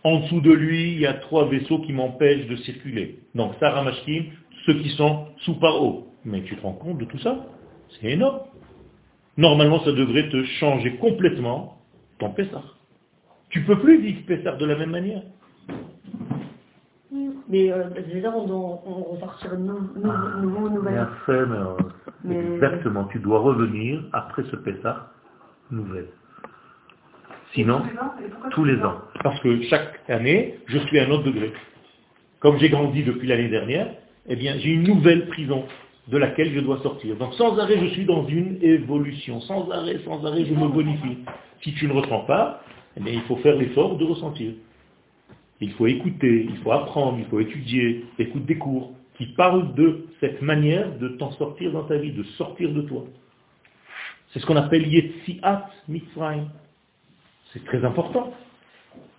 En 0.05 0.21
dessous 0.21 0.41
de 0.41 0.53
lui, 0.53 0.93
il 0.93 1.01
y 1.01 1.07
a 1.07 1.15
trois 1.15 1.49
vaisseaux 1.49 1.81
qui 1.81 1.93
m'empêchent 1.93 2.47
de 2.47 2.57
circuler. 2.57 3.19
Donc, 3.35 3.53
Sarah 3.61 3.85
ceux 4.65 4.75
qui 4.75 4.91
sont 4.91 5.27
sous 5.39 5.55
par 5.55 5.83
haut. 5.83 6.09
Mais 6.25 6.43
tu 6.43 6.57
te 6.57 6.63
rends 6.63 6.73
compte 6.73 6.99
de 6.99 7.05
tout 7.05 7.19
ça? 7.19 7.47
C'est 8.01 8.13
énorme. 8.13 8.41
Normalement, 9.37 9.81
ça 9.85 9.93
devrait 9.93 10.29
te 10.29 10.45
changer 10.45 10.97
complètement 10.97 11.79
ton 12.19 12.31
Pessar. 12.31 12.79
Tu 13.51 13.63
peux 13.65 13.79
plus 13.79 14.01
vivre 14.01 14.21
Pessar 14.27 14.57
de 14.57 14.67
la 14.67 14.77
même 14.77 14.91
manière. 14.91 15.23
Mais 17.49 17.71
euh, 17.71 17.85
déjà, 18.13 18.31
on 18.31 18.47
doit 18.47 18.83
on 18.87 19.03
repartir 19.15 19.57
de 19.57 19.57
ah, 19.57 20.41
nouveau, 20.41 20.69
nouvelle. 20.69 21.07
mais, 22.25 22.55
exactement. 22.55 23.05
Tu 23.05 23.21
dois 23.21 23.39
revenir 23.39 24.03
après 24.13 24.43
ce 24.51 24.57
Pessah, 24.57 25.13
nouvelle. 25.71 26.09
Sinon, 27.55 27.83
tous 28.51 28.65
les 28.65 28.83
ans. 28.83 28.97
Parce 29.23 29.39
que 29.41 29.63
chaque 29.63 30.01
année, 30.09 30.59
je 30.67 30.79
suis 30.79 30.99
à 30.99 31.07
un 31.07 31.11
autre 31.11 31.25
degré. 31.25 31.53
Comme 32.41 32.59
j'ai 32.59 32.69
grandi 32.69 33.05
depuis 33.05 33.29
l'année 33.29 33.49
dernière, 33.49 33.95
eh 34.29 34.37
bien, 34.37 34.57
j'ai 34.59 34.71
une 34.71 34.83
nouvelle 34.83 35.29
prison 35.29 35.65
de 36.09 36.19
laquelle 36.19 36.53
je 36.53 36.61
dois 36.61 36.79
sortir. 36.83 37.17
Donc 37.17 37.35
sans 37.35 37.59
arrêt, 37.59 37.79
je 37.79 37.87
suis 37.87 38.05
dans 38.05 38.27
une 38.27 38.59
évolution. 38.63 39.41
Sans 39.41 39.71
arrêt, 39.71 39.99
sans 40.05 40.25
arrêt, 40.25 40.45
je 40.45 40.55
me 40.55 40.69
bonifie. 40.69 41.19
Si 41.63 41.75
tu 41.75 41.87
ne 41.87 41.93
ressens 41.93 42.21
pas, 42.21 42.63
eh 42.97 43.01
bien, 43.01 43.13
il 43.13 43.23
faut 43.23 43.37
faire 43.37 43.57
l'effort 43.57 43.97
de 43.97 44.05
ressentir. 44.05 44.53
Il 45.61 45.73
faut 45.73 45.87
écouter, 45.87 46.47
il 46.49 46.57
faut 46.59 46.73
apprendre, 46.73 47.19
il 47.19 47.25
faut 47.27 47.41
étudier, 47.41 48.05
écoute 48.19 48.45
des 48.45 48.59
cours 48.59 48.93
qui 49.17 49.27
parlent 49.27 49.75
de 49.75 50.07
cette 50.21 50.43
manière 50.43 50.99
de 50.99 51.09
t'en 51.09 51.33
sortir 51.33 51.73
dans 51.73 51.85
ta 51.85 51.97
vie, 51.97 52.13
de 52.13 52.23
sortir 52.23 52.73
de 52.73 52.83
toi. 52.83 53.05
C'est 54.33 54.41
ce 54.41 54.47
qu'on 54.47 54.57
appelle 54.57 54.87
Yetziat 54.87 55.71
Mitzrayim. 55.89 56.49
C'est 57.53 57.65
très 57.65 57.85
important. 57.85 58.35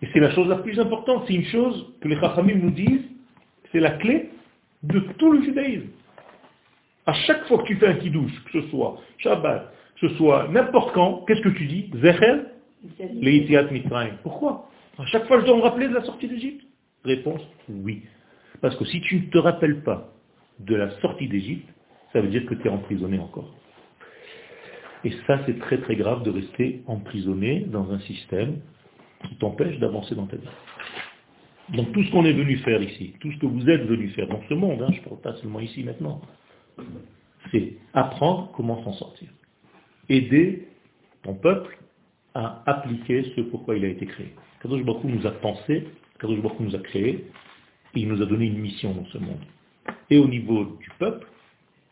Et 0.02 0.08
c'est 0.13 0.19
la 0.19 0.30
chose 0.32 0.47
la 0.47 0.58
plus 0.58 0.80
importante. 0.80 1.23
C'est 1.28 1.34
une 1.34 1.45
chose 1.45 1.93
que 2.02 2.08
les 2.08 2.19
Chachamim 2.19 2.56
nous 2.56 2.71
disent, 2.71 3.06
c'est 3.71 3.80
la 3.80 3.91
clé 3.91 4.30
de 4.84 5.00
tout 5.17 5.32
le 5.32 5.41
judaïsme. 5.41 5.88
À 7.08 7.13
chaque 7.13 7.47
fois 7.47 7.60
que 7.60 7.63
tu 7.63 7.78
fais 7.78 7.88
un 7.88 7.95
kiddush, 7.95 8.32
que 8.52 8.62
ce 8.62 8.67
soit 8.69 9.00
Shabbat, 9.17 9.73
que 10.00 10.08
ce 10.08 10.15
soit 10.17 10.50
n'importe 10.50 10.93
quand, 10.93 11.23
qu'est-ce 11.26 11.41
que 11.41 11.50
tu 11.50 11.65
dis? 11.65 11.89
Zechel 11.95 12.52
Les 13.00 13.47
Mitzrayim. 13.71 14.17
Pourquoi? 14.21 14.69
À 15.00 15.06
chaque 15.06 15.28
fois, 15.28 15.40
je 15.42 15.46
dois 15.46 15.56
me 15.56 15.62
rappeler 15.62 15.88
de 15.88 15.94
la 15.94 16.04
sortie 16.04 16.28
d'Égypte 16.28 16.66
Réponse, 17.04 17.42
oui. 17.70 18.04
Parce 18.62 18.76
que 18.76 18.86
si 18.86 19.00
tu 19.02 19.16
ne 19.18 19.30
te 19.30 19.38
rappelles 19.38 19.84
pas 19.84 20.14
de 20.60 20.76
la 20.76 20.90
sortie 21.00 21.28
d'Égypte, 21.28 21.70
ça 22.12 22.22
veut 22.22 22.30
dire 22.30 22.46
que 22.46 22.56
tu 22.56 22.68
es 22.68 22.70
emprisonné 22.70 23.20
encore. 23.20 23.54
Et 25.04 25.12
ça, 25.28 25.40
c'est 25.46 25.60
très 25.60 25.78
très 25.80 25.96
grave 25.96 26.24
de 26.24 26.32
rester 26.32 26.82
emprisonné 26.88 27.62
dans 27.62 27.92
un 27.92 28.00
système 28.00 28.58
qui 29.28 29.36
t'empêche 29.36 29.78
d'avancer 29.80 30.16
dans 30.16 30.26
ta 30.26 30.38
vie. 30.38 30.48
Donc 31.70 31.92
tout 31.92 32.04
ce 32.04 32.12
qu'on 32.12 32.26
est 32.26 32.34
venu 32.34 32.58
faire 32.58 32.82
ici, 32.82 33.14
tout 33.20 33.32
ce 33.32 33.38
que 33.38 33.46
vous 33.46 33.70
êtes 33.70 33.84
venu 33.84 34.10
faire 34.10 34.28
dans 34.28 34.42
ce 34.48 34.54
monde, 34.54 34.82
hein, 34.82 34.90
je 34.92 35.00
ne 35.00 35.04
parle 35.04 35.22
pas 35.22 35.34
seulement 35.36 35.60
ici 35.60 35.84
maintenant, 35.84 36.22
c'est 37.52 37.74
apprendre 37.94 38.52
comment 38.56 38.84
s'en 38.84 38.94
sortir. 38.94 39.28
Aider 40.10 40.68
ton 41.24 41.36
peuple 41.36 41.78
à 42.38 42.62
appliquer 42.67 43.34
ce 43.36 43.41
pourquoi 43.41 43.76
il 43.76 43.84
a 43.84 43.88
été 43.88 44.06
créé. 44.06 44.34
Kadosh 44.62 44.84
Baruch 44.84 45.04
nous 45.04 45.26
a 45.26 45.32
pensé, 45.32 45.88
Kadosh 46.19 46.39
Baruch 46.39 46.60
nous 46.60 46.76
a 46.76 46.80
créé, 46.80 47.26
et 47.95 48.00
il 48.00 48.08
nous 48.08 48.21
a 48.21 48.26
donné 48.28 48.45
une 48.45 48.60
mission 48.60 48.93
dans 48.93 49.06
ce 49.06 49.17
monde. 49.17 49.43
Et 50.12 50.19
au 50.19 50.28
niveau 50.28 50.65
du 50.65 50.89
peuple, 51.00 51.28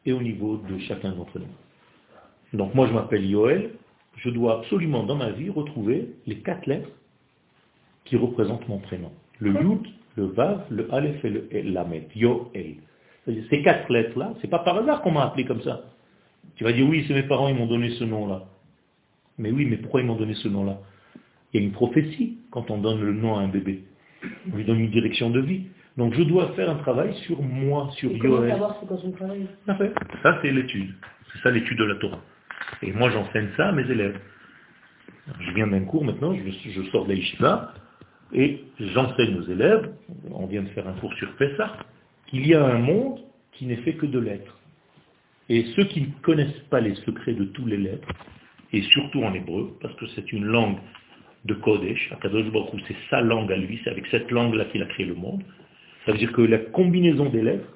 et 0.06 0.14
au 0.14 0.22
niveau 0.22 0.58
de 0.58 0.78
chacun 0.80 1.14
d'entre 1.14 1.40
nous. 1.40 2.58
Donc 2.58 2.76
moi 2.76 2.88
je 2.88 2.94
m'appelle 2.94 3.26
Yoel, 3.26 3.72
je 4.18 4.30
dois 4.30 4.60
absolument 4.60 5.04
dans 5.04 5.16
ma 5.16 5.32
vie 5.32 5.50
retrouver 5.50 6.12
les 6.28 6.38
quatre 6.38 6.68
lettres 6.68 6.92
qui 8.06 8.16
représentent 8.16 8.68
mon 8.70 8.78
prénom. 8.78 9.12
Le 9.40 9.52
Yud, 9.52 9.88
le 10.16 10.26
Vav, 10.26 10.66
le 10.70 10.94
Aleph 10.94 11.26
et 11.26 11.30
le 11.64 11.72
Lamed, 11.72 12.06
Yoel. 12.16 12.76
Ces 13.26 13.64
quatre 13.64 13.92
lettres-là, 13.92 14.36
c'est 14.42 14.48
pas 14.48 14.60
par 14.60 14.78
hasard 14.78 15.02
qu'on 15.02 15.12
m'a 15.12 15.26
appelé 15.26 15.44
comme 15.46 15.62
ça. 15.64 15.86
Tu 16.56 16.64
vas 16.64 16.72
dire, 16.72 16.88
oui, 16.88 17.04
c'est 17.08 17.16
mes 17.16 17.24
parents, 17.24 17.48
ils 17.48 17.56
m'ont 17.56 17.66
donné 17.66 17.90
ce 17.90 18.04
nom-là. 18.04 18.46
Mais 19.38 19.52
oui, 19.52 19.66
mais 19.66 19.78
pourquoi 19.78 20.02
ils 20.02 20.08
m'ont 20.08 20.16
donné 20.16 20.34
ce 20.36 20.48
nom-là? 20.48 20.80
Il 21.54 21.60
y 21.60 21.64
a 21.64 21.66
une 21.68 21.74
prophétie 21.74 22.40
quand 22.52 22.70
on 22.72 22.80
donne 22.80 23.02
le 23.02 23.14
nom 23.14 23.38
à 23.38 23.42
un 23.42 23.48
bébé. 23.48 23.84
On 24.52 24.56
lui 24.56 24.66
donne 24.66 24.80
une 24.80 24.92
direction 24.92 25.30
de 25.30 25.40
vie. 25.40 25.68
Donc 25.98 26.14
je 26.14 26.24
dois 26.24 26.50
faire 26.54 26.70
un 26.70 26.76
travail 26.76 27.14
sur 27.26 27.42
moi, 27.42 27.90
sur 27.98 28.12
Yoel. 28.12 28.50
savoir 28.50 28.78
c'est 28.80 28.88
quoi 28.88 28.98
son 28.98 29.12
travail 29.12 29.48
Ça, 29.66 30.40
c'est 30.42 30.52
l'étude. 30.52 30.94
C'est 31.32 31.40
ça 31.42 31.52
l'étude 31.52 31.78
de 31.78 31.86
la 31.86 31.96
Torah. 31.96 32.22
Et 32.82 32.92
moi, 32.92 33.10
j'enseigne 33.10 33.50
ça 33.56 33.70
à 33.70 33.72
mes 33.72 33.90
élèves. 33.90 34.20
Je 35.40 35.52
viens 35.52 35.68
d'un 35.68 35.86
cours 35.86 36.04
maintenant, 36.04 36.36
je, 36.36 36.70
je 36.70 36.82
sors 36.92 37.06
d'Aïshiva, 37.08 37.74
et 38.34 38.64
j'enseigne 38.80 39.38
aux 39.38 39.50
élèves, 39.50 39.94
on 40.32 40.46
vient 40.46 40.64
de 40.64 40.70
faire 40.70 40.88
un 40.88 40.94
cours 40.94 41.14
sur 41.14 41.34
Pessah, 41.36 41.78
qu'il 42.28 42.46
y 42.48 42.54
a 42.54 42.64
un 42.64 42.80
monde 42.80 43.20
qui 43.54 43.66
n'est 43.66 43.78
fait 43.78 43.94
que 43.94 44.06
de 44.06 44.20
lettres. 44.20 44.60
Et 45.50 45.66
ceux 45.76 45.86
qui 45.86 46.02
ne 46.02 46.08
connaissent 46.22 46.64
pas 46.70 46.80
les 46.80 46.96
secrets 46.96 47.34
de 47.34 47.46
tous 47.46 47.66
les 47.66 47.78
lettres, 47.78 48.08
et 48.76 48.82
surtout 48.84 49.24
en 49.24 49.34
hébreu, 49.34 49.78
parce 49.82 49.96
que 49.96 50.06
c'est 50.08 50.32
une 50.34 50.46
langue 50.46 50.78
de 51.46 51.54
Kodesh, 51.54 52.12
Akadosh 52.12 52.52
Baruch 52.52 52.82
c'est 52.88 52.96
sa 53.10 53.22
langue 53.22 53.52
à 53.52 53.58
lui, 53.58 53.80
c'est 53.84 53.90
avec 53.90 54.06
cette 54.08 54.30
langue-là 54.32 54.66
qu'il 54.66 54.82
a 54.84 54.86
créé 54.86 55.06
le 55.06 55.16
monde, 55.16 55.44
ça 56.06 56.12
veut 56.12 56.18
dire 56.18 56.32
que 56.32 56.42
la 56.42 56.60
combinaison 56.60 57.30
des 57.30 57.42
lettres, 57.42 57.68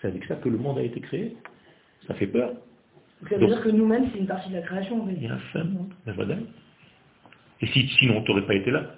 c'est 0.00 0.08
avec 0.08 0.24
ça 0.24 0.36
que 0.36 0.48
le 0.48 0.58
monde 0.58 0.78
a 0.78 0.82
été 0.82 1.00
créé. 1.00 1.36
Ça 2.06 2.14
fait 2.14 2.26
peur. 2.26 2.52
Ça 3.28 3.36
veut 3.36 3.46
dire 3.46 3.62
que 3.62 3.70
nous-mêmes, 3.70 4.08
c'est 4.12 4.18
une 4.18 4.26
partie 4.26 4.50
de 4.50 4.56
la 4.56 4.62
création. 4.62 5.02
En 5.02 5.06
fait. 5.06 5.14
Il 5.16 5.22
y 5.22 5.28
a 5.28 5.38
un 5.54 5.64
monde, 5.64 5.92
Et 7.60 7.66
si, 7.68 7.88
sinon, 7.98 8.22
tu 8.22 8.30
n'aurais 8.30 8.46
pas 8.46 8.54
été 8.54 8.70
là. 8.70 8.94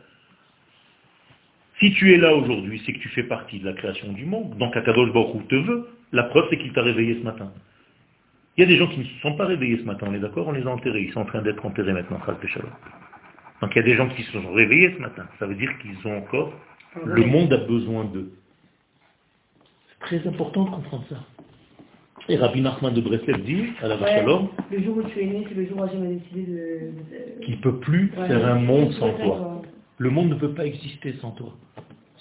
Si 1.79 1.93
tu 1.93 2.15
es 2.15 2.17
là 2.17 2.35
aujourd'hui, 2.35 2.83
c'est 2.87 2.95
que 2.95 2.99
tu 2.99 3.09
fais 3.11 3.25
partie 3.25 3.61
de 3.61 3.67
la 3.67 3.75
création 3.75 4.13
du 4.13 4.25
monde. 4.25 4.57
Donc 4.57 4.75
Akadosh 4.77 5.13
Baruch 5.13 5.47
te 5.49 5.55
veut. 5.55 5.89
La 6.13 6.25
preuve, 6.25 6.47
c'est 6.49 6.59
qu'il 6.59 6.73
t'a 6.73 6.83
réveillé 6.83 7.17
ce 7.17 7.23
matin. 7.23 7.53
Il 8.57 8.63
y 8.63 8.65
a 8.65 8.67
des 8.67 8.77
gens 8.77 8.87
qui 8.89 9.01
ne 9.01 9.05
se 9.05 9.21
sont 9.21 9.37
pas 9.37 9.45
réveillés 9.45 9.79
ce 9.79 9.85
matin, 9.85 10.07
on 10.09 10.15
est 10.15 10.19
d'accord 10.19 10.49
On 10.49 10.53
les 10.53 10.67
a 10.67 10.71
enterrés. 10.71 11.03
Ils 11.03 11.13
sont 11.13 11.21
en 11.21 11.27
train 11.27 11.43
d'être 11.43 11.65
enterrés 11.65 11.93
maintenant, 11.93 12.19
Donc 12.27 13.71
il 13.73 13.77
y 13.77 13.79
a 13.79 13.83
des 13.83 13.95
gens 13.95 14.09
qui 14.09 14.23
se 14.23 14.33
sont 14.33 14.53
réveillés 14.53 14.95
ce 14.95 15.01
matin. 15.01 15.27
Ça 15.39 15.47
veut 15.47 15.55
dire 15.55 15.71
qu'ils 15.79 15.97
ont 16.11 16.19
encore... 16.19 16.53
Le 17.05 17.27
monde 17.27 17.53
a 17.53 17.59
besoin 17.59 18.05
d'eux. 18.05 18.33
C'est 19.89 19.99
très 20.07 20.29
important 20.29 20.65
de 20.65 20.71
comprendre 20.71 21.05
ça. 21.11 21.17
Et 22.29 22.37
Rabbi 22.37 22.63
Nachman 22.63 22.93
de 22.95 23.01
Breslev 23.03 23.43
dit, 23.43 23.67
à 23.83 23.89
la 23.89 23.97
ouais, 23.97 24.25
Le 24.73 24.83
jour 24.83 24.97
où 24.97 25.03
tu 25.03 25.21
es 25.21 25.27
né, 25.27 25.45
c'est 25.49 25.55
le 25.55 25.67
jour 25.67 25.79
où 25.79 25.89
j'ai 25.93 26.17
décidé 26.17 26.43
de... 26.43 27.45
Qu'il 27.45 27.57
ne 27.57 27.61
peut 27.61 27.79
plus 27.79 28.09
faire 28.09 28.47
un 28.47 28.59
monde 28.59 28.93
sans 28.93 29.13
toi. 29.13 29.63
Le 29.99 30.11
monde 30.11 30.31
ne 30.31 30.35
peut 30.35 30.55
pas 30.55 30.65
exister 30.65 31.15
sans 31.21 31.33
toi. 31.33 31.53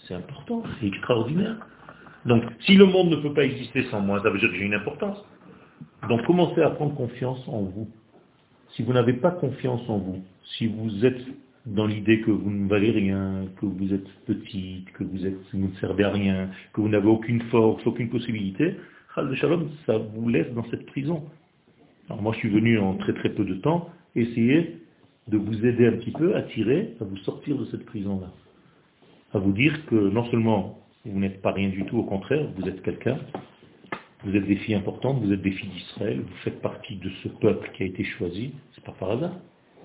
C'est 0.08 0.14
important, 0.14 0.62
c'est 0.80 0.88
extraordinaire. 0.88 1.56
Donc, 2.26 2.44
si 2.60 2.76
le 2.76 2.86
monde 2.86 3.10
ne 3.10 3.16
peut 3.16 3.34
pas 3.34 3.46
exister 3.46 3.84
sans 3.90 4.02
moi, 4.02 4.22
ça 4.22 4.30
veut 4.30 4.38
dire 4.38 4.50
que 4.50 4.56
j'ai 4.56 4.66
une 4.66 4.74
importance. 4.74 5.24
Donc, 6.10 6.26
commencez 6.26 6.62
à 6.62 6.70
prendre 6.72 6.96
confiance 6.96 7.42
en 7.48 7.62
vous. 7.62 7.88
Si 8.76 8.84
vous 8.84 8.94
n'avez 8.94 9.14
pas 9.14 9.32
confiance 9.32 9.82
en 9.90 9.98
vous, 9.98 10.22
si 10.58 10.68
vous 10.68 11.06
êtes 11.06 11.22
dans 11.66 11.88
l'idée 11.88 12.22
que 12.22 12.32
vous 12.32 12.52
ne 12.52 12.68
valez 12.68 12.92
rien, 12.92 13.46
que 13.60 13.66
vous 13.66 13.94
êtes 13.94 14.08
petite, 14.26 14.92
que 14.92 15.04
vous, 15.04 15.26
êtes, 15.26 15.38
vous 15.54 15.60
ne 15.60 15.76
servez 15.80 16.04
à 16.04 16.12
rien, 16.12 16.50
que 16.74 16.82
vous 16.82 16.90
n'avez 16.90 17.08
aucune 17.08 17.42
force, 17.44 17.86
aucune 17.88 18.10
possibilité, 18.10 18.76
ça 19.16 19.24
vous 19.98 20.30
laisse 20.30 20.52
dans 20.54 20.66
cette 20.70 20.86
prison. 20.88 21.24
Alors 22.10 22.22
moi, 22.22 22.34
je 22.34 22.40
suis 22.40 22.50
venu 22.50 22.78
en 22.78 22.96
très 22.96 23.14
très 23.14 23.30
peu 23.30 23.46
de 23.46 23.56
temps 23.56 23.90
essayer 24.16 24.78
de 25.28 25.38
vous 25.38 25.66
aider 25.66 25.88
un 25.88 25.94
petit 25.94 26.12
peu 26.12 26.36
à 26.36 26.44
tirer, 26.44 26.94
à 27.02 27.06
vous 27.06 27.18
sortir 27.18 27.58
de 27.58 27.66
cette 27.66 27.86
prison-là 27.86 28.28
à 29.36 29.40
vous 29.40 29.52
dire 29.52 29.86
que 29.88 29.96
non 29.96 30.26
seulement 30.32 30.80
vous 31.04 31.20
n'êtes 31.20 31.42
pas 31.42 31.52
rien 31.52 31.70
du 31.70 31.86
tout, 31.86 31.98
au 32.00 32.04
contraire, 32.04 32.48
vous 32.58 32.68
êtes 32.68 32.82
quelqu'un, 32.82 33.20
vous 34.26 34.36
êtes 34.36 34.46
des 34.46 34.56
filles 34.56 34.76
importantes, 34.76 35.22
vous 35.22 35.32
êtes 35.32 35.42
des 35.42 35.52
filles 35.52 35.70
d'Israël, 35.70 36.20
vous 36.20 36.36
faites 36.44 36.60
partie 36.62 36.96
de 36.96 37.10
ce 37.24 37.28
peuple 37.28 37.70
qui 37.74 37.84
a 37.84 37.86
été 37.86 38.04
choisi, 38.04 38.54
c'est 38.74 38.84
pas 38.84 38.92
par 38.94 39.12
hasard. 39.12 39.36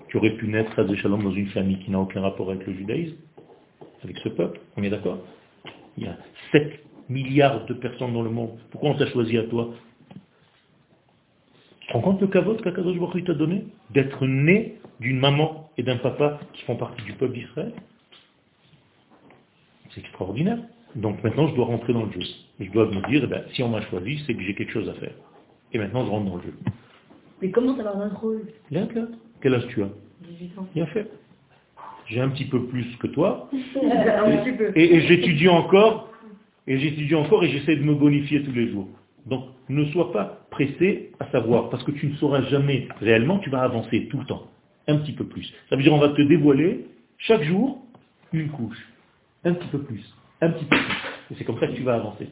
Tu 0.07 0.17
aurais 0.17 0.31
pu 0.31 0.47
naître 0.47 0.77
à 0.77 0.95
Shalom 0.95 1.23
dans 1.23 1.31
une 1.31 1.47
famille 1.49 1.79
qui 1.79 1.91
n'a 1.91 1.99
aucun 1.99 2.21
rapport 2.21 2.49
avec 2.49 2.65
le 2.65 2.73
judaïsme, 2.73 3.15
avec 4.03 4.17
ce 4.17 4.29
peuple, 4.29 4.59
on 4.75 4.83
est 4.83 4.89
d'accord? 4.89 5.19
Il 5.97 6.05
y 6.05 6.07
a 6.07 6.17
7 6.51 6.83
milliards 7.07 7.65
de 7.65 7.73
personnes 7.75 8.13
dans 8.13 8.23
le 8.23 8.31
monde. 8.31 8.57
Pourquoi 8.71 8.89
on 8.89 8.97
t'a 8.97 9.05
choisi 9.07 9.37
à 9.37 9.43
toi? 9.43 9.73
Tu 11.81 11.87
te 11.87 11.93
rends 11.93 12.01
compte 12.01 12.21
le 12.21 12.27
kavod 12.27 12.61
qu'Akadosh 12.61 12.97
Baruch 12.97 13.25
t'a 13.25 13.33
donné? 13.33 13.65
D'être 13.91 14.25
né 14.25 14.79
d'une 14.99 15.19
maman 15.19 15.69
et 15.77 15.83
d'un 15.83 15.97
papa 15.97 16.39
qui 16.53 16.63
font 16.63 16.77
partie 16.77 17.03
du 17.03 17.13
peuple 17.13 17.33
d'Israël? 17.33 17.73
C'est 19.91 20.01
extraordinaire. 20.01 20.59
Donc 20.95 21.23
maintenant, 21.23 21.47
je 21.47 21.55
dois 21.55 21.65
rentrer 21.65 21.93
dans 21.93 22.05
le 22.05 22.11
jeu. 22.11 22.21
Je 22.59 22.69
dois 22.71 22.85
me 22.87 23.07
dire, 23.09 23.21
eh 23.23 23.27
ben, 23.27 23.43
si 23.53 23.63
on 23.63 23.69
m'a 23.69 23.81
choisi, 23.81 24.21
c'est 24.25 24.33
que 24.33 24.41
j'ai 24.41 24.53
quelque 24.53 24.73
chose 24.73 24.89
à 24.89 24.93
faire. 24.93 25.13
Et 25.73 25.77
maintenant, 25.77 26.05
je 26.05 26.09
rentre 26.11 26.29
dans 26.29 26.35
le 26.37 26.43
jeu. 26.43 26.53
Mais 27.41 27.49
comment 27.49 27.75
ça 27.75 27.83
va 27.83 27.95
un 27.95 28.09
rôle? 28.09 28.43
Bien 28.69 28.85
clair. 28.87 29.07
Quel 29.41 29.55
âge 29.55 29.67
tu 29.69 29.81
as? 29.81 29.89
18 30.39 30.59
ans. 30.59 30.67
Bien 30.75 30.85
fait. 30.87 31.09
J'ai 32.07 32.19
un 32.19 32.29
petit 32.29 32.45
peu 32.45 32.65
plus 32.65 32.85
que 32.97 33.07
toi. 33.07 33.49
et, 34.75 34.95
et 34.95 35.01
j'étudie 35.01 35.47
encore, 35.47 36.11
et 36.67 36.77
j'étudie 36.77 37.15
encore 37.15 37.43
et 37.43 37.49
j'essaie 37.49 37.75
de 37.77 37.83
me 37.83 37.95
bonifier 37.95 38.43
tous 38.43 38.51
les 38.51 38.69
jours. 38.69 38.87
Donc, 39.25 39.45
ne 39.69 39.85
sois 39.85 40.11
pas 40.11 40.45
pressé 40.51 41.11
à 41.19 41.29
savoir, 41.31 41.69
parce 41.69 41.83
que 41.83 41.91
tu 41.91 42.07
ne 42.07 42.15
sauras 42.15 42.41
jamais 42.43 42.87
réellement, 42.99 43.39
tu 43.39 43.49
vas 43.49 43.61
avancer 43.61 44.07
tout 44.09 44.19
le 44.19 44.25
temps, 44.25 44.47
un 44.87 44.97
petit 44.97 45.13
peu 45.13 45.25
plus. 45.25 45.51
Ça 45.69 45.75
veut 45.75 45.83
dire 45.83 45.93
on 45.93 45.99
va 45.99 46.09
te 46.09 46.21
dévoiler 46.21 46.85
chaque 47.17 47.43
jour 47.43 47.81
une 48.33 48.49
couche 48.49 48.87
un 49.43 49.53
petit 49.53 49.67
peu 49.69 49.79
plus, 49.79 50.03
un 50.41 50.49
petit 50.49 50.65
peu. 50.65 50.75
Et 50.75 51.35
c'est 51.37 51.43
comme 51.43 51.59
ça 51.59 51.67
que 51.67 51.73
tu 51.73 51.83
vas 51.83 51.95
avancer. 51.95 52.27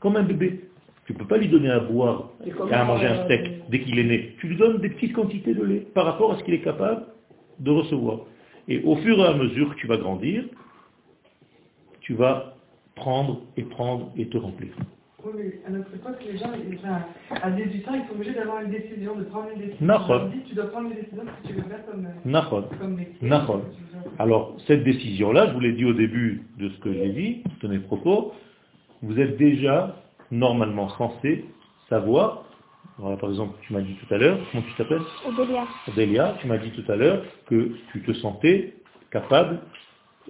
Comme 0.00 0.16
un 0.16 0.22
bébé. 0.22 0.68
Tu 1.06 1.14
ne 1.14 1.18
peux 1.18 1.26
pas 1.26 1.36
lui 1.36 1.48
donner 1.48 1.70
à 1.70 1.80
boire 1.80 2.30
et 2.46 2.52
à 2.72 2.84
manger 2.84 3.06
un 3.06 3.24
steak 3.24 3.68
dès 3.70 3.80
qu'il 3.80 3.98
est 3.98 4.04
né. 4.04 4.36
Tu 4.38 4.46
lui 4.46 4.56
donnes 4.56 4.78
des 4.78 4.90
petites 4.90 5.12
quantités 5.12 5.52
de 5.52 5.64
lait 5.64 5.86
par 5.94 6.04
rapport 6.04 6.32
à 6.32 6.38
ce 6.38 6.44
qu'il 6.44 6.54
est 6.54 6.60
capable 6.60 7.06
de 7.58 7.70
recevoir. 7.70 8.20
Et 8.68 8.80
au 8.84 8.94
fur 8.96 9.18
et 9.18 9.26
à 9.26 9.34
mesure 9.34 9.74
que 9.74 9.80
tu 9.80 9.88
vas 9.88 9.96
grandir, 9.96 10.44
tu 12.00 12.14
vas 12.14 12.54
prendre 12.94 13.42
et 13.56 13.62
prendre 13.62 14.12
et 14.16 14.28
te 14.28 14.36
remplir. 14.36 14.70
Oui, 15.24 15.32
mais 15.36 15.60
à 15.66 15.70
notre 15.70 15.94
époque, 15.94 16.16
les 16.26 16.36
gens, 16.36 16.50
enfin, 16.78 17.02
à 17.42 17.50
18 17.50 17.88
ans, 17.88 17.92
ils 17.94 18.08
sont 18.08 18.14
obligés 18.14 18.32
d'avoir 18.34 18.60
une 18.62 18.70
décision, 18.70 19.14
de 19.16 19.24
prendre 19.24 19.48
une 19.54 19.60
décision. 19.60 19.86
Dit, 20.30 20.42
tu 20.48 20.54
dois 20.54 20.66
prendre 20.66 20.88
une 20.90 20.96
décision 20.96 21.22
si 21.42 21.48
tu 21.48 21.54
veux 21.54 21.62
faire 21.62 21.86
comme, 21.86 22.08
comme 22.78 22.94
métier. 22.96 23.28
Alors, 24.18 24.56
cette 24.66 24.82
décision-là, 24.82 25.48
je 25.48 25.52
vous 25.52 25.60
l'ai 25.60 25.72
dit 25.72 25.84
au 25.84 25.92
début 25.92 26.42
de 26.58 26.68
ce 26.70 26.78
que 26.80 26.92
j'ai 26.92 27.08
dit, 27.10 27.42
de 27.62 27.68
mes 27.68 27.78
propos, 27.78 28.34
vous 29.02 29.18
êtes 29.20 29.36
déjà 29.36 29.96
normalement 30.32 30.88
censé 30.90 31.44
savoir, 31.88 32.44
voilà, 32.98 33.16
par 33.16 33.30
exemple, 33.30 33.54
tu 33.62 33.72
m'as 33.72 33.80
dit 33.80 33.94
tout 33.94 34.12
à 34.14 34.18
l'heure, 34.18 34.38
comment 34.50 34.64
tu 34.64 34.74
t'appelles? 34.74 35.02
Odélia. 35.26 35.64
Odélia, 35.88 36.34
tu 36.40 36.46
m'as 36.48 36.58
dit 36.58 36.70
tout 36.70 36.90
à 36.90 36.96
l'heure 36.96 37.22
que 37.46 37.72
tu 37.92 38.02
te 38.02 38.12
sentais 38.14 38.74
capable, 39.10 39.60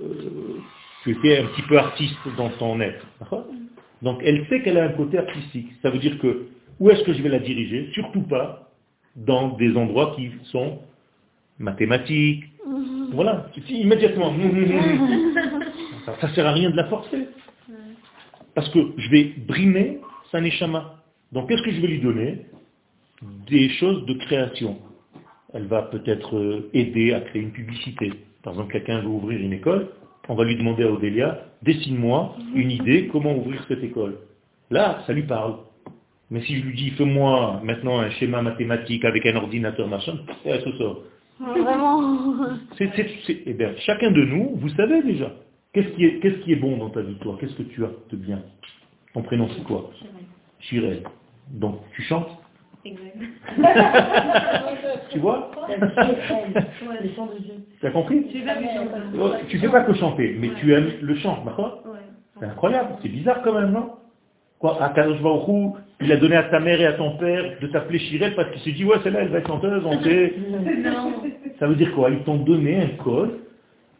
euh, 0.03 0.59
tu 1.03 1.12
étais 1.12 1.38
un 1.38 1.47
petit 1.47 1.62
peu 1.62 1.78
artiste 1.78 2.16
dans 2.36 2.51
ton 2.51 2.80
être. 2.80 3.07
D'accord? 3.20 3.47
Donc 4.03 4.21
elle 4.25 4.47
sait 4.49 4.63
qu'elle 4.63 4.79
a 4.79 4.85
un 4.85 4.93
côté 4.93 5.19
artistique. 5.19 5.69
Ça 5.81 5.91
veut 5.91 5.99
dire 5.99 6.19
que 6.19 6.49
où 6.81 6.91
est-ce 6.91 7.03
que 7.05 7.13
je 7.13 7.23
vais 7.23 7.29
la 7.29 7.39
diriger? 7.39 7.89
Surtout 7.93 8.23
pas 8.23 8.71
dans 9.15 9.51
des 9.57 9.77
endroits 9.77 10.15
qui 10.17 10.31
sont 10.45 10.79
mathématiques. 11.59 12.45
Mhm. 12.67 13.11
Voilà, 13.13 13.47
immédiatement. 13.69 14.33
ça 16.07 16.29
ne 16.29 16.33
sert 16.33 16.47
à 16.47 16.53
rien 16.53 16.71
de 16.71 16.77
la 16.77 16.85
forcer. 16.87 17.29
Parce 18.55 18.69
que 18.71 18.81
je 18.97 19.11
vais 19.11 19.33
brimer 19.47 20.01
sa 20.31 20.41
neshama. 20.41 21.03
Donc 21.31 21.49
qu'est-ce 21.49 21.63
que 21.63 21.71
je 21.71 21.81
vais 21.81 21.89
lui 21.89 22.01
donner? 22.01 22.47
Des 23.49 23.69
choses 23.71 24.05
de 24.07 24.15
création. 24.15 24.79
Elle 25.55 25.67
va 25.67 25.83
peut-être 25.83 26.37
euh, 26.37 26.71
aider 26.73 27.13
à 27.13 27.21
créer 27.21 27.43
une 27.43 27.53
publicité. 27.53 28.13
Par 28.43 28.55
exemple, 28.55 28.73
quelqu'un 28.73 29.01
veut 29.01 29.09
ouvrir 29.09 29.41
une 29.41 29.53
école, 29.53 29.89
on 30.29 30.35
va 30.35 30.45
lui 30.45 30.57
demander 30.57 30.85
à 30.85 30.91
Odélia, 30.91 31.47
dessine-moi 31.62 32.37
une 32.55 32.70
idée 32.70 33.09
comment 33.11 33.37
ouvrir 33.37 33.64
cette 33.68 33.83
école. 33.83 34.18
Là, 34.70 35.03
ça 35.07 35.12
lui 35.12 35.25
parle. 35.25 35.57
Mais 36.31 36.41
si 36.43 36.57
je 36.57 36.64
lui 36.64 36.75
dis, 36.75 36.91
fais-moi 36.91 37.61
maintenant 37.62 38.01
un 38.01 38.11
schéma 38.11 38.41
mathématique 38.41 39.05
avec 39.05 39.27
un 39.27 39.37
ordinateur, 39.37 39.87
machin, 39.89 40.14
elle 40.45 40.62
se 40.62 40.73
sort. 40.73 41.03
Vraiment 41.41 42.01
eh 42.81 43.55
bien, 43.55 43.75
chacun 43.85 44.11
de 44.11 44.25
nous, 44.25 44.53
vous 44.57 44.68
savez 44.70 45.03
déjà. 45.03 45.33
Qu'est-ce 45.73 45.89
qui, 45.89 46.05
est, 46.05 46.20
qu'est-ce 46.20 46.39
qui 46.45 46.53
est 46.53 46.57
bon 46.57 46.77
dans 46.77 46.91
ta 46.91 47.01
vie, 47.01 47.16
toi? 47.16 47.37
Qu'est-ce 47.41 47.55
que 47.55 47.62
tu 47.62 47.85
as 47.85 47.91
de 48.11 48.16
bien? 48.16 48.43
Ton 49.14 49.23
prénom, 49.23 49.49
c'est 49.57 49.64
quoi? 49.64 49.91
Chirel. 50.61 51.03
Donc, 51.51 51.81
tu 51.95 52.03
chantes? 52.03 52.29
tu 55.11 55.18
vois 55.18 55.51
Tu 57.80 57.87
as 57.87 57.91
compris 57.91 58.26
Tu 58.28 59.57
ne 59.57 59.61
fais 59.61 59.68
pas 59.68 59.83
que 59.83 59.95
chanter, 59.95 60.37
mais 60.39 60.51
tu 60.61 60.72
aimes 60.72 60.91
le 61.01 61.14
chant, 61.16 61.43
d'accord 61.45 61.83
C'est 62.39 62.47
incroyable, 62.47 62.91
c'est 63.03 63.09
bizarre 63.09 63.43
quand 63.43 63.55
même, 63.55 63.72
non 63.72 63.91
Quoi, 64.59 64.78
il 66.01 66.12
a 66.12 66.16
donné 66.16 66.37
à 66.37 66.45
ta 66.45 66.61
mère 66.61 66.80
et 66.80 66.87
à 66.87 66.93
ton 66.93 67.16
père 67.16 67.59
de 67.61 67.66
t'appeler 67.68 67.99
Chirel 67.99 68.35
parce 68.35 68.51
qu'il 68.53 68.61
s'est 68.62 68.72
dit, 68.72 68.85
ouais, 68.85 68.97
celle-là, 69.03 69.22
elle 69.22 69.28
va 69.28 69.39
être 69.39 69.49
chanteuse, 69.49 69.83
on 69.85 70.01
sait. 70.03 70.35
Ça 71.59 71.66
veut 71.66 71.76
dire 71.76 71.93
quoi? 71.95 72.11
Ils 72.11 72.22
t'ont 72.24 72.39
donné 72.39 72.80
un 72.80 72.89
code, 73.03 73.39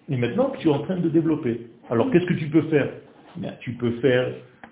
et 0.09 0.17
maintenant 0.17 0.53
tu 0.59 0.69
es 0.69 0.73
en 0.73 0.81
train 0.81 0.97
de 0.97 1.09
développer. 1.09 1.69
Alors 1.91 2.11
qu'est-ce 2.11 2.27
que 2.27 2.35
tu 2.35 2.47
peux 2.47 2.63
faire? 2.63 2.89
Tu 3.61 3.73
peux 3.73 3.93
faire 4.01 4.29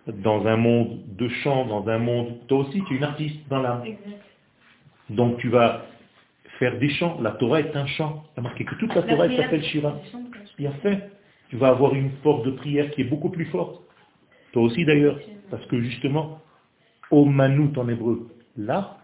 dans 0.06 0.46
un 0.46 0.56
monde 0.56 1.00
de 1.16 1.28
chant, 1.28 1.66
dans 1.66 1.88
un 1.88 1.98
monde... 1.98 2.46
Toi 2.48 2.58
aussi, 2.58 2.82
tu 2.86 2.94
es 2.94 2.96
une 2.96 3.04
artiste 3.04 3.48
dans 3.48 3.60
l'âme. 3.60 3.84
Donc 5.08 5.38
tu 5.38 5.48
vas 5.48 5.86
faire 6.58 6.78
des 6.78 6.90
chants. 6.90 7.18
La 7.20 7.32
Torah 7.32 7.60
est 7.60 7.74
un 7.76 7.86
chant. 7.86 8.24
Tu 8.34 8.40
as 8.40 8.42
marqué 8.42 8.64
que 8.64 8.74
toute 8.76 8.94
la, 8.94 9.02
Torah 9.02 9.28
s'appelle 9.28 9.64
Shira. 9.64 9.96
Bien 10.58 10.72
fait. 10.82 11.10
Tu 11.48 11.56
vas 11.56 11.68
avoir 11.68 11.94
une 11.94 12.10
force 12.22 12.44
de 12.44 12.52
prière 12.52 12.90
qui 12.92 13.02
est 13.02 13.04
beaucoup 13.04 13.30
plus 13.30 13.46
forte. 13.46 13.80
Toi 14.52 14.62
aussi 14.62 14.84
d'ailleurs. 14.84 15.18
Parce 15.50 15.66
que 15.66 15.80
justement, 15.80 16.40
Omanut 17.10 17.76
en 17.76 17.88
hébreu, 17.88 18.28
l'art, 18.56 18.98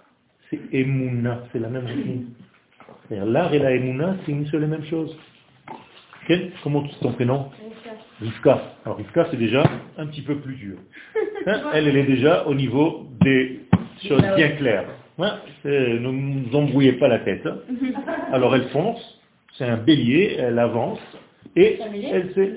c'est 0.49 0.61
Emuna, 0.73 1.43
c'est 1.53 1.59
la 1.59 1.69
même 1.69 1.89
chose. 1.89 2.25
L'art 3.11 3.53
et 3.53 3.59
la 3.59 3.73
Emuna, 3.73 4.17
c'est 4.25 4.33
une 4.33 4.47
seule 4.47 4.63
et 4.63 4.69
même 4.69 4.85
chose. 4.85 5.17
Comment 6.63 6.83
tu 6.83 6.95
ton 6.97 7.13
prénom 7.13 7.51
Rivka. 8.21 8.63
Alors 8.85 8.99
Rivka, 8.99 9.27
c'est 9.31 9.37
déjà 9.37 9.65
un 9.99 10.07
petit 10.07 10.23
peu 10.23 10.37
plus 10.37 10.55
dur. 10.55 10.77
Hein, 11.49 11.63
elle, 11.75 11.87
elle 11.87 11.97
est 11.97 12.07
déjà 12.07 12.45
au 12.49 12.55
niveau 12.57 13.07
des 13.21 13.61
choses 14.09 14.21
bien 14.35 14.49
claires. 14.57 14.89
Hein, 15.17 15.39
ne 15.65 15.99
nous 16.11 16.57
embrouillez 16.57 16.95
pas 16.95 17.07
la 17.07 17.21
tête. 17.21 17.47
Hein. 17.47 17.59
Alors 18.33 18.57
elle 18.57 18.69
fonce, 18.71 19.21
c'est 19.57 19.65
un 19.65 19.77
bélier, 19.77 20.35
elle 20.41 20.59
avance, 20.59 20.99
et 21.55 21.79
elle 21.81 22.33
sait... 22.35 22.57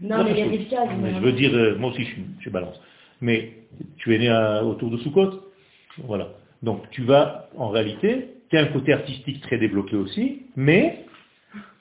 Non, 0.00 0.24
mais 0.24 0.34
Je 0.36 1.20
veux 1.20 1.30
dire, 1.30 1.54
euh, 1.54 1.76
moi 1.78 1.90
aussi 1.90 2.02
je 2.02 2.08
suis, 2.08 2.24
je 2.40 2.50
balance. 2.50 2.80
Mais 3.20 3.52
tu 3.98 4.12
es 4.16 4.18
né 4.18 4.32
autour 4.64 4.90
de 4.90 4.96
Soukot. 4.96 5.52
Voilà. 5.98 6.30
Donc 6.64 6.90
tu 6.90 7.02
vas, 7.02 7.50
en 7.56 7.68
réalité, 7.68 8.30
tu 8.50 8.58
as 8.58 8.62
un 8.62 8.66
côté 8.66 8.92
artistique 8.92 9.40
très 9.42 9.58
débloqué 9.58 9.94
aussi, 9.94 10.42
mais 10.56 11.04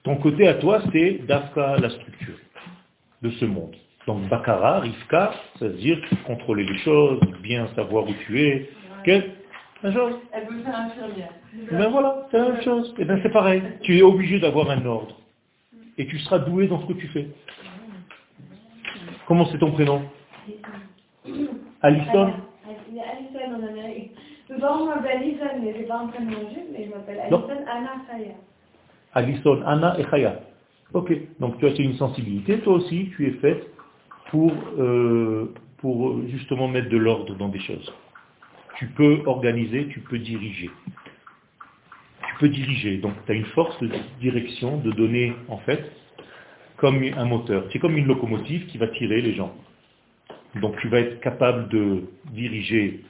ton 0.03 0.17
côté 0.17 0.47
à 0.47 0.53
toi, 0.53 0.84
c'est 0.91 1.26
d'Afka, 1.26 1.78
la 1.78 1.89
structure 1.89 2.36
de 3.24 3.30
ce 3.32 3.45
monde. 3.45 3.76
Donc 4.05 4.28
Bakara, 4.28 4.82
Rivka, 4.82 5.34
ça 5.57 5.67
veut 5.67 5.74
dire 5.74 5.97
contrôler 6.28 6.65
les 6.65 6.78
choses, 6.80 7.19
bien 7.41 7.67
savoir 7.76 8.03
où 8.03 8.13
tu 8.26 8.41
es. 8.41 8.69
Elle 9.05 9.24
veut 9.84 10.63
faire 10.63 10.80
infirmière. 10.80 11.30
Ben 11.71 11.89
voilà, 11.89 12.28
c'est 12.30 12.38
la 12.38 12.49
même 12.49 12.61
chose. 12.61 12.93
Et 12.97 13.01
eh 13.01 13.05
bien 13.05 13.19
c'est 13.24 13.32
pareil. 13.32 13.61
Tu 13.82 13.97
es 13.97 14.01
obligé 14.01 14.39
d'avoir 14.39 14.69
un 14.69 14.86
ordre. 14.86 15.15
Et 15.97 16.05
tu 16.05 16.19
seras 16.19 16.39
doué 16.39 16.67
dans 16.67 16.82
ce 16.82 16.88
que 16.88 16.93
tu 16.93 17.07
fais. 17.07 17.28
Comment 19.28 19.45
c'est 19.45 19.57
ton 19.57 19.71
prénom? 19.71 20.03
Alison 21.82 22.34
Alison 23.01 23.55
en 23.55 23.67
Amérique. 23.67 24.11
Mes 24.49 24.59
parents 24.59 24.86
m'appellent 24.86 25.17
Alison, 25.17 25.61
mais 25.61 25.74
c'est 25.78 25.88
pas 25.88 25.99
un 25.99 26.07
prénom 26.07 26.49
juste, 26.49 26.67
mais 26.71 26.86
je 26.86 26.89
m'appelle 26.89 27.19
Alison 27.19 27.49
Anna 27.49 27.91
Chaya. 28.07 28.34
Alison, 29.13 29.61
Anna 29.65 29.99
et 29.99 30.03
Chaya. 30.09 30.39
Ok, 30.94 31.12
donc 31.39 31.58
tu 31.58 31.66
as 31.66 31.76
une 31.80 31.96
sensibilité, 31.96 32.60
toi 32.60 32.74
aussi 32.74 33.10
tu 33.16 33.28
es 33.28 33.32
faite 33.34 33.66
pour, 34.30 34.54
euh, 34.78 35.52
pour 35.78 36.22
justement 36.28 36.68
mettre 36.68 36.89
de 36.89 36.98
l'ordre 36.98 37.36
dans 37.36 37.50
des 37.50 37.60
choses. 37.60 37.91
Tu 38.78 38.88
peux 38.88 39.22
organiser, 39.26 39.88
tu 39.88 40.02
peux 40.02 40.20
diriger. 40.20 40.70
Tu 42.28 42.36
peux 42.39 42.48
diriger, 42.48 42.98
donc 42.98 43.14
tu 43.26 43.32
as 43.32 43.36
une 43.36 43.46
force 43.46 43.80
de 43.82 43.89
direction, 44.20 44.78
de 44.78 44.91
donner 44.91 45.34
en 45.48 45.58
fait 45.58 45.91
comme 46.78 47.02
un 47.02 47.26
moteur. 47.26 47.66
C'est 47.72 47.80
comme 47.80 47.98
une 47.98 48.08
locomotive 48.08 48.68
qui 48.68 48.78
va 48.78 48.88
tirer 48.88 49.22
les 49.22 49.34
gens. 49.34 49.56
Donc 50.62 50.78
tu 50.80 50.89
vas 50.89 51.00
être 51.00 51.20
capable 51.22 51.70
de 51.70 52.04
diriger 52.32 53.02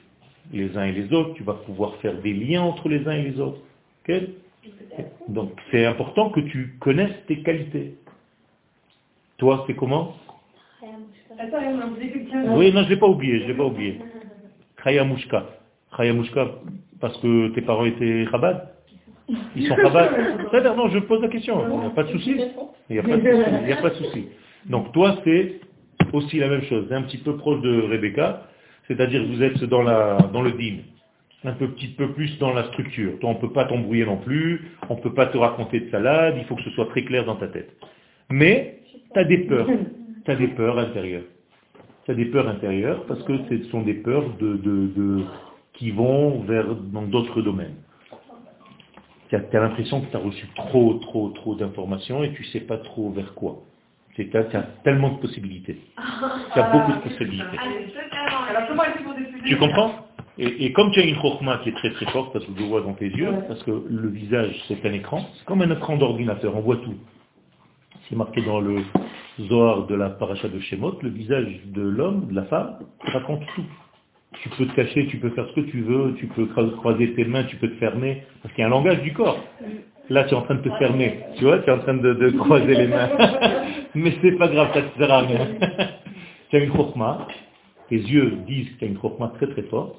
les 0.52 0.76
uns 0.76 0.84
et 0.84 0.92
les 0.92 1.12
autres, 1.12 1.34
tu 1.34 1.42
vas 1.42 1.54
pouvoir 1.54 1.96
faire 1.96 2.16
des 2.22 2.32
liens 2.32 2.62
entre 2.62 2.88
les 2.88 3.06
uns 3.06 3.12
et 3.12 3.22
les 3.22 3.40
autres. 3.40 3.60
Donc 5.28 5.52
c'est 5.70 5.86
important 5.86 6.30
que 6.30 6.40
tu 6.40 6.76
connaisses 6.80 7.14
tes 7.26 7.42
qualités. 7.42 7.94
Toi, 9.38 9.64
c'est 9.66 9.74
comment? 9.74 10.14
Oui, 12.56 12.72
non, 12.72 12.82
je 12.82 12.84
ne 12.84 12.88
l'ai 12.88 12.96
pas 12.96 13.08
oublié, 13.08 13.40
je 13.40 13.46
l'ai 13.46 13.54
pas 13.54 13.64
oublié. 13.64 14.00
Khayamushka. 14.82 15.46
Khayamushka, 15.96 16.48
parce 17.00 17.16
que 17.18 17.48
tes 17.48 17.62
parents 17.62 17.84
étaient 17.84 18.26
Chabad 18.30 18.68
Ils 19.56 19.66
sont 19.66 19.76
Chabad 19.76 20.10
Non, 20.76 20.88
je 20.88 20.98
pose 21.00 21.22
la 21.22 21.28
question, 21.28 21.60
il 21.68 21.80
n'y 21.80 21.86
a 21.86 21.90
pas 21.90 22.04
de 22.04 22.12
souci. 22.12 22.36
Il 22.90 22.92
n'y 22.94 22.98
a, 22.98 23.76
pas 23.76 23.90
de 23.90 23.94
souci. 23.94 24.28
Donc 24.66 24.92
toi, 24.92 25.16
c'est 25.24 25.60
aussi 26.12 26.38
la 26.38 26.48
même 26.48 26.62
chose, 26.64 26.92
un 26.92 27.02
petit 27.02 27.18
peu 27.18 27.36
proche 27.36 27.60
de 27.62 27.82
Rebecca, 27.90 28.46
c'est-à-dire 28.86 29.22
que 29.22 29.26
vous 29.26 29.42
êtes 29.42 29.64
dans, 29.64 29.82
la, 29.82 30.18
dans 30.32 30.42
le 30.42 30.52
dîme 30.52 30.82
un 31.44 31.52
petit 31.52 31.88
peu 31.88 32.12
plus 32.12 32.38
dans 32.38 32.52
la 32.52 32.64
structure. 32.64 33.18
Toi, 33.20 33.30
on 33.30 33.34
ne 33.34 33.38
peut 33.38 33.52
pas 33.52 33.66
t'embrouiller 33.66 34.06
non 34.06 34.16
plus, 34.16 34.70
on 34.88 34.96
ne 34.96 35.00
peut 35.00 35.12
pas 35.12 35.26
te 35.26 35.36
raconter 35.36 35.80
de 35.80 35.90
salade, 35.90 36.34
il 36.38 36.44
faut 36.44 36.56
que 36.56 36.62
ce 36.62 36.70
soit 36.70 36.86
très 36.86 37.04
clair 37.04 37.24
dans 37.24 37.36
ta 37.36 37.48
tête. 37.48 37.70
Mais 38.30 38.78
tu 39.12 39.18
as 39.18 39.24
des 39.24 39.38
peurs, 39.38 39.68
tu 40.24 40.30
as 40.30 40.36
des 40.36 40.48
peurs 40.48 40.78
intérieures. 40.78 41.24
Tu 42.04 42.10
as 42.10 42.14
des 42.14 42.26
peurs 42.26 42.48
intérieures 42.48 43.04
parce 43.06 43.22
que 43.22 43.32
ce 43.48 43.64
sont 43.70 43.82
des 43.82 43.94
peurs 43.94 44.24
de, 44.38 45.24
qui 45.74 45.90
vont 45.90 46.40
vers 46.42 46.74
dans 46.74 47.02
d'autres 47.02 47.42
domaines. 47.42 47.76
Tu 49.28 49.36
as, 49.36 49.60
l'impression 49.60 50.00
que 50.00 50.10
tu 50.10 50.16
as 50.16 50.20
reçu 50.20 50.46
trop, 50.54 50.94
trop, 50.94 51.30
trop 51.30 51.54
d'informations 51.54 52.22
et 52.22 52.32
tu 52.32 52.42
ne 52.42 52.46
sais 52.48 52.60
pas 52.60 52.78
trop 52.78 53.10
vers 53.10 53.34
quoi. 53.34 53.62
Tu 54.14 54.30
as, 54.34 54.44
tellement 54.84 55.14
de 55.14 55.18
possibilités. 55.18 55.78
Tu 56.54 56.60
as 56.60 56.70
beaucoup 56.70 56.92
de 56.92 56.98
possibilités. 56.98 57.58
Tu 59.46 59.56
comprends? 59.56 60.06
Et, 60.36 60.72
comme 60.72 60.90
tu 60.90 61.00
as 61.00 61.04
une 61.04 61.14
chokma 61.16 61.58
qui 61.58 61.68
est 61.68 61.74
très 61.74 61.90
très 61.90 62.06
forte, 62.06 62.32
parce 62.32 62.44
que 62.44 62.50
je 62.56 62.64
vois 62.64 62.80
dans 62.80 62.94
tes 62.94 63.08
yeux, 63.08 63.32
parce 63.46 63.62
que 63.62 63.70
le 63.70 64.08
visage 64.08 64.52
c'est 64.66 64.84
un 64.84 64.92
écran, 64.92 65.24
c'est 65.34 65.44
comme 65.44 65.62
un 65.62 65.70
écran 65.70 65.96
d'ordinateur, 65.96 66.56
on 66.56 66.60
voit 66.60 66.78
tout. 66.78 66.96
C'est 68.08 68.16
marqué 68.16 68.42
dans 68.42 68.60
le 68.60 68.82
Zohar 69.42 69.86
de 69.86 69.94
la 69.94 70.10
paracha 70.10 70.48
de 70.48 70.58
Shemot, 70.58 70.98
le 71.02 71.10
visage 71.10 71.60
de 71.66 71.82
l'homme, 71.82 72.26
de 72.28 72.34
la 72.34 72.44
femme, 72.44 72.78
raconte 73.00 73.46
tout. 73.54 73.64
Tu 74.42 74.48
peux 74.50 74.66
te 74.66 74.74
cacher, 74.74 75.06
tu 75.06 75.18
peux 75.18 75.30
faire 75.30 75.46
ce 75.48 75.60
que 75.60 75.70
tu 75.70 75.82
veux, 75.82 76.14
tu 76.18 76.26
peux 76.26 76.46
croiser 76.46 77.14
tes 77.14 77.24
mains, 77.24 77.44
tu 77.44 77.56
peux 77.56 77.68
te 77.68 77.76
fermer, 77.76 78.24
parce 78.42 78.52
qu'il 78.54 78.62
y 78.62 78.64
a 78.64 78.66
un 78.66 78.70
langage 78.70 79.02
du 79.02 79.12
corps. 79.12 79.38
Là, 80.10 80.24
tu 80.24 80.34
es 80.34 80.36
en 80.36 80.42
train 80.42 80.56
de 80.56 80.62
te 80.62 80.70
fermer, 80.76 81.20
tu 81.38 81.44
vois, 81.44 81.60
tu 81.60 81.70
es 81.70 81.72
en 81.72 81.78
train 81.78 81.94
de, 81.94 82.30
croiser 82.30 82.74
les 82.74 82.88
mains. 82.88 83.08
Mais 83.94 84.12
c'est 84.20 84.32
pas 84.32 84.48
grave, 84.48 84.70
ça 84.74 84.82
te 84.82 84.98
sert 84.98 85.12
à 85.12 85.20
rien. 85.20 85.46
tu 86.50 86.56
as 86.56 86.58
une 86.58 86.74
chokma, 86.74 87.28
tes 87.88 87.96
yeux 87.96 88.38
disent 88.46 88.70
que 88.72 88.78
tu 88.80 88.84
as 88.84 88.88
une 88.88 88.98
chokma 89.00 89.32
très 89.36 89.46
très 89.46 89.62
forte, 89.62 89.96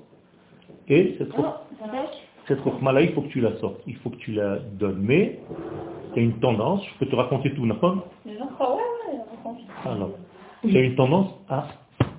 et 0.88 1.16
cette, 1.18 1.32
cette 2.48 2.64
là 2.66 3.02
il 3.02 3.12
faut 3.14 3.22
que 3.22 3.30
tu 3.30 3.42
la 3.42 3.58
sortes, 3.58 3.82
il 3.88 3.96
faut 3.98 4.12
que 4.12 4.18
tu 4.18 4.34
la 4.34 4.60
donnes. 4.60 5.00
Mais 5.02 5.40
tu 6.14 6.20
as 6.20 6.24
une 6.24 6.40
tendance, 6.40 6.86
je 6.86 6.94
peux 7.00 7.08
te 7.08 7.16
raconter 7.16 7.52
tout, 7.54 7.66
n'est-ce 7.66 7.80
pas 7.80 7.96
Alors, 9.86 10.12
tu 10.62 10.78
as 10.78 10.82
une 10.82 10.96
tendance 10.96 11.34
à 11.50 11.68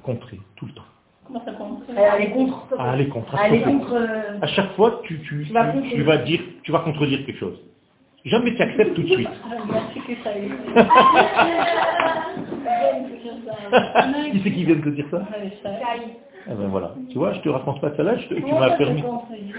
contrer 0.02 0.40
tout 0.56 0.66
le 0.66 0.72
temps. 0.72 0.82
Comment 1.26 1.44
ça 1.44 1.52
compte 1.52 1.82
À 1.96 2.12
aller 2.12 2.30
contre. 2.30 2.66
À 2.78 2.90
aller 2.92 3.08
contre. 3.08 3.34
À, 3.34 3.40
aller 3.40 3.62
contre 3.62 3.94
euh, 3.94 4.38
à 4.40 4.46
chaque 4.48 4.72
fois, 4.72 5.00
tu, 5.04 5.20
tu, 5.22 5.44
tu, 5.44 5.52
tu, 5.90 6.02
vas 6.02 6.18
dire, 6.18 6.40
tu 6.62 6.72
vas 6.72 6.80
contredire 6.80 7.24
quelque 7.26 7.38
chose. 7.38 7.58
Jamais 8.24 8.54
tu 8.54 8.62
acceptes 8.62 8.94
tout 8.94 9.02
de 9.02 9.08
suite. 9.08 9.28
qui 14.32 14.40
c'est 14.42 14.52
qui 14.52 14.64
vient 14.64 14.76
de 14.76 14.82
te 14.82 14.88
dire 14.90 15.06
ça? 15.10 15.22
Eh 16.48 16.54
ben 16.54 16.68
voilà. 16.68 16.92
Tu 17.10 17.18
vois, 17.18 17.32
je 17.32 17.40
te 17.40 17.48
raconte 17.48 17.80
pas 17.80 17.90
ça 17.96 18.04
là, 18.04 18.14
tu 18.28 18.34
m'as 18.40 18.76
permis. 18.76 19.02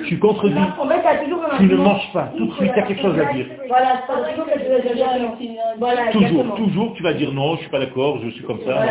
Je 0.02 0.06
suis 0.06 0.20
contredit. 0.20 0.56
Tu 1.58 1.66
ne 1.66 1.76
manges 1.76 2.12
pas. 2.14 2.32
Tout 2.38 2.46
de 2.46 2.54
suite, 2.54 2.72
tu 2.74 2.80
as 2.80 2.84
quelque 2.84 3.02
chose 3.02 3.20
à 3.20 3.34
dire. 3.34 3.46
Voilà, 3.68 4.04
voilà, 5.78 6.12
toujours, 6.12 6.56
toujours, 6.56 6.94
tu 6.94 7.04
vas 7.04 7.14
dire 7.14 7.34
non, 7.34 7.56
je 7.56 7.62
suis 7.62 7.70
pas 7.70 7.80
d'accord, 7.80 8.20
je 8.24 8.30
suis 8.30 8.44
comme 8.44 8.60
ça. 8.66 8.86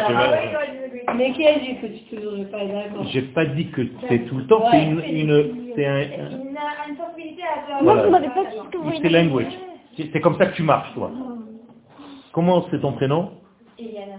Mais 1.16 1.32
qui 1.32 1.46
a 1.46 1.58
dit 1.58 1.76
que 1.76 1.86
tu 1.86 2.16
ne 2.16 2.44
pas 2.44 2.64
d'accord 2.66 3.06
J'ai 3.12 3.22
pas 3.22 3.46
dit 3.46 3.68
que 3.68 3.82
c'est 4.08 4.26
tout 4.26 4.36
le 4.38 4.46
temps, 4.46 4.64
c'est 4.70 4.82
une, 4.82 5.00
une 5.00 5.72
c'est 5.74 5.86
un, 5.86 6.00
une 6.00 6.96
sensibilité 6.96 7.42
à 7.42 7.82
Moi, 7.82 7.94
vous 8.02 8.10
m'avez 8.10 8.28
pas 8.28 8.44
dit 8.44 8.58
que 8.70 8.76
vous 8.76 8.92
C'est 9.00 9.08
language. 9.08 9.52
C'est 9.96 10.20
comme 10.20 10.36
ça 10.36 10.46
que 10.46 10.56
tu 10.56 10.62
marches, 10.62 10.92
toi. 10.94 11.10
Comment 12.32 12.66
c'est 12.70 12.80
ton 12.80 12.92
prénom? 12.92 13.30
Eliana. 13.78 14.16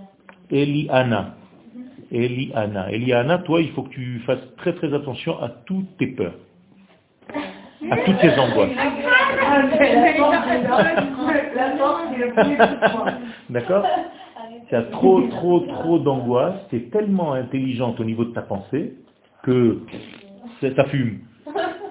Eliana. 0.49 1.36
Eliana. 2.12 2.91
Eliana, 2.91 3.39
toi, 3.39 3.62
il 3.62 3.72
faut 3.72 3.84
que 3.84 3.89
tu 3.89 4.20
fasses 4.26 4.55
très 4.58 4.74
très 4.74 4.93
attention 4.93 5.41
à 5.41 5.49
toutes 5.66 5.97
tes 5.97 6.08
peurs. 6.08 6.36
À 7.89 7.97
toutes 7.97 8.20
tes 8.20 8.39
angoisses. 8.39 8.72
D'accord? 13.49 13.86
Tu 14.70 14.76
as 14.76 14.84
trop, 14.84 15.22
trop, 15.28 15.62
trop 15.62 15.99
d'angoisse, 15.99 16.55
tu 16.70 16.78
es 16.78 16.82
tellement 16.89 17.34
intelligente 17.34 17.99
au 17.99 18.03
niveau 18.03 18.26
de 18.26 18.34
ta 18.34 18.41
pensée 18.41 18.93
que 19.43 19.80
ça 20.62 20.86
fume. 20.86 21.20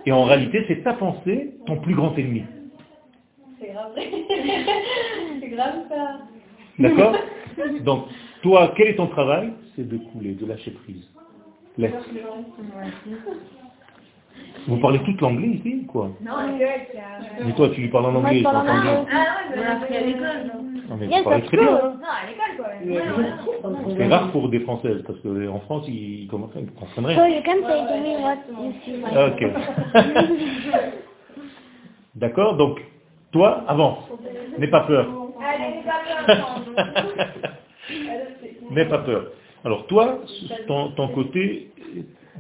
Et 0.05 0.13
en 0.13 0.25
réalité, 0.25 0.65
c'est 0.69 0.83
ta 0.83 0.93
pensée 0.93 1.55
ton 1.67 1.77
plus 1.77 1.95
grand 1.95 2.17
ennemi. 2.19 2.45
C'est 3.61 3.69
grave. 3.69 3.93
c'est 5.41 5.49
grave 5.49 5.75
ça. 5.89 6.19
D'accord? 6.79 7.15
Donc, 7.85 8.07
toi, 8.43 8.73
quel 8.77 8.89
est 8.89 8.97
ton 8.97 9.07
travail 9.09 9.53
C'est 9.75 9.89
de 9.89 9.97
couler, 9.97 10.35
de 10.35 10.47
lâcher 10.47 10.71
prise. 10.73 11.09
Laisse. 11.79 11.93
Vous 14.67 14.79
parlez 14.79 14.99
toute 15.01 15.21
l'anglais 15.21 15.49
ici 15.49 15.87
quoi 15.87 16.11
Non, 16.21 16.33
Mais 17.45 17.53
toi, 17.53 17.69
tu 17.71 17.83
lui 17.83 17.89
parles 17.89 18.07
en 18.07 18.15
anglais, 18.17 18.41
je 18.41 18.47
entendu. 18.47 18.89
Ah 18.89 18.95
ouais, 18.95 19.57
mais 19.89 19.97
à 19.97 20.01
l'école. 20.01 20.53
Non, 20.89 20.97
mais 20.99 21.07
vous 21.07 21.25
parlez 21.25 21.43
très 21.43 21.57
bien. 21.57 21.67
Non, 21.67 21.79
à 21.79 22.27
l'école 22.27 22.57
quoi. 22.57 22.69
C'est 23.97 24.09
rare 24.09 24.31
pour 24.33 24.49
des 24.49 24.61
Françaises, 24.61 25.03
parce 25.07 25.19
qu'en 25.21 25.61
France, 25.61 25.85
ils 25.89 26.27
ne 26.27 26.31
comprennent 26.31 27.07
rien. 27.07 27.17
So 27.19 27.27
you 27.27 27.43
can 27.45 27.67
say 27.67 27.81
to 27.87 27.97
me 28.03 28.17
what 28.23 28.39
you 28.51 28.73
see. 28.85 29.03
Ah, 29.15 29.27
Ok. 29.27 29.45
D'accord 32.17 32.57
Donc, 32.57 32.81
toi, 33.33 33.65
avance. 33.69 33.99
N'aie 34.59 34.69
pas 34.69 34.81
peur. 34.81 35.26
Allez, 35.47 35.83
pas 35.85 36.01
peur. 36.27 36.65
N'aie 38.71 38.85
pas 38.87 38.99
peur. 38.99 39.33
Alors 39.65 39.87
toi, 39.87 40.21
ton, 40.67 40.91
ton 40.93 41.09
côté, 41.09 41.71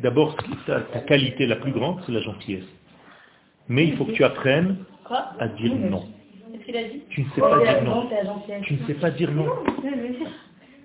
d'abord, 0.02 0.36
ta, 0.66 0.80
ta 0.80 1.00
qualité 1.00 1.46
la 1.46 1.56
plus 1.56 1.72
grande, 1.72 2.00
c'est 2.04 2.12
la 2.12 2.20
gentillesse. 2.20 2.64
Mais 3.68 3.86
il 3.86 3.96
faut 3.96 4.04
que 4.04 4.12
tu 4.12 4.24
apprennes 4.24 4.84
à 5.38 5.48
dire 5.48 5.74
non. 5.74 6.04
Dit? 6.66 7.02
Tu 7.10 7.22
ne 7.22 7.26
sais 7.30 7.40
pas 7.40 7.58
dire 7.58 7.82
non. 7.84 8.08
Tu 8.62 8.74
ne 8.74 8.86
sais 8.86 8.94
pas 8.94 9.10
dire 9.10 9.30
non. 9.32 9.46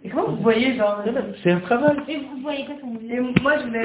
Et 0.04 0.10
comment 0.10 0.30
vous 0.30 0.42
voyez, 0.42 0.76
genre... 0.76 1.04
C'est 1.44 1.52
un 1.52 1.60
travail. 1.60 1.98
Et 2.08 2.18
vous 2.18 2.42
voyez 2.42 2.66
quoi 2.66 2.76
quand 2.82 2.88
vous 2.88 3.00
Et 3.08 3.20
moi, 3.42 3.58
je 3.60 3.66
voulais... 3.68 3.84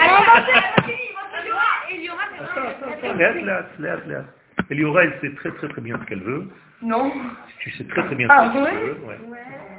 Eliora, 4.70 5.04
elle 5.04 5.18
sait 5.20 5.34
très 5.36 5.52
très 5.52 5.68
très 5.68 5.80
bien 5.80 5.98
ce 6.00 6.06
qu'elle 6.06 6.22
veut. 6.22 6.48
Non. 6.82 7.12
Tu 7.60 7.70
sais 7.72 7.84
très 7.84 8.02
très 8.04 8.14
bien 8.14 8.28
Ah, 8.30 8.50
ce 8.52 8.58
que 8.58 8.62
ouais 8.64 8.70
tu 8.70 8.76
veux. 8.76 8.98
ouais. 9.08 9.18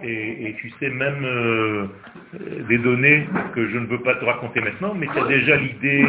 Et, 0.04 0.50
et 0.50 0.54
tu 0.56 0.70
sais 0.80 0.90
même 0.90 1.24
euh, 1.26 1.88
des 2.70 2.78
données 2.80 3.28
que 3.56 3.68
je 3.70 3.78
ne 3.78 3.86
veux 3.88 4.02
pas 4.02 4.16
te 4.16 4.26
raconter 4.26 4.62
maintenant, 4.62 4.94
mais 4.94 5.08
tu 5.08 5.18
as 5.20 5.26
déjà 5.26 5.56
l'idée, 5.56 6.06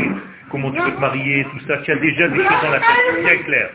comment 0.50 0.70
tu 0.70 0.80
peux 0.80 0.90
te 0.92 1.00
marier, 1.00 1.44
tout 1.50 1.60
ça. 1.66 1.78
Tu 1.78 1.92
as 1.92 1.96
déjà 1.96 2.28
des 2.28 2.36
choses 2.44 2.62
dans 2.62 2.70
la 2.70 2.80
tête 2.80 3.22
bien 3.22 3.36
claires. 3.44 3.70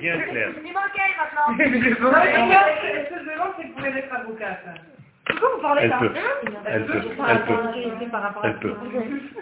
Bien 0.00 0.18
que 1.58 1.64
je 1.74 1.90
demande, 3.30 3.52
c'est 3.56 3.64
que 3.64 3.68
vous 3.68 3.74
pouvez 3.74 3.98
être 3.98 4.14
avocate. 4.14 4.64
Pourquoi 5.26 5.48
vous 5.56 5.62
parlez 5.62 5.82
Elle 5.82 5.90
peut. 5.98 6.12
Elle 6.66 6.84
peut. 6.86 7.02
Elle 7.28 7.44
peut. 7.44 7.54
Elle 8.42 8.58
peut. 8.58 8.74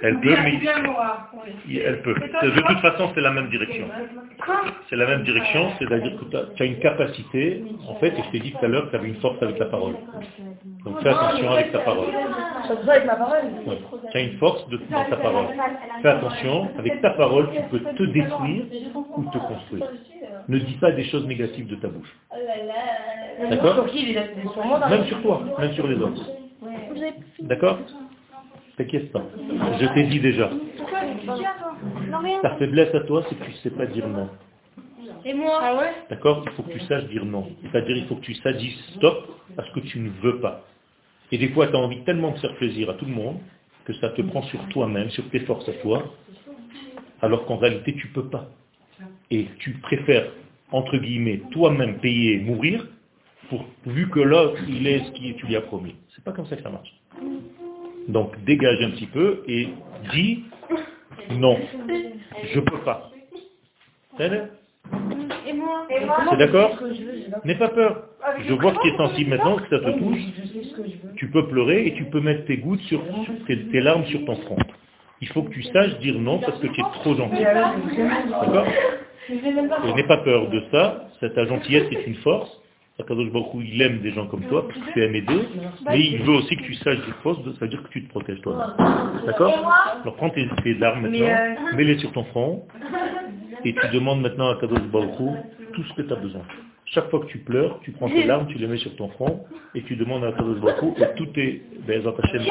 Elle 0.03 0.20
peut, 0.20 0.37
mais 0.45 0.61
elle 1.76 2.03
peut. 2.03 2.14
De 2.14 2.61
toute 2.61 2.78
façon, 2.80 3.11
c'est 3.14 3.20
la 3.20 3.30
même 3.30 3.49
direction. 3.49 3.87
C'est 4.89 4.97
la 4.97 5.07
même 5.07 5.22
direction, 5.22 5.70
c'est-à-dire 5.78 6.12
que 6.18 6.24
tu 6.55 6.62
as 6.62 6.66
une 6.66 6.78
capacité, 6.78 7.64
en 7.89 7.95
fait, 7.97 8.09
et 8.18 8.22
je 8.22 8.30
t'ai 8.30 8.41
dit 8.41 8.53
tout 8.53 8.64
à 8.64 8.68
l'heure 8.68 8.87
que 8.87 8.91
tu 8.91 8.97
avais 8.97 9.09
une 9.09 9.16
force 9.20 9.43
avec 9.43 9.59
la 9.59 9.66
parole. 9.66 9.95
Donc 10.85 11.01
fais 11.03 11.09
attention 11.11 11.51
avec 11.53 11.72
ta 11.72 11.78
parole. 11.80 12.09
Ça 12.66 12.76
se 12.76 12.83
voit 12.85 12.95
avec 12.95 13.07
ma 13.07 13.14
parole. 13.14 13.39
Ouais. 13.66 13.78
Tu 14.11 14.16
as 14.16 14.20
une 14.20 14.39
force 14.39 14.68
de- 14.68 14.80
dans 14.91 15.05
ta 15.05 15.16
parole. 15.16 15.47
Fais 16.03 16.09
attention, 16.09 16.70
avec 16.78 17.01
ta 17.01 17.11
parole, 17.11 17.49
tu 17.55 17.62
peux 17.70 17.78
te 17.78 18.03
détruire 18.05 18.64
ou 19.16 19.22
te 19.24 19.39
construire. 19.39 19.87
Ne 20.49 20.59
dis 20.59 20.74
pas 20.74 20.91
des 20.91 21.05
choses 21.05 21.24
négatives 21.26 21.68
de 21.68 21.76
ta 21.76 21.87
bouche. 21.89 22.12
D'accord 23.51 23.74
Sur 23.74 23.87
qui 23.87 24.11
il 24.11 24.16
est 24.16 24.43
sur 24.53 24.64
moi 24.64 24.78
dans 24.78 24.89
Même 24.89 25.05
sur 25.07 25.22
toi, 25.22 25.43
même 25.59 25.72
sur 25.72 25.87
les 25.87 25.97
autres. 25.97 26.22
D'accord 27.41 27.78
T'inquiète 28.76 29.12
pas. 29.12 29.22
Je 29.80 29.87
t'ai 29.95 30.05
dit 30.05 30.20
déjà. 30.20 30.51
Ta 32.43 32.57
faiblesse 32.57 32.95
à 32.95 33.01
toi, 33.01 33.24
c'est 33.28 33.35
que 33.35 33.45
tu 33.45 33.51
ne 33.51 33.57
sais 33.57 33.70
pas 33.70 33.87
dire 33.87 34.09
non. 34.09 34.28
Et 35.24 35.35
moi 35.35 35.61
Ah 35.62 35.76
ouais 35.76 35.93
D'accord 36.11 36.43
Il 36.47 36.53
faut 36.53 36.62
que 36.62 36.72
tu 36.72 36.80
saches 36.80 37.05
dire 37.05 37.24
non. 37.24 37.49
C'est-à-dire 37.62 37.97
il 37.97 38.07
faut 38.07 38.16
que 38.16 38.22
tu 38.22 38.35
saches 38.35 38.57
dire 38.57 38.72
stop 38.97 39.28
parce 39.57 39.70
que 39.70 39.80
tu 39.80 39.99
ne 39.99 40.11
veux 40.22 40.41
pas. 40.41 40.64
Et 41.30 41.39
des 41.39 41.49
fois, 41.49 41.66
tu 41.66 41.74
as 41.74 41.78
envie 41.78 42.03
tellement 42.05 42.33
de 42.33 42.39
faire 42.39 42.55
plaisir 42.57 42.91
à 42.91 42.95
tout 42.95 43.07
le 43.07 43.12
monde 43.12 43.39
que 43.85 43.95
ça 43.95 44.11
te 44.11 44.22
prend 44.22 44.43
sur 44.43 44.61
toi-même, 44.68 45.11
sur 45.11 45.28
tes 45.30 45.41
forces 45.41 45.68
à 45.68 45.72
toi, 45.74 46.14
alors 47.20 47.47
qu'en 47.47 47.57
réalité, 47.57 47.95
tu 47.95 48.09
peux 48.09 48.28
pas. 48.28 48.49
Et 49.30 49.47
tu 49.59 49.72
préfères, 49.78 50.30
entre 50.70 50.99
guillemets, 50.99 51.41
toi-même 51.51 51.99
payer 51.99 52.35
et 52.35 52.39
mourir, 52.39 52.87
pour, 53.53 53.67
vu 53.85 54.09
que 54.09 54.21
l'autre, 54.21 54.57
il 54.67 54.87
est 54.87 55.05
ce 55.05 55.11
que 55.11 55.39
tu 55.39 55.47
lui 55.47 55.57
as 55.57 55.61
promis. 55.61 55.95
C'est 56.15 56.25
pas 56.25 56.33
comme 56.33 56.47
ça 56.47 56.57
que 56.57 56.63
ça 56.63 56.71
marche. 56.71 56.91
Donc, 58.09 58.43
dégage 58.45 58.81
un 58.83 58.91
petit 58.93 59.07
peu 59.07 59.43
et 59.47 59.69
dis 60.11 60.45
non, 61.33 61.59
je 62.55 62.61
peux 62.61 62.79
pas. 62.79 63.11
C'est 64.17 64.31
d'accord. 66.39 66.83
N'aie 67.45 67.59
pas 67.59 67.69
peur. 67.69 68.09
Je 68.39 68.55
vois 68.55 68.73
ce 68.75 68.79
qui 68.81 68.89
est 68.89 68.97
sensible 68.97 69.31
maintenant, 69.31 69.57
que 69.57 69.69
ça 69.69 69.81
te 69.81 69.99
touche. 69.99 70.21
Tu 71.17 71.29
peux 71.31 71.47
pleurer 71.49 71.87
et 71.87 71.95
tu 71.95 72.05
peux 72.05 72.21
mettre 72.21 72.47
tes 72.47 72.57
gouttes 72.57 72.81
sur, 72.83 73.03
sur 73.25 73.45
tes, 73.47 73.67
tes 73.69 73.81
larmes 73.81 74.07
sur 74.07 74.25
ton 74.25 74.37
front. 74.37 74.57
Il 75.21 75.29
faut 75.29 75.43
que 75.43 75.51
tu 75.51 75.63
saches 75.63 75.99
dire 75.99 76.19
non 76.19 76.39
parce 76.39 76.59
que 76.59 76.69
tu 76.69 76.81
es 76.81 76.85
trop 76.95 77.15
gentil. 77.15 77.43
D'accord 77.43 78.67
Et 79.29 79.93
n'aie 79.93 80.07
pas 80.07 80.19
peur 80.19 80.49
de 80.49 80.63
ça. 80.71 81.09
Cette 81.21 81.35
ta 81.35 81.45
gentillesse 81.45 81.93
est 81.93 82.07
une 82.07 82.17
force. 82.17 82.62
Akadosh 83.01 83.30
Baruch 83.32 83.55
Hu, 83.55 83.64
il 83.64 83.80
aime 83.80 84.01
des 84.01 84.12
gens 84.12 84.26
comme 84.26 84.43
toi 84.49 84.68
parce 84.68 84.78
que 84.78 84.93
tu 84.93 85.03
aimes 85.03 85.14
aider. 85.14 85.49
Mais 85.86 86.01
il 86.01 86.22
veut 86.22 86.34
aussi 86.34 86.57
que 86.57 86.62
tu 86.62 86.74
saches 86.74 86.99
des 86.99 87.12
forces, 87.22 87.43
ça 87.43 87.51
veut 87.61 87.68
dire 87.68 87.82
que 87.82 87.88
tu 87.88 88.05
te 88.05 88.11
protèges 88.11 88.40
toi. 88.43 88.74
D'accord 89.26 89.72
Alors 90.03 90.14
prends 90.16 90.30
tes, 90.30 90.47
tes 90.62 90.74
larmes 90.74 91.03
maintenant, 91.03 91.74
mets-les 91.74 91.99
sur 91.99 92.12
ton 92.12 92.24
front 92.24 92.66
et 93.64 93.74
tu 93.74 93.88
demandes 93.88 94.20
maintenant 94.20 94.51
à 94.51 94.61
Kadosh 94.61 94.82
Baruch 94.93 95.18
Hu 95.18 95.30
tout 95.72 95.82
ce 95.84 95.95
que 95.95 96.03
tu 96.03 96.12
as 96.12 96.16
besoin. 96.16 96.43
Chaque 96.84 97.09
fois 97.09 97.20
que 97.20 97.26
tu 97.26 97.38
pleures, 97.38 97.80
tu 97.82 97.93
prends 97.93 98.09
tes 98.09 98.24
larmes, 98.24 98.47
tu 98.49 98.59
les 98.59 98.66
mets 98.66 98.76
sur 98.76 98.95
ton 98.97 99.09
front 99.11 99.47
et 99.74 99.82
tu 99.82 99.97
demandes 99.97 100.24
à 100.24 100.32
Kadosh 100.32 100.59
Baruch 100.61 100.82
Hu 100.82 101.03
et 101.03 101.14
tout 101.16 101.28
est 101.36 101.62
ben, 101.86 102.03
dans 102.03 102.12
ta 102.12 102.28
chaîne. 102.28 102.43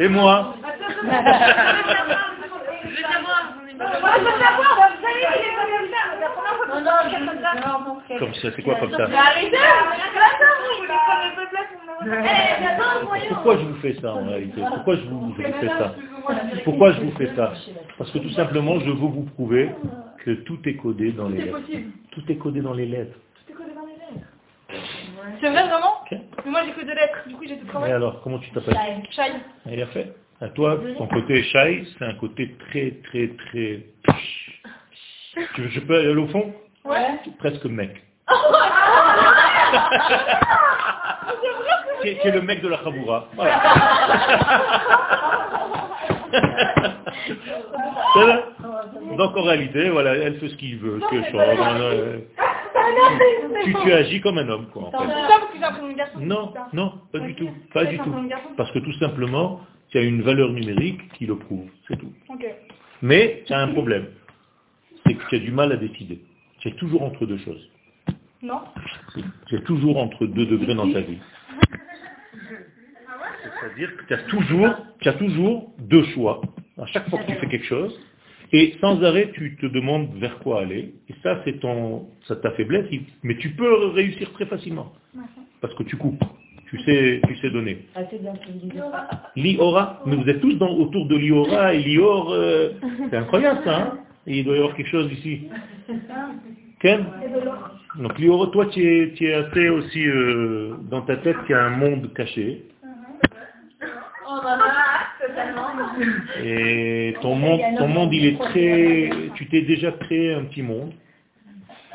Et 0.00 0.08
moi 0.08 0.54
Je 2.84 2.88
veux 2.88 2.96
savoir. 2.96 3.54
Moi, 3.56 4.10
je 4.18 4.24
veux 4.24 4.38
savoir. 4.38 4.90
Vous 4.90 5.02
savez, 5.02 5.22
il 5.22 5.46
est 5.46 5.56
pas 5.56 5.66
comme 5.66 5.88
ça. 5.90 6.00
La 6.20 6.28
première 6.28 6.54
fois 6.56 6.66
que 6.66 7.10
je 7.10 7.16
comme 7.26 7.42
ça. 7.42 8.18
Comme 8.18 8.34
ça, 8.34 8.48
c'est 8.54 8.62
quoi 8.62 8.74
comme 8.76 8.92
ça 8.92 9.04
arrêtez 9.04 9.56
Pourquoi 13.28 13.56
je 13.58 13.64
vous 13.64 13.74
fais 13.76 13.94
ça 14.00 14.14
en 14.14 14.24
réalité 14.26 14.60
Pourquoi 14.68 14.96
je 14.96 15.02
vous, 15.02 15.34
je 15.36 15.42
vous 15.42 15.52
fais 15.52 15.68
ça 15.68 15.94
Pourquoi 16.64 16.92
je 16.92 17.00
vous 17.00 17.10
fais 17.12 17.34
ça 17.36 17.52
Parce 17.96 18.10
que 18.10 18.18
tout 18.18 18.30
simplement, 18.30 18.78
je 18.80 18.86
veux 18.86 18.92
vous 18.92 19.24
prouver 19.24 19.70
que 20.24 20.30
tout 20.32 20.58
est 20.66 20.76
codé 20.76 21.12
dans 21.12 21.28
les 21.28 21.42
lettres. 21.42 21.60
Tout 22.12 22.22
est 22.28 22.36
codé 22.36 22.60
dans 22.60 22.74
les 22.74 22.86
lettres. 22.86 23.18
C'est 25.40 25.50
vrai, 25.50 25.68
vraiment 25.68 26.04
Mais 26.10 26.50
moi, 26.50 26.60
j'ai 26.64 26.72
que 26.72 26.80
deux 26.84 26.94
lettres. 26.94 27.18
Du 27.26 27.34
coup, 27.34 27.44
j'ai 27.46 27.56
tout 27.58 27.64
Et 27.64 27.68
travaillé. 27.68 27.92
alors, 27.94 28.20
comment 28.22 28.38
tu 28.38 28.50
t'appelles 28.50 28.76
Chai. 29.10 29.22
Il 29.66 29.80
a 29.82 29.86
fait. 29.86 30.14
À 30.40 30.48
toi, 30.50 30.78
ton 30.96 31.08
côté 31.08 31.42
shy, 31.42 31.84
c'est 31.98 32.04
un 32.04 32.14
côté 32.14 32.54
très, 32.70 32.92
très, 33.04 33.26
très... 33.28 33.82
Tu 35.54 35.62
veux, 35.62 35.68
je 35.68 35.80
peux 35.80 35.98
aller 35.98 36.14
au 36.14 36.28
fond? 36.28 36.54
Ouais. 36.84 37.18
Presque 37.38 37.64
mec. 37.64 38.04
qui, 42.02 42.08
est, 42.08 42.30
le 42.30 42.42
mec 42.42 42.60
de 42.62 42.68
la 42.68 42.76
Chaboura. 42.78 43.26
Voilà. 43.34 43.60
Donc 49.16 49.36
en 49.36 49.42
réalité, 49.42 49.88
voilà, 49.90 50.14
elle 50.14 50.38
fait 50.38 50.48
ce 50.48 50.54
qu'il 50.56 50.78
veut, 50.78 51.00
ce 51.00 51.06
que 51.08 51.16
je 51.22 51.30
tu, 53.64 53.74
tu 53.82 53.92
agis 53.92 54.20
comme 54.20 54.38
un 54.38 54.48
homme, 54.48 54.68
quoi, 54.72 54.84
en 54.84 54.92
fait. 54.92 54.98
Non, 56.20 56.54
non, 56.72 56.92
pas 57.12 57.18
du 57.18 57.34
tout, 57.34 57.50
pas 57.74 57.84
du 57.84 57.98
tout. 57.98 58.14
Parce 58.56 58.70
que 58.70 58.78
tout 58.78 58.92
simplement, 58.94 59.60
tu 59.90 59.98
as 59.98 60.02
une 60.02 60.22
valeur 60.22 60.52
numérique 60.52 61.00
qui 61.14 61.26
le 61.26 61.36
prouve, 61.36 61.68
c'est 61.86 61.96
tout. 61.96 62.12
Mais 63.02 63.42
tu 63.46 63.52
as 63.52 63.60
un 63.60 63.68
problème, 63.68 64.06
c'est 65.06 65.14
que 65.14 65.28
tu 65.28 65.36
as 65.36 65.38
du 65.38 65.52
mal 65.52 65.72
à 65.72 65.76
décider. 65.76 66.20
Tu 66.58 66.68
es 66.68 66.72
toujours 66.72 67.02
entre 67.02 67.26
deux 67.26 67.38
choses. 67.38 67.70
Non. 68.42 68.60
Tu 69.46 69.56
es 69.56 69.62
toujours 69.62 69.98
entre 69.98 70.26
deux 70.26 70.46
degrés 70.46 70.74
dans 70.74 70.90
ta 70.92 71.00
vie. 71.00 71.18
C'est-à-dire 73.60 73.96
que 73.96 74.04
tu 74.06 74.14
as 74.14 74.18
toujours, 74.24 74.76
tu 75.00 75.08
as 75.08 75.12
toujours 75.14 75.72
deux 75.78 76.04
choix. 76.14 76.40
À 76.76 76.86
chaque 76.86 77.08
fois 77.08 77.20
que 77.20 77.32
tu 77.32 77.38
fais 77.38 77.48
quelque 77.48 77.66
chose, 77.66 77.98
et 78.52 78.76
sans 78.80 79.02
arrêt, 79.02 79.30
tu 79.34 79.56
te 79.56 79.66
demandes 79.66 80.14
vers 80.16 80.38
quoi 80.38 80.62
aller. 80.62 80.94
Et 81.08 81.14
ça, 81.22 81.42
c'est 81.44 81.60
ton, 81.60 82.08
ça 82.26 82.36
ta 82.36 82.52
faiblesse, 82.52 82.86
mais 83.22 83.36
tu 83.36 83.50
peux 83.50 83.88
réussir 83.88 84.32
très 84.32 84.46
facilement. 84.46 84.92
Parce 85.60 85.74
que 85.74 85.82
tu 85.82 85.96
coupes. 85.96 86.22
Tu 86.70 86.78
sais, 86.82 87.20
tu 87.26 87.36
sais 87.38 87.50
donner. 87.50 87.86
Liora, 89.36 90.02
mais 90.04 90.16
vous 90.16 90.28
êtes 90.28 90.40
tous 90.40 90.54
dans, 90.54 90.70
autour 90.70 91.06
de 91.06 91.16
Liora 91.16 91.72
et 91.72 91.82
Lior, 91.82 92.30
euh, 92.30 92.72
c'est 93.10 93.16
incroyable 93.16 93.60
ça, 93.64 93.76
hein 93.76 93.98
il 94.26 94.44
doit 94.44 94.54
y 94.54 94.58
avoir 94.58 94.76
quelque 94.76 94.90
chose 94.90 95.10
ici. 95.10 95.48
Ken? 96.80 97.06
Donc 97.98 98.18
Liora, 98.18 98.48
toi 98.48 98.66
tu 98.66 98.84
es, 98.84 99.12
tu 99.12 99.26
es 99.26 99.34
assez 99.34 99.70
aussi 99.70 100.06
euh, 100.06 100.74
dans 100.90 101.00
ta 101.02 101.16
tête 101.16 101.36
qu'il 101.46 101.52
y 101.52 101.58
a 101.58 101.64
un 101.64 101.70
monde 101.70 102.12
caché. 102.12 102.64
Et 106.44 107.14
ton 107.22 107.34
monde, 107.34 107.60
ton 107.78 107.88
monde, 107.88 108.12
il 108.12 108.26
est 108.26 108.38
très... 108.38 109.10
Tu 109.34 109.46
t'es 109.46 109.62
déjà 109.62 109.90
créé 109.92 110.34
un 110.34 110.44
petit 110.44 110.62
monde 110.62 110.92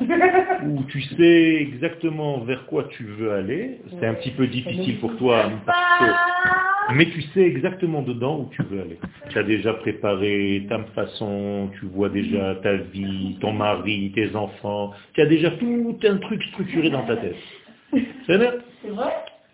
où 0.65 0.83
tu 0.83 1.01
sais 1.01 1.57
exactement 1.61 2.39
vers 2.39 2.65
quoi 2.65 2.85
tu 2.85 3.03
veux 3.03 3.31
aller. 3.31 3.79
C'est 3.99 4.05
un 4.05 4.13
petit 4.15 4.31
peu 4.31 4.47
difficile 4.47 4.99
pour 4.99 5.15
toi, 5.17 5.49
mais 6.93 7.05
tu 7.05 7.21
sais 7.33 7.41
exactement 7.41 8.01
dedans 8.01 8.39
où 8.39 8.49
tu 8.51 8.63
veux 8.63 8.81
aller. 8.81 8.99
Tu 9.29 9.37
as 9.37 9.43
déjà 9.43 9.73
préparé 9.73 10.65
ta 10.69 10.79
façon, 10.95 11.69
tu 11.79 11.85
vois 11.85 12.09
déjà 12.09 12.55
ta 12.55 12.75
vie, 12.75 13.37
ton 13.41 13.53
mari, 13.53 14.11
tes 14.13 14.35
enfants. 14.35 14.91
Tu 15.13 15.21
as 15.21 15.25
déjà 15.25 15.51
tout 15.51 15.97
un 16.03 16.17
truc 16.17 16.43
structuré 16.43 16.89
dans 16.89 17.05
ta 17.05 17.17
tête. 17.17 17.35
C'est 18.25 18.37
vrai 18.37 18.57
C'est 18.81 18.89
vrai 18.89 19.13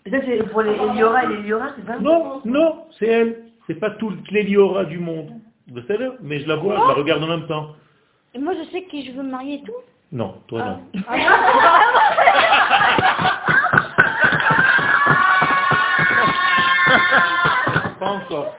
ça, 0.10 0.18
c'est 0.26 0.50
pour 0.50 0.62
les 0.62 0.74
Liora 0.74 1.26
et 1.26 1.28
les 1.28 1.44
Liora, 1.44 1.68
c'est 1.76 1.86
ça 1.86 2.00
Non, 2.00 2.42
non, 2.46 2.86
c'est 2.98 3.08
elle. 3.08 3.44
C'est 3.68 3.80
pas 3.80 3.92
toutes 3.92 4.32
les 4.32 4.44
Liora 4.44 4.86
du 4.86 4.98
monde. 4.98 5.30
Vous 5.72 5.82
savez 5.88 6.10
Mais 6.22 6.40
je 6.40 6.48
la 6.48 6.56
vois, 6.56 6.76
je 6.76 6.88
la 6.88 6.94
regarde 6.94 7.24
en 7.24 7.28
même 7.28 7.48
temps. 7.48 7.76
Et 8.34 8.40
moi, 8.40 8.54
je 8.54 8.70
sais 8.72 8.84
qui 8.84 9.06
je 9.06 9.12
veux 9.12 9.24
marier 9.24 9.56
et 9.56 9.64
tout 9.64 9.74
Non, 10.12 10.42
toi 10.48 10.66
non. 10.66 10.82
Ah. 11.08 11.16
pas 18.00 18.08
encore. 18.08 18.58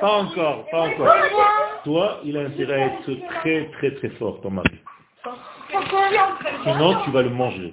pas 0.00 0.18
encore, 0.18 0.66
pas 0.70 0.80
encore. 0.80 1.14
Toi, 1.84 2.20
il 2.24 2.36
a 2.36 2.42
intérêt 2.42 2.82
à 2.82 2.86
être 2.86 3.10
très, 3.40 3.70
très, 3.78 3.94
très 3.94 4.08
fort, 4.10 4.40
ton 4.42 4.50
mari. 4.50 4.68
Sinon, 6.64 7.00
tu 7.04 7.10
vas 7.10 7.22
le 7.22 7.30
manger. 7.30 7.72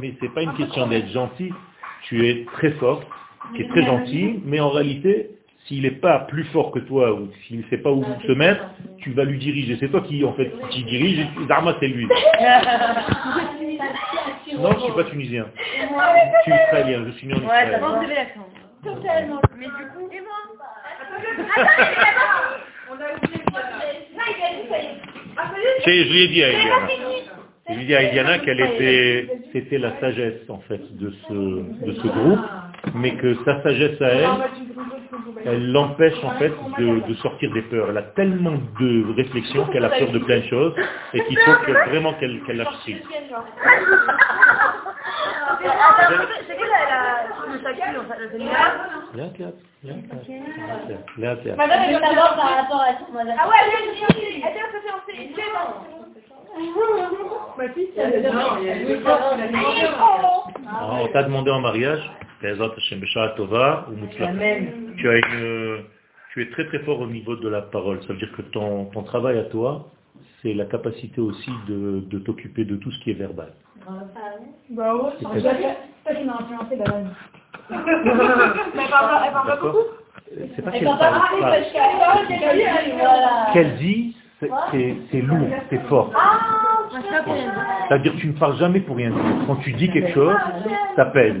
Mais 0.00 0.14
c'est 0.20 0.34
pas 0.34 0.42
une 0.42 0.54
question 0.54 0.86
d'être 0.86 1.08
gentil. 1.08 1.52
Tu 2.02 2.28
es 2.28 2.44
très 2.54 2.70
fort, 2.72 3.02
tu 3.54 3.62
es 3.62 3.68
très 3.68 3.84
gentil, 3.84 4.40
mais 4.44 4.60
en 4.60 4.70
réalité, 4.70 5.30
s'il 5.66 5.82
n'est 5.82 5.90
pas 5.90 6.20
plus 6.20 6.44
fort 6.44 6.70
que 6.72 6.80
toi 6.80 7.12
ou 7.12 7.28
s'il 7.46 7.58
ne 7.58 7.64
sait 7.70 7.78
pas 7.78 7.90
où 7.90 8.04
se 8.26 8.32
mettre, 8.32 8.64
tu 8.98 9.12
vas 9.12 9.24
lui 9.24 9.38
diriger. 9.38 9.76
C'est 9.78 9.88
toi 9.88 10.00
qui, 10.00 10.24
en 10.24 10.32
fait, 10.34 10.52
qui 10.70 10.84
dirige, 10.84 11.26
Dharma, 11.48 11.76
c'est 11.80 11.88
lui. 11.88 12.08
Non, 14.58 14.72
je 14.72 14.76
ne 14.76 14.80
suis 14.82 14.92
pas 14.92 15.04
tunisien. 15.04 15.46
Je 15.56 16.42
suis 16.42 16.52
israélien, 16.52 17.04
je 17.06 17.12
suis 17.12 17.26
né 17.28 17.34
en 17.34 17.42
Israël. 17.42 17.80
Totalement. 18.82 19.40
Mais 19.56 19.66
du 19.66 19.70
coup, 19.70 20.08
et 20.12 20.20
moi 20.20 20.40
Je 25.86 26.12
lui 26.12 26.22
ai 26.22 26.28
dit 26.28 26.42
à 26.42 26.48
Eliana. 26.48 26.88
Je 27.68 27.74
lui 27.74 27.82
ai 27.82 27.86
dit 27.86 27.94
à 27.94 28.02
Eliana 28.02 28.38
qu'elle 28.40 28.60
était, 28.60 29.28
c'était 29.52 29.78
la 29.78 29.98
sagesse 30.00 30.48
en 30.48 30.58
fait 30.60 30.80
de 30.96 31.12
ce, 31.28 31.32
de 31.32 31.92
ce 31.92 32.06
groupe, 32.06 32.40
mais 32.94 33.16
que 33.16 33.34
sa 33.44 33.62
sagesse 33.62 34.00
à 34.00 34.08
elle, 34.08 34.28
elle 35.44 35.72
l'empêche 35.72 36.22
en 36.24 36.30
fait 36.38 36.52
de, 36.78 37.06
de, 37.08 37.14
sortir 37.14 37.50
des 37.52 37.62
peurs. 37.62 37.90
Elle 37.90 37.98
a 37.98 38.02
tellement 38.02 38.58
de 38.80 39.14
réflexions 39.16 39.66
qu'elle 39.66 39.84
a 39.84 39.90
peur 39.90 40.10
de 40.10 40.18
plein 40.18 40.38
de 40.38 40.46
choses 40.46 40.74
et 41.14 41.24
qu'il 41.24 41.38
faut 41.38 41.64
que, 41.64 41.72
vraiment 41.88 42.14
qu'elle 42.14 42.40
qu 42.42 42.52
lâche 42.52 42.68
prise. 42.82 43.02
Madame, 51.56 51.82
elle 51.88 52.00
par 52.00 52.56
rapport 52.56 52.82
à 52.82 52.92
Ah 53.38 53.48
ouais, 53.48 53.54
elle 53.62 53.72
est 53.72 54.00
on 60.82 61.08
t'a 61.08 61.22
demandé 61.22 61.50
en 61.50 61.60
mariage, 61.60 62.10
tu 64.96 65.08
as 65.08 65.16
une, 65.16 65.84
tu 66.32 66.42
es 66.42 66.50
très 66.50 66.66
très 66.66 66.78
fort 66.80 67.00
au 67.00 67.06
niveau 67.06 67.36
de 67.36 67.48
la 67.48 67.62
parole. 67.62 68.00
Ça 68.02 68.12
veut 68.12 68.18
dire 68.18 68.32
que 68.32 68.42
ton, 68.42 68.86
ton 68.86 69.02
travail 69.02 69.38
à 69.38 69.44
toi, 69.44 69.90
c'est 70.42 70.54
la 70.54 70.64
capacité 70.64 71.20
aussi 71.20 71.50
de, 71.68 72.00
de 72.00 72.18
t'occuper 72.18 72.64
de 72.64 72.76
tout 72.76 72.90
ce 72.90 72.98
qui 73.00 73.10
est 73.10 73.14
verbal. 73.14 73.52
Bah 74.70 74.94
ouais, 74.94 75.10
c'est 75.18 75.42
ça 75.42 76.14
qui 76.14 76.24
m'a 76.24 76.34
influencé 76.34 76.76
Mais 77.70 78.84
elle 78.84 78.90
parle 78.90 79.46
pas 79.46 79.56
beaucoup. 79.56 79.78
C'est 80.56 80.62
pas 80.62 80.70
qu'elle 80.70 80.84
parle 80.84 80.98
pas. 81.40 81.56
Qu'elle 83.52 83.76
dit, 83.76 84.16
c'est 84.40 85.22
lourd, 85.22 85.48
c'est 85.68 85.82
fort. 85.88 86.12
C'est-à-dire 87.88 88.12
que 88.14 88.18
tu 88.18 88.28
ne 88.28 88.32
parles 88.32 88.56
jamais 88.56 88.80
pour 88.80 88.96
rien 88.96 89.10
dire. 89.10 89.22
Quand 89.46 89.56
tu 89.56 89.72
dis 89.72 89.90
quelque 89.90 90.12
chose, 90.12 90.36
ça 90.96 91.06
pèse. 91.06 91.36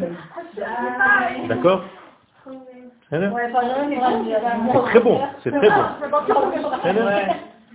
D'accord 1.48 1.84
C'est 3.10 3.18
très 4.86 5.00
bon, 5.00 5.20
c'est 5.42 5.50
très 5.50 5.68
bon. 5.68 5.82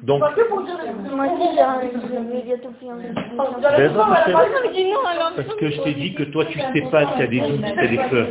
Donc, 0.03 0.21
parce 5.35 5.55
que 5.59 5.69
je 5.69 5.81
t'ai 5.81 5.93
dit 5.93 6.13
que 6.15 6.23
toi 6.23 6.45
tu 6.45 6.59
sais 6.59 6.81
pas, 6.91 7.05
tu 7.15 7.21
as 7.23 7.27
des 7.27 7.39
doutes, 7.39 7.61
tu 7.61 7.79
as 7.79 7.87
des 7.87 7.97
peurs. 7.97 8.27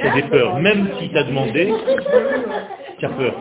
Tu 0.00 0.06
as 0.06 0.14
des 0.14 0.22
peurs. 0.22 0.56
Même 0.58 0.88
si 0.98 1.10
tu 1.10 1.18
as 1.18 1.22
demandé, 1.24 1.72
tu 2.98 3.06
as 3.06 3.08
peur. 3.10 3.34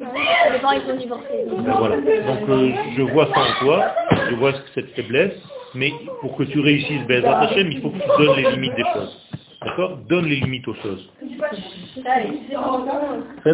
Ben 0.00 1.72
voilà. 1.78 1.96
Donc 1.96 2.48
euh, 2.48 2.72
je 2.96 3.02
vois 3.02 3.26
ça 3.26 3.40
en 3.40 3.64
toi, 3.64 3.84
je 4.30 4.34
vois 4.34 4.52
cette 4.74 4.90
faiblesse, 4.94 5.34
mais 5.74 5.92
pour 6.20 6.36
que 6.36 6.44
tu 6.44 6.60
réussisses 6.60 7.04
ben, 7.06 7.24
Hachem, 7.24 7.70
il 7.70 7.80
faut 7.80 7.90
que 7.90 7.98
tu 7.98 8.08
donnes 8.18 8.36
les 8.36 8.50
limites 8.52 8.76
des 8.76 8.84
choses. 8.94 9.18
D'accord? 9.64 9.96
Donne 10.08 10.26
les 10.26 10.36
limites 10.36 10.68
aux 10.68 10.74
choses. 10.74 11.10
C'est 11.20 11.26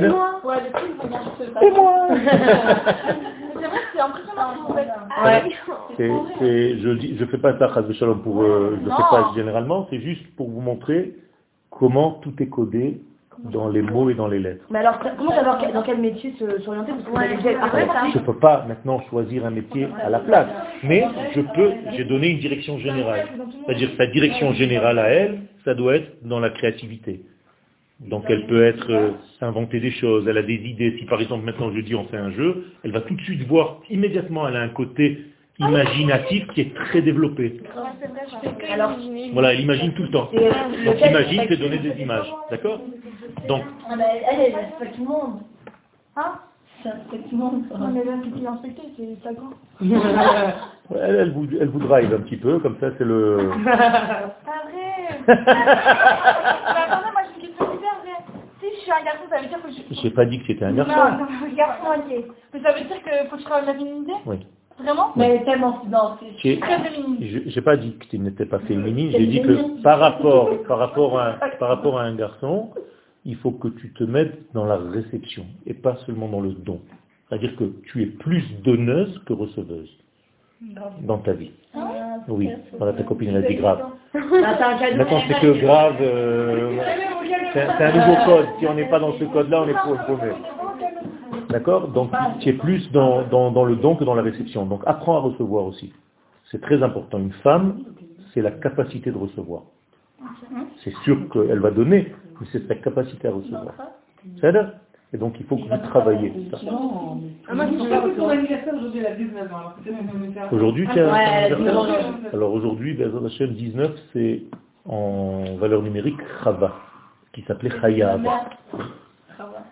moi 0.09 0.41
C'est 1.61 1.71
moi. 1.71 2.09
C'est 3.61 3.67
vrai 3.67 3.81
c'est 3.93 4.01
impressionnant 4.01 4.55
je 5.99 6.89
ne 6.89 7.19
je 7.19 7.25
fais 7.25 7.39
pas 7.39 7.59
ça 7.59 7.69
pour, 8.23 8.43
euh, 8.43 8.79
je 8.83 8.89
fais 8.89 9.03
pas 9.11 9.33
généralement, 9.35 9.87
c'est 9.91 10.01
juste 10.01 10.25
pour 10.37 10.49
vous 10.49 10.61
montrer 10.61 11.17
comment 11.71 12.13
tout 12.23 12.35
est 12.41 12.49
codé 12.49 13.01
dans 13.45 13.69
les 13.69 13.83
mots 13.83 14.11
et 14.11 14.15
dans 14.15 14.29
les 14.29 14.39
lettres. 14.39 14.65
Mais 14.71 14.81
alors, 14.81 14.99
comment 15.17 15.31
savoir 15.31 15.61
dans 15.73 15.83
quel 15.83 15.99
métier 15.99 16.35
s'orienter 16.65 16.93
Je 18.13 18.19
ne 18.19 18.25
peux 18.25 18.39
pas 18.39 18.65
maintenant 18.67 19.01
choisir 19.11 19.47
un 19.47 19.51
métier 19.51 19.89
à 20.03 20.11
la 20.11 20.21
place, 20.21 20.49
mais 20.83 21.05
je 21.35 21.41
peux, 21.41 21.71
j'ai 21.97 22.05
donné 22.05 22.29
une 22.29 22.39
direction 22.39 22.79
générale. 22.79 23.27
C'est-à-dire 23.67 23.91
sa 23.97 24.07
direction 24.07 24.53
générale 24.55 24.99
à 24.99 25.09
elle, 25.09 25.41
ça 25.65 25.75
doit 25.75 25.97
être 25.97 26.27
dans 26.27 26.41
la 26.41 26.51
créativité. 26.51 27.23
Donc 28.01 28.25
elle 28.29 28.47
peut 28.47 28.65
être 28.65 28.91
euh, 28.91 29.11
inventer 29.41 29.81
des 29.81 29.91
choses, 29.91 30.27
elle 30.29 30.39
a 30.39 30.43
des 30.43 30.55
idées. 30.55 30.97
Si 30.99 31.05
par 31.07 31.21
exemple 31.21 31.45
maintenant 31.45 31.73
je 31.75 31.81
dis 31.81 31.97
on 31.97 32.05
fait 32.05 32.17
un 32.17 32.31
jeu, 32.31 32.67
elle 32.85 32.93
va 32.93 33.01
tout 33.01 33.15
de 33.15 33.21
suite 33.23 33.43
voir 33.49 33.81
immédiatement, 33.91 34.47
elle 34.47 34.55
a 34.55 34.61
un 34.61 34.69
côté 34.69 35.19
imaginatif 35.59 36.47
qui 36.49 36.61
est 36.63 36.75
très 36.75 37.03
développé. 37.03 37.61
Alors, 38.73 38.97
voilà, 39.33 39.55
elle 39.55 39.61
imagine 39.61 39.93
tout 39.95 40.03
le 40.03 40.11
temps. 40.11 40.31
Donc 40.33 41.01
imagine, 41.01 41.43
c'est 41.49 41.57
donner 41.57 41.79
des 41.79 42.01
images. 42.01 42.33
D'accord 42.51 42.81
Donc. 43.49 43.63
Ah, 43.89 43.95
elle, 43.99 44.41
elle 44.41 44.55
respecte 44.55 44.97
tout 44.97 45.03
le 45.03 45.09
monde. 45.09 45.41
Hein 46.17 46.39
c'est 46.83 46.91
tout 46.91 47.29
le 47.33 47.39
monde. 47.39 47.65
mais 47.93 48.05
là, 48.05 48.13
c'est 48.23 48.47
inspecté, 48.47 48.83
c'est 48.97 49.23
ça 49.23 49.33
grand. 49.33 49.51
elle, 50.95 51.17
elle, 51.17 51.33
vous, 51.33 51.49
elle 51.61 51.69
vous 51.69 51.81
drive 51.81 52.15
un 52.15 52.21
petit 52.21 52.37
peu, 52.37 52.59
comme 52.61 52.77
ça 52.81 52.91
c'est 52.97 53.05
le... 53.05 53.51
Pas 53.65 53.77
vrai 53.77 55.19
Mais 55.27 55.35
attendez, 56.87 57.11
moi 57.13 57.23
j'ai 57.25 57.35
une 57.35 57.49
question 57.49 57.75
hyper 57.75 57.97
vraie. 58.03 58.25
T'es 58.61 58.77
suis 58.81 58.93
un 58.93 59.05
garçon, 59.05 59.25
ça 59.29 59.41
veut 59.41 59.49
dire 59.49 59.63
que 59.63 59.71
je... 59.71 60.01
J'ai 60.03 60.11
pas 60.11 60.25
dit 60.25 60.39
que 60.39 60.47
c'était 60.47 60.65
un 60.65 60.73
garçon. 60.73 60.93
Non, 60.93 61.19
non, 61.19 61.57
garçon 61.57 61.91
allié. 61.91 62.27
Mais 62.55 62.61
ça 62.63 62.73
veut 62.73 62.85
dire 62.85 63.03
que 63.03 63.29
faut 63.29 63.37
que 63.37 63.43
je 63.43 63.47
travaille 63.47 63.67
la 63.67 63.75
féminité 63.75 64.13
Oui. 64.27 64.47
Vraiment 64.81 65.13
Mais 65.17 65.43
tellement, 65.45 65.83
non, 65.89 66.17
c'est 66.41 66.61
très 66.61 66.79
féminine. 66.79 67.43
J'ai 67.47 67.61
pas 67.61 67.77
dit 67.77 67.97
que 67.97 68.07
tu 68.07 68.19
n'étais 68.19 68.47
pas 68.47 68.61
féminine, 68.61 69.11
j'ai 69.11 69.27
dit 69.27 69.43
que 69.43 69.83
par 69.83 69.99
rapport, 69.99 70.51
par, 70.69 70.79
rapport 70.79 71.19
à, 71.19 71.33
par 71.59 71.69
rapport 71.69 71.99
à 71.99 72.05
un 72.05 72.15
garçon, 72.15 72.71
il 73.25 73.37
faut 73.37 73.51
que 73.51 73.69
tu 73.69 73.93
te 73.93 74.05
mettes 74.05 74.39
dans 74.55 74.65
la 74.65 74.77
réception 74.77 75.47
et 75.67 75.75
pas 75.75 75.97
seulement 76.07 76.29
dans 76.29 76.41
le 76.41 76.53
don. 76.53 76.81
C'est-à-dire 77.29 77.57
que 77.57 77.65
tu 77.87 78.03
es 78.03 78.07
plus 78.07 78.45
donneuse 78.65 79.21
que 79.27 79.33
receveuse 79.33 79.91
dans 81.03 81.19
ta 81.19 81.33
vie. 81.33 81.51
Ah, 81.75 82.19
Oui, 82.29 82.49
voilà, 82.79 82.93
ta 82.93 83.03
copine 83.03 83.31
elle 83.31 83.45
a 83.45 83.49
dit 83.49 83.57
grave. 83.57 83.79
Bah. 83.79 84.21
Maintenant 84.97 85.21
c'est 85.29 85.41
que 85.41 85.61
grave, 85.61 85.97
euh, 86.01 86.79
c'est 87.53 87.85
un 87.85 87.93
nouveau 87.93 88.25
code. 88.25 88.47
Si 88.59 88.67
on 88.67 88.75
n'est 88.75 88.89
pas 88.89 89.01
dans 89.01 89.13
ce 89.19 89.25
code-là, 89.25 89.63
on 89.63 89.69
est 89.69 90.07
paumé. 90.07 90.33
D'accord? 91.51 91.89
Donc 91.89 92.11
tu 92.41 92.51
es 92.51 92.53
plus 92.53 92.91
dans, 92.93 93.23
dans, 93.29 93.51
dans 93.51 93.65
le 93.65 93.77
don 93.77 93.97
que 93.97 94.05
dans 94.05 94.15
la 94.15 94.23
réception. 94.23 94.67
Donc 94.67 94.83
apprends 94.87 95.17
à 95.17 95.21
recevoir 95.21 95.65
aussi. 95.65 95.93
C'est 96.51 96.61
très 96.61 96.83
important. 96.83 97.19
Une 97.19 97.33
femme, 97.33 97.81
c'est 98.33 98.43
la 98.43 98.51
capacité 98.51 99.11
de 99.11 99.19
recevoir. 99.19 99.63
C'est 100.83 100.95
sûr 101.05 101.29
qu'elle 101.33 101.61
va 101.61 101.71
donner, 101.71 102.13
mais 102.41 102.47
c'est 102.53 102.67
sa 102.67 102.75
capacité 102.75 103.29
à 103.29 103.33
recevoir. 103.33 103.75
C'est 104.41 104.53
ça 104.53 104.75
Et 105.13 105.19
donc 105.19 105.37
il 105.41 105.47
faut 105.47 105.57
que 105.57 105.63
vous 105.63 105.89
travaillez 105.89 106.33
ça. 106.51 106.59
Ah, 106.63 107.55
aujourd'hui, 107.55 109.01
elle 109.01 109.07
a 109.07 109.15
19 109.15 109.53
ans. 109.53 109.57
alors 109.57 110.53
Aujourd'hui, 110.53 110.89
tu 110.93 111.01
as 111.01 111.07
Ouais, 111.07 111.11
un 111.11 111.23
elle 111.23 111.53
a 111.53 111.57
anniversaire 111.57 112.13
19 112.15 112.35
Alors 112.35 112.53
aujourd'hui, 112.53 112.95
Bezrat 112.95 113.27
Hashem 113.27 113.53
19, 113.55 113.91
c'est 114.13 114.43
en 114.87 115.57
valeur 115.59 115.83
numérique 115.83 116.19
Chava, 116.43 116.75
qui 117.33 117.43
s'appelait 117.43 117.71
Chaya 117.81 118.13
avant. 118.13 118.33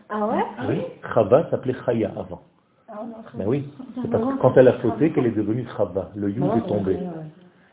Ah 0.09 0.27
ouais? 0.27 0.45
Oui, 0.69 0.83
Chava 1.15 1.49
s'appelait 1.51 1.75
Chaya 1.85 2.13
avant. 2.17 2.43
Ah 2.89 2.95
non, 3.03 3.17
Ben 3.35 3.47
oui, 3.47 3.69
c'est 4.01 4.11
parce 4.11 4.23
que 4.25 4.39
quand 4.41 4.57
elle 4.57 4.69
a 4.69 4.75
fauté 4.75 5.11
qu'elle 5.11 5.27
est 5.27 5.37
devenue 5.37 5.67
Chava. 5.77 6.11
Le 6.15 6.31
Yud 6.31 6.45
est 6.45 6.69
tombé. 6.69 6.99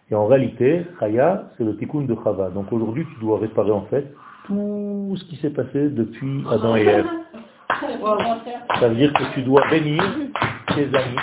Et 0.10 0.16
en 0.16 0.26
réalité, 0.26 0.86
Chaya, 1.00 1.44
c'est 1.58 1.64
le 1.64 1.78
tikkun 1.78 2.02
de 2.02 2.16
Chava. 2.24 2.50
Donc 2.50 2.72
aujourd'hui, 2.74 3.06
tu 3.14 3.20
dois 3.24 3.40
réparer 3.40 3.72
en 3.72 3.84
fait 3.84 4.12
tout 4.48 5.16
ce 5.16 5.24
qui 5.26 5.36
s'est 5.38 5.52
passé 5.52 5.90
depuis 5.90 6.44
Adam 6.52 6.76
et 6.76 6.86
Ève. 6.86 7.06
Ça 8.80 8.90
veut 8.90 8.96
dire 8.96 9.14
que 9.14 9.24
tu 9.34 9.44
dois 9.44 9.62
bénir 9.70 10.04
tes 10.76 10.86
amis. 10.86 11.18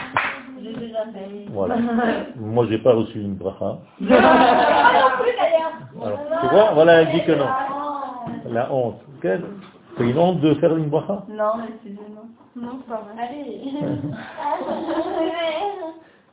Voilà. 1.52 1.76
Moi, 2.36 2.66
j'ai 2.68 2.78
pas 2.78 2.94
reçu 2.94 3.20
une 3.20 3.34
bracha. 3.34 3.78
Ah 6.02 6.06
Alors, 6.06 6.20
tu 6.40 6.46
vois, 6.48 6.72
voilà, 6.72 7.02
elle 7.02 7.12
dit 7.12 7.24
que 7.24 7.32
non. 7.32 7.48
La 8.48 8.72
honte. 8.72 9.00
C'est 10.00 10.08
une 10.08 10.18
honte 10.18 10.40
de 10.40 10.54
faire 10.54 10.74
une 10.76 10.88
bracha 10.88 11.26
Non, 11.28 11.58
mais 11.58 11.74
c'est 11.82 11.90
gênant. 11.90 12.28
Non, 12.56 12.78
pas 12.88 13.02
vrai. 13.02 13.22
Allez. 13.22 13.60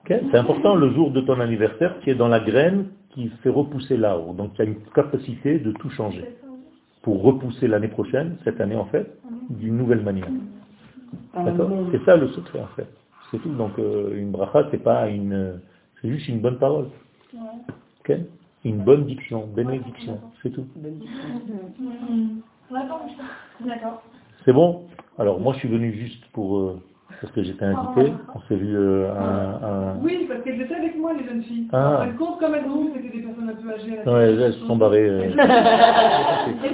Ok, 0.10 0.14
C'est 0.32 0.38
important 0.38 0.76
le 0.76 0.94
jour 0.94 1.12
de 1.12 1.20
ton 1.20 1.42
anniversaire 1.42 2.00
qui 2.00 2.12
est 2.12 2.16
dans 2.16 2.30
la 2.30 2.40
graine 2.40 2.86
qui 3.10 3.28
fait 3.44 3.50
repousser 3.50 3.98
l'arbre. 3.98 4.34
Donc 4.34 4.54
tu 4.54 4.62
as 4.62 4.66
une 4.66 4.80
capacité 4.96 5.60
de 5.60 5.74
tout 5.74 5.90
changer 5.90 6.24
pour 7.02 7.22
repousser 7.24 7.68
l'année 7.68 7.90
prochaine, 7.90 8.38
cette 8.46 8.62
année 8.62 8.78
en 8.78 8.86
fait, 8.86 9.06
d'une 9.50 9.76
nouvelle 9.76 10.02
manière. 10.02 10.30
D'accord? 11.34 11.70
C'est 11.92 12.06
ça 12.06 12.16
le 12.16 12.30
secret 12.30 12.62
en 12.62 12.74
fait. 12.78 12.88
C'est 13.32 13.40
tout. 13.40 13.50
Donc 13.50 13.78
euh, 13.80 14.16
une 14.16 14.32
bracha, 14.32 14.70
c'est 14.72 14.82
pas 14.82 15.10
une, 15.10 15.60
c'est 16.02 16.08
juste 16.08 16.30
une 16.30 16.40
bonne 16.40 16.58
parole. 16.58 16.88
Ok? 18.00 18.16
Une 18.64 18.84
bonne 18.84 19.06
diction, 19.06 19.46
bénédiction, 19.46 20.22
c'est 20.42 20.52
tout. 20.52 20.68
D'accord. 23.62 24.02
C'est 24.46 24.54
bon? 24.54 24.84
Alors 25.20 25.40
moi 25.40 25.54
je 25.54 25.60
suis 25.60 25.68
venu 25.70 25.92
juste 25.94 26.24
pour 26.34 26.58
euh, 26.58 26.82
parce 27.22 27.34
que 27.34 27.42
j'étais 27.44 27.66
invité. 27.66 28.14
On 28.36 28.40
s'est 28.48 28.56
vu 28.56 28.76
euh, 28.78 29.10
un, 29.12 29.68
un- 29.68 29.96
Oui, 30.04 30.26
parce 30.30 30.42
qu'elles 30.44 30.62
étaient 30.62 30.76
avec 30.76 30.96
moi, 30.98 31.14
les 31.14 31.26
jeunes 31.26 31.42
filles. 31.44 31.68
Ah. 31.74 32.02
Elles 32.04 32.16
comptent 32.16 32.40
comme 32.40 32.54
elles 32.56 32.66
ont, 32.70 32.90
c'était 32.94 33.18
des 33.18 33.24
personnes 33.24 33.50
un 33.50 33.54
peu 33.62 33.74
âgées. 33.74 34.00
Ouais, 34.10 34.44
elles 34.46 34.54
se 34.54 34.66
sont 34.68 34.76
barrées. 34.76 35.08
euh. 35.10 35.22
Elles 35.24 35.34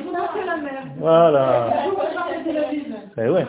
sont 0.03 0.13
à 0.15 0.45
la 0.45 0.57
mer. 0.61 0.83
Voilà. 0.97 1.67
Eh 3.17 3.29
ouais. 3.29 3.45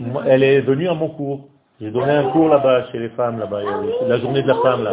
Moi, 0.00 0.22
Elle 0.26 0.42
est 0.42 0.60
venue 0.60 0.88
à 0.88 0.94
mon 0.94 1.08
cours. 1.08 1.46
J'ai 1.80 1.90
donné 1.92 2.10
un 2.10 2.30
cours 2.30 2.48
là-bas 2.48 2.86
chez 2.90 2.98
les 2.98 3.08
femmes 3.10 3.38
là-bas, 3.38 3.60
il 3.62 3.66
y 3.90 4.04
a 4.04 4.08
la 4.08 4.18
journée 4.18 4.42
de 4.42 4.48
la 4.48 4.56
femme 4.56 4.82
là. 4.82 4.90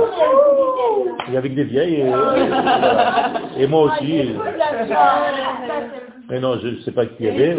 Et 1.32 1.36
avec 1.38 1.56
des 1.56 1.64
vieilles 1.64 1.96
et, 2.02 2.08
voilà. 2.08 3.34
Et 3.58 3.66
moi 3.66 3.82
aussi. 3.86 4.36
Mais 6.30 6.40
non, 6.40 6.58
je 6.60 6.68
ne 6.70 6.78
sais 6.78 6.92
pas 6.92 7.06
qui 7.06 7.16
il 7.20 7.26
y 7.26 7.30
avait. 7.30 7.56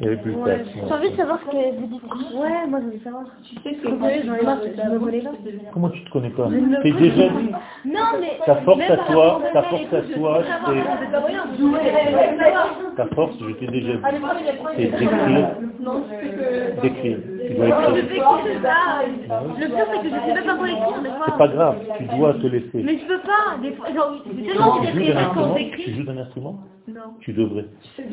Il 0.00 0.04
y 0.04 0.06
avait 0.06 0.16
plus 0.18 0.32
de 0.32 0.36
place. 0.42 0.60
J'ai 0.74 0.92
envie 0.92 1.10
de 1.10 1.16
savoir 1.16 1.38
ce 1.40 1.46
que 1.50 1.56
vous 1.80 1.86
dites. 1.86 2.02
Ouais, 2.34 2.66
moi 2.68 2.80
je 2.80 2.84
voulais 2.84 3.00
savoir. 3.02 3.24
Tu 3.42 3.54
sais 3.56 3.72
que 3.74 3.88
j'en 3.88 4.34
ai 4.34 4.42
marre, 4.42 4.58
je 4.62 4.68
me 4.90 4.98
connais 4.98 5.20
pas? 5.20 5.30
Comment 5.72 5.88
tu 5.88 6.04
te 6.04 6.10
connais 6.10 6.28
pas? 6.30 6.48
T'es 6.82 6.92
déjà 6.92 7.28
dit. 7.28 7.50
Non, 7.86 8.18
mais. 8.20 8.38
Ta 8.44 8.56
force 8.56 8.90
à 8.90 8.96
toi, 8.96 9.40
ta 9.52 9.62
force 9.62 9.92
à 9.92 10.00
toi, 10.14 10.42
c'est 10.66 10.82
ta 12.96 13.06
force, 13.14 13.34
je 13.40 13.52
t'ai 13.54 13.66
déjà 13.66 13.92
dit. 13.94 14.02
C'est 14.76 14.90
d'écrire, 14.98 15.48
que. 15.80 16.80
d'écrire. 16.82 17.18
Tu 17.46 17.54
dois 17.54 17.66
Je 17.66 17.98
écrire. 17.98 18.24
que 18.24 18.48
c'est 18.48 18.62
ça. 18.62 18.74
Le 19.04 19.66
pire, 19.66 19.86
c'est 19.92 19.98
que 20.00 20.08
je 20.08 20.14
sais 20.14 20.34
même 20.34 20.44
pas 20.44 20.54
quoi 20.56 20.68
écrire 20.68 21.02
des 21.02 21.08
fois. 21.10 21.26
C'est 21.26 21.38
pas 21.38 21.48
grave, 21.48 21.76
tu 21.98 22.04
dois 22.16 22.32
te 22.34 22.46
laisser. 22.46 22.70
Mais 22.82 22.98
je 22.98 23.06
peux 23.06 23.18
pas. 23.20 23.58
Des 23.62 23.72
fois, 23.72 23.86
genre, 23.94 24.12
j'ai 24.36 24.46
tellement 24.46 24.72
envie 24.72 24.86
Tu 24.86 24.92
joues 24.92 24.98
d'écrire 24.98 25.14
d'un 25.14 25.24
quand 25.24 25.40
instrument 25.40 25.56
j'écris. 25.58 25.82
Tu 25.84 25.94
joues 25.94 26.04
d'un 26.04 26.18
instrument 26.18 26.58
Non. 26.88 27.00
Tu 27.20 27.32
devrais. 27.32 27.64
Tu 27.98 28.04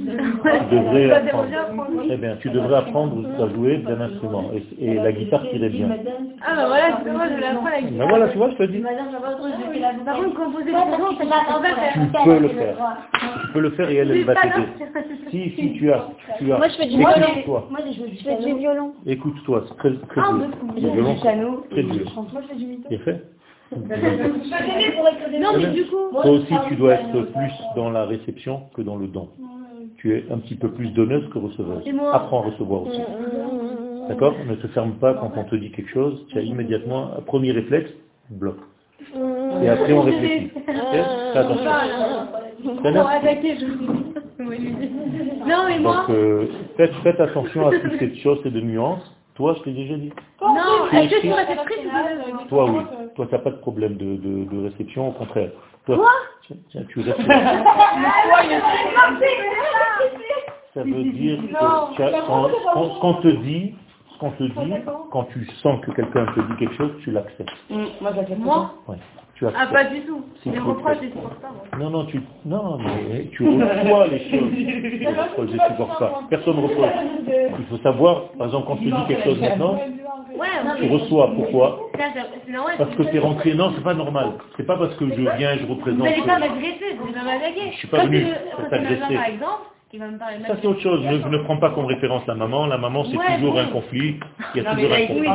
devrais 0.75 1.11
apprendre. 1.11 2.03
Eh 2.09 2.17
bien, 2.17 2.35
tu 2.41 2.49
devrais 2.49 2.75
apprendre 2.77 3.27
à 3.41 3.47
jouer 3.53 3.77
d'un 3.77 4.01
instrument. 4.01 4.51
Et, 4.53 4.85
et 4.85 4.93
la 4.95 5.11
guitare 5.11 5.43
t'irait 5.49 5.69
bien. 5.69 5.89
Ah 6.45 6.55
bah 6.55 6.67
voilà, 6.67 6.99
c'est 7.03 7.11
moi, 7.11 7.23
je 7.29 7.39
vais 7.39 7.45
apprendre 7.45 7.67
avec 7.67 7.97
Ben 7.97 8.07
voilà, 8.07 8.29
tu 8.29 8.37
vois, 8.37 8.49
je 8.49 8.55
te 8.55 8.63
dis. 8.63 8.79
Par 10.05 10.15
contre, 10.15 10.35
composer 10.35 10.65
des 10.65 10.71
chansons, 10.71 11.15
c'est 11.19 11.29
pas 11.29 11.57
en 11.57 11.61
fait. 11.61 11.75
Tu 11.93 12.23
peux 12.25 12.39
le 12.39 12.49
faire. 12.49 12.75
Tu 13.45 13.51
peux 13.53 13.59
le 13.59 13.69
faire 13.71 13.89
et 13.89 13.95
elle, 13.95 14.11
elle 14.11 14.23
va 14.25 14.35
t'aider. 14.35 14.67
Si, 15.29 15.49
si, 15.51 15.73
tu 15.73 15.91
as. 15.91 16.07
Tu 16.37 16.51
as. 16.51 16.57
Moi, 16.57 16.67
je 16.67 16.75
fais 16.75 16.87
du 16.87 16.97
violon. 16.97 17.67
Moi, 17.69 17.79
je 17.85 18.23
fais 18.23 18.35
du 18.37 18.53
violon. 18.57 18.93
Écoute-toi, 19.21 19.65
c'est 19.67 19.77
très, 19.77 19.93
très 20.07 20.21
Ah, 20.21 20.33
dur. 20.33 20.45
Très 21.69 21.83
dur. 21.83 22.11
Moi, 22.15 22.41
je 22.41 22.47
fais 22.47 22.55
du 22.55 22.65
mytho. 22.65 22.87
C'est 22.89 22.97
fait 22.97 23.23
Non, 25.39 25.49
mais 25.57 25.67
du 25.67 25.85
coup. 25.85 26.09
Toi 26.11 26.31
aussi, 26.31 26.53
tu 26.67 26.75
dois 26.75 26.93
être 26.95 27.21
plus 27.21 27.51
dans 27.75 27.91
la 27.91 28.05
réception 28.05 28.63
que 28.73 28.81
dans 28.81 28.95
le 28.95 29.05
don. 29.07 29.29
Tu 29.97 30.17
es 30.17 30.25
un 30.31 30.39
petit 30.39 30.55
peu 30.55 30.69
plus 30.71 30.89
donneuse 30.89 31.29
que 31.29 31.37
receveuse. 31.37 31.83
Apprends 32.11 32.41
à 32.41 32.45
recevoir 32.47 32.87
aussi. 32.87 32.99
D'accord? 34.09 34.33
Ne 34.49 34.55
te 34.55 34.67
ferme 34.69 34.93
pas 34.93 35.13
quand 35.13 35.31
on 35.37 35.43
te 35.43 35.55
dit 35.55 35.71
quelque 35.71 35.91
chose. 35.91 36.25
Tu 36.29 36.39
as 36.39 36.41
immédiatement 36.41 37.11
un 37.15 37.21
premier 37.21 37.51
réflexe, 37.51 37.91
bloc. 38.31 38.55
Et 39.61 39.69
après, 39.69 39.93
on 39.93 40.01
réfléchit. 40.01 40.49
Ok? 40.67 40.97
Fais 41.33 41.39
attention. 41.39 41.71
Non, 44.41 45.63
mais 45.67 45.79
moi. 45.79 45.95
Donc, 46.07 46.09
euh, 46.09 46.47
faites, 46.77 46.93
faites 47.03 47.19
attention 47.19 47.67
à 47.67 47.71
toutes 47.71 47.97
ces 47.99 48.15
choses 48.17 48.39
et 48.45 48.49
de 48.51 48.61
nuances. 48.61 49.15
Toi, 49.35 49.55
je 49.57 49.63
t'ai 49.63 49.71
déjà 49.71 49.95
dit. 49.95 50.11
Non, 50.41 50.87
Tu 50.89 50.95
est-ce 50.97 51.15
que 51.15 51.21
tu 51.21 52.47
Toi, 52.49 52.65
oui. 52.69 52.79
Toi, 53.15 53.25
tu 53.27 53.31
n'as 53.33 53.39
pas 53.39 53.51
de 53.51 53.55
problème 53.57 53.95
de, 53.97 54.15
de, 54.17 54.43
de 54.45 54.63
réception, 54.65 55.09
au 55.09 55.11
contraire. 55.11 55.49
Toi, 55.85 55.97
Quoi? 55.97 56.09
Tiens, 56.45 56.57
tiens, 56.69 56.83
tu. 56.89 57.01
Ça 60.73 60.83
veut 60.83 61.03
dire 61.03 61.37
que 61.41 61.95
tu 61.95 62.03
as- 62.03 62.21
quand, 62.27 62.49
quand- 62.73 62.93
ce 62.95 62.99
qu'on 63.01 63.13
te 63.15 63.27
dit, 63.27 63.75
ce 64.13 64.19
qu'on 64.19 64.31
te 64.31 64.43
dit, 64.43 64.73
quand 65.11 65.23
tu 65.25 65.45
sens 65.61 65.81
que 65.81 65.91
quelqu'un 65.91 66.25
te 66.27 66.39
dit 66.39 66.55
quelque 66.59 66.75
chose, 66.75 66.91
tu 67.03 67.11
l'acceptes. 67.11 67.51
Moi, 67.69 68.11
j'accepte 68.15 68.39
Moi? 68.39 68.73
Ouais. 68.87 68.95
Tu 69.41 69.47
Ah, 69.57 69.65
pas 69.65 69.85
du 69.85 70.01
tout. 70.01 70.21
Si, 70.43 70.49
Les 70.49 70.55
tu 70.55 70.61
reproches, 70.61 70.97
je 71.01 71.07
supporte 71.07 71.41
pas, 71.41 71.49
moi. 71.49 71.83
Non, 71.83 71.89
non, 71.89 72.05
tu, 72.05 72.21
non, 72.45 72.77
mais 72.77 73.25
tu 73.31 73.43
reçois 73.47 74.05
les 74.07 74.19
choses. 74.29 74.51
Les 74.53 75.07
reproches, 75.07 75.49
je 75.49 75.53
ne 75.55 75.59
supporte 75.69 75.97
pas. 75.99 76.19
Personne 76.29 76.57
ne 76.57 76.61
reproche. 76.61 76.89
Il 77.59 77.65
faut 77.65 77.77
savoir, 77.81 78.25
par 78.37 78.47
exemple, 78.47 78.67
quand 78.67 78.75
te 78.75 78.83
dis 78.83 78.93
quelque 79.07 79.23
chose 79.23 79.41
maintenant, 79.41 79.79
Ouais, 80.37 80.47
tu 80.79 80.89
reçois. 80.89 81.31
Pourquoi. 81.35 81.89
Parce 82.77 82.95
que 82.95 83.03
tu 83.03 83.15
es 83.15 83.19
rentré. 83.19 83.53
Non, 83.55 83.71
c'est 83.75 83.83
pas 83.83 83.95
normal. 83.95 84.33
C'est 84.57 84.65
pas 84.65 84.77
parce 84.77 84.93
que 84.95 85.07
je 85.09 85.21
viens, 85.37 85.57
je 85.57 85.65
représente. 85.65 85.97
Vous 85.97 86.03
n'allez 86.03 86.21
pas 86.21 86.35
que- 86.35 86.39
m'agresser, 86.39 86.95
vous 86.99 87.05
allez 87.05 87.13
pas 87.13 87.23
m'attaquer. 87.23 87.71
Je 87.71 87.77
suis 87.77 87.87
pas 87.87 88.05
venu 88.05 88.25
quand 88.55 88.69
par 88.69 89.25
exemple, 89.25 89.63
qui 89.91 89.97
va 89.97 90.07
me 90.07 90.17
parler 90.17 90.37
de 90.39 90.45
Ça 90.45 90.53
c'est 90.61 90.67
autre 90.67 90.79
chose. 90.79 91.01
Ne, 91.05 91.17
ne 91.29 91.37
prends 91.43 91.57
pas 91.57 91.69
comme 91.71 91.85
référence 91.85 92.25
la 92.25 92.33
maman. 92.35 92.65
La 92.67 92.77
maman 92.77 93.03
c'est 93.11 93.17
Ouais, 93.17 93.35
toujours 93.35 93.55
oui. 93.55 93.59
un 93.59 93.65
conflit. 93.67 94.19
Il 94.55 94.63
y 94.63 94.65
a 94.65 94.69
Non, 94.69 94.75
toujours 94.75 94.93
un 94.93 95.05
conflit. 95.07 95.29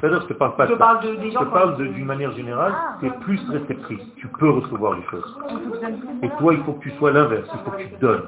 C'est-à-dire, 0.00 0.20
je 0.22 0.26
te 0.26 0.32
parle 0.34 0.56
pas 0.56 0.66
Je 0.66 0.72
de 0.72 0.76
parle 0.76 1.00
ça. 1.02 1.08
de- 1.08 1.16
des 1.16 1.28
Je 1.28 1.32
gens 1.32 1.46
parle 1.46 1.76
d'une 1.92 2.04
manière 2.04 2.32
générale, 2.32 2.72
tu 3.00 3.06
es 3.06 3.10
plus 3.10 3.40
réceptrice. 3.50 4.00
Tu 4.18 4.28
peux 4.38 4.50
recevoir 4.50 4.94
les 4.96 5.02
choses. 5.10 5.36
Et 6.22 6.28
toi, 6.38 6.52
il 6.54 6.60
faut 6.64 6.72
que 6.74 6.82
tu 6.82 6.90
sois 6.98 7.10
l'inverse. 7.12 7.48
Il 7.52 7.58
faut 7.64 7.70
que 7.70 7.82
tu 7.82 7.88
donnes. 8.00 8.22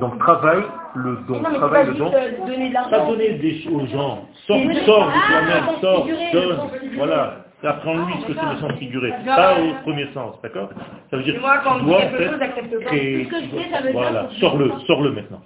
Donc 0.00 0.18
travaille 0.18 0.62
le 0.94 1.18
don. 1.28 1.40
Non, 1.42 1.52
Travaille 1.52 1.84
pas 1.84 1.90
le 1.92 1.98
don. 1.98 2.10
euh, 2.14 2.46
donner 2.46 2.70
de 2.70 2.90
Pas 2.90 3.06
donner 3.06 3.30
des 3.34 3.60
choses 3.62 3.74
aux 3.74 3.86
gens. 3.88 4.24
Sors, 4.46 4.56
sors 4.86 5.06
de 5.06 5.20
toi-même, 5.28 5.80
sors, 5.82 6.06
donne. 6.32 6.58
Voilà. 6.96 7.34
Apprends-lui 7.64 8.14
ce 8.22 8.26
que 8.26 8.34
c'est 8.34 8.54
le 8.54 8.56
sens 8.56 8.72
figuré. 8.78 9.12
Pas 9.24 9.60
au 9.60 9.74
premier 9.82 10.06
sens, 10.12 10.34
d'accord 10.42 10.70
Ça 11.10 11.16
veut 11.16 11.22
dire 11.22 11.36
moi, 11.40 11.58
quand 11.62 11.78
tu 11.78 11.84
dois 11.84 12.00
chose, 12.00 12.40
créer. 12.86 13.26
Que 13.26 13.36
je 13.40 13.56
sais, 13.56 13.70
ça 13.70 13.76
veut 13.78 13.92
dire 13.92 13.94
Voilà, 14.00 14.28
sors-le, 14.40 14.72
sors-le 14.86 15.12
maintenant. 15.12 15.42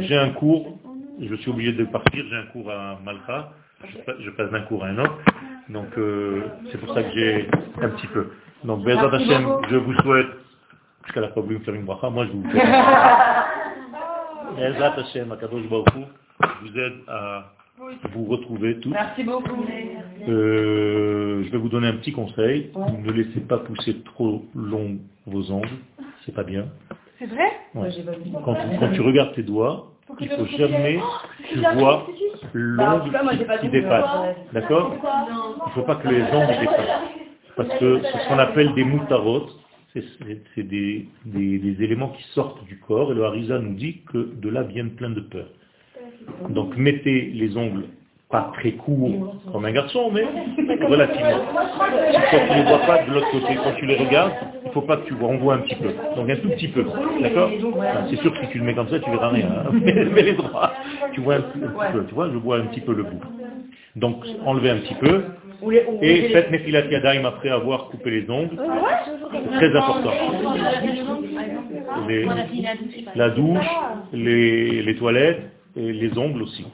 j'ai 0.00 0.18
un 0.18 0.30
cours, 0.30 0.78
je 1.20 1.34
suis 1.36 1.50
obligé 1.50 1.72
de 1.72 1.84
partir, 1.84 2.24
j'ai 2.28 2.36
un 2.36 2.46
cours 2.52 2.70
à 2.70 2.98
Malcha, 3.04 3.52
je 4.20 4.30
passe 4.30 4.50
d'un 4.50 4.62
cours 4.62 4.84
à 4.84 4.88
un 4.88 4.98
autre, 4.98 5.16
donc 5.70 5.86
euh, 5.98 6.42
c'est 6.70 6.78
pour 6.78 6.92
ça 6.92 7.02
que 7.02 7.10
j'ai 7.14 7.48
un 7.80 7.88
petit 7.90 8.06
peu. 8.08 8.32
Donc 8.64 8.84
Bezat 8.84 9.14
Hashem, 9.14 9.48
je 9.70 9.76
vous 9.76 9.94
souhaite, 10.00 10.26
jusqu'à 11.04 11.20
la 11.22 11.28
pas 11.28 11.40
voulu 11.40 11.58
me 11.58 11.64
faire 11.64 11.74
une 11.74 11.84
bracha, 11.84 12.10
moi 12.10 12.26
je 12.26 12.32
vous. 12.32 12.42
Bezat 14.56 14.94
Hashem, 14.98 15.32
Akadosh 15.32 15.68
Baruch 15.68 15.88
vous 16.62 16.78
aide 16.78 16.94
à 17.08 17.52
vous 18.12 18.24
retrouver 18.24 18.78
tous. 18.80 18.90
Merci 18.90 19.24
beaucoup. 19.24 19.64
Euh, 20.28 21.44
je 21.44 21.50
vais 21.50 21.58
vous 21.58 21.68
donner 21.68 21.88
un 21.88 21.96
petit 21.96 22.12
conseil. 22.12 22.70
Ne 23.04 23.12
laissez 23.12 23.40
pas 23.40 23.58
pousser 23.58 23.96
trop 24.02 24.44
long 24.54 24.98
vos 25.26 25.50
ongles. 25.50 25.68
C'est 26.24 26.34
pas 26.34 26.44
bien. 26.44 26.66
C'est 27.18 27.26
vrai? 27.26 27.50
Quand, 27.74 28.92
tu 28.92 29.00
regardes 29.00 29.34
tes 29.34 29.42
doigts, 29.42 29.92
il 30.20 30.28
ne 30.28 30.36
faut 30.36 30.46
jamais 30.56 30.98
que 31.48 31.54
tu 31.54 31.78
vois 31.78 32.06
l'ongle 32.52 33.10
qui, 33.60 33.68
dépasse. 33.68 34.36
D'accord? 34.52 34.94
Il 34.94 35.68
ne 35.68 35.72
faut 35.72 35.82
pas 35.82 35.96
que 35.96 36.08
les 36.08 36.22
ongles 36.22 36.60
dépassent. 36.60 37.00
Parce 37.56 37.78
que 37.78 38.00
c'est 38.02 38.18
ce 38.18 38.28
qu'on 38.28 38.38
appelle 38.38 38.74
des 38.74 38.84
moutarotes. 38.84 39.54
C'est 39.94 40.62
des, 40.62 41.08
des, 41.24 41.82
éléments 41.82 42.10
qui 42.10 42.22
sortent 42.34 42.62
du 42.66 42.78
corps. 42.80 43.12
Et 43.12 43.14
le 43.14 43.24
Harisa 43.24 43.58
nous 43.58 43.74
dit 43.74 44.02
que 44.12 44.18
de 44.18 44.48
là 44.50 44.62
viennent 44.62 44.94
plein 44.94 45.08
de 45.08 45.20
peurs. 45.20 45.48
Donc 46.50 46.76
mettez 46.76 47.30
les 47.34 47.56
ongles 47.56 47.84
pas 48.30 48.50
très 48.54 48.72
courts 48.72 49.40
comme 49.52 49.64
un 49.64 49.72
garçon, 49.72 50.10
mais 50.12 50.24
relativement. 50.84 51.38
Toi 51.54 51.64
tu 52.30 52.50
ne 52.50 52.56
les 52.56 52.62
vois 52.64 52.80
pas 52.80 53.02
de 53.04 53.12
l'autre 53.12 53.30
côté, 53.30 53.54
quand 53.54 53.72
tu 53.76 53.86
les 53.86 53.96
regardes, 53.96 54.32
il 54.64 54.68
ne 54.68 54.72
faut 54.72 54.82
pas 54.82 54.96
que 54.96 55.06
tu 55.06 55.14
vois, 55.14 55.28
on 55.28 55.38
voit 55.38 55.54
un 55.54 55.58
petit 55.58 55.76
peu. 55.76 55.90
Donc 56.16 56.28
un 56.28 56.36
tout 56.36 56.48
petit 56.48 56.68
peu, 56.68 56.84
d'accord 57.20 57.50
C'est 58.10 58.16
sûr 58.16 58.32
que 58.32 58.40
si 58.40 58.48
tu 58.50 58.58
le 58.58 58.64
mets 58.64 58.74
comme 58.74 58.88
ça, 58.88 58.98
tu 58.98 59.10
verras 59.10 59.28
rien. 59.28 59.46
Hein. 59.46 59.70
mais, 59.82 60.22
les 60.22 60.34
droits, 60.34 60.72
tu 61.12 61.20
vois 61.20 61.36
un, 61.36 61.40
petit 61.42 61.60
peu, 61.92 62.04
tu 62.06 62.14
vois, 62.14 62.30
je 62.30 62.36
vois 62.36 62.58
un 62.58 62.66
petit 62.66 62.80
peu 62.80 62.94
le 62.94 63.04
bout. 63.04 63.20
Donc 63.94 64.24
enlevez 64.44 64.70
un 64.70 64.78
petit 64.78 64.94
peu, 64.94 65.22
et 66.02 66.28
faites 66.30 66.50
Nefilat 66.50 66.86
Yadayim 66.86 67.24
après 67.24 67.50
avoir 67.50 67.86
coupé 67.88 68.10
les 68.10 68.28
ongles. 68.28 68.56
Très 69.52 69.76
important. 69.76 70.10
la 73.14 73.30
douche, 73.30 73.66
les 74.12 74.96
toilettes, 74.98 75.55
et 75.76 75.92
les 75.92 76.18
ongles 76.18 76.42
aussi. 76.42 76.66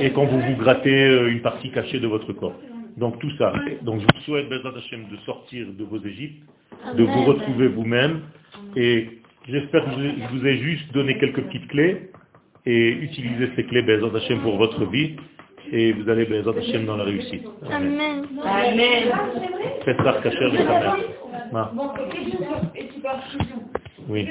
Et 0.00 0.10
quand 0.10 0.24
vous 0.24 0.40
vous 0.40 0.56
grattez 0.56 1.08
euh, 1.08 1.30
une 1.30 1.40
partie 1.42 1.70
cachée 1.70 2.00
de 2.00 2.06
votre 2.06 2.32
corps. 2.32 2.54
Donc 2.96 3.18
tout 3.18 3.30
ça. 3.36 3.52
Donc 3.82 4.00
je 4.00 4.06
vous 4.06 4.22
souhaite, 4.24 4.48
Bezat 4.48 4.72
Hashem, 4.76 5.04
de 5.10 5.16
sortir 5.26 5.66
de 5.72 5.84
vos 5.84 5.98
Égyptes, 5.98 6.42
de 6.96 7.04
vous 7.04 7.24
retrouver 7.24 7.68
vous-même. 7.68 8.22
Et 8.74 9.20
j'espère 9.48 9.84
que 9.84 9.90
je 9.90 10.36
vous 10.36 10.46
ai 10.46 10.56
juste 10.58 10.92
donné 10.92 11.18
quelques 11.18 11.42
petites 11.42 11.68
clés 11.68 12.10
et 12.64 12.88
utilisez 12.88 13.50
ces 13.54 13.64
clés, 13.64 13.82
Bezat 13.82 14.16
Hashem, 14.16 14.40
pour 14.40 14.56
votre 14.56 14.84
vie. 14.86 15.16
Et 15.72 15.92
vous 15.92 16.08
allez, 16.08 16.26
Hashem, 16.26 16.86
dans 16.86 16.96
la 16.96 17.04
réussite. 17.04 17.44
Amen. 17.70 18.24
Amen. 18.44 19.12
Faites 19.84 19.96
ça, 19.98 20.20
cacher 20.22 20.50
de 20.50 20.56
sa 20.58 20.64
mère. 20.64 20.96
Oui. 24.08 24.28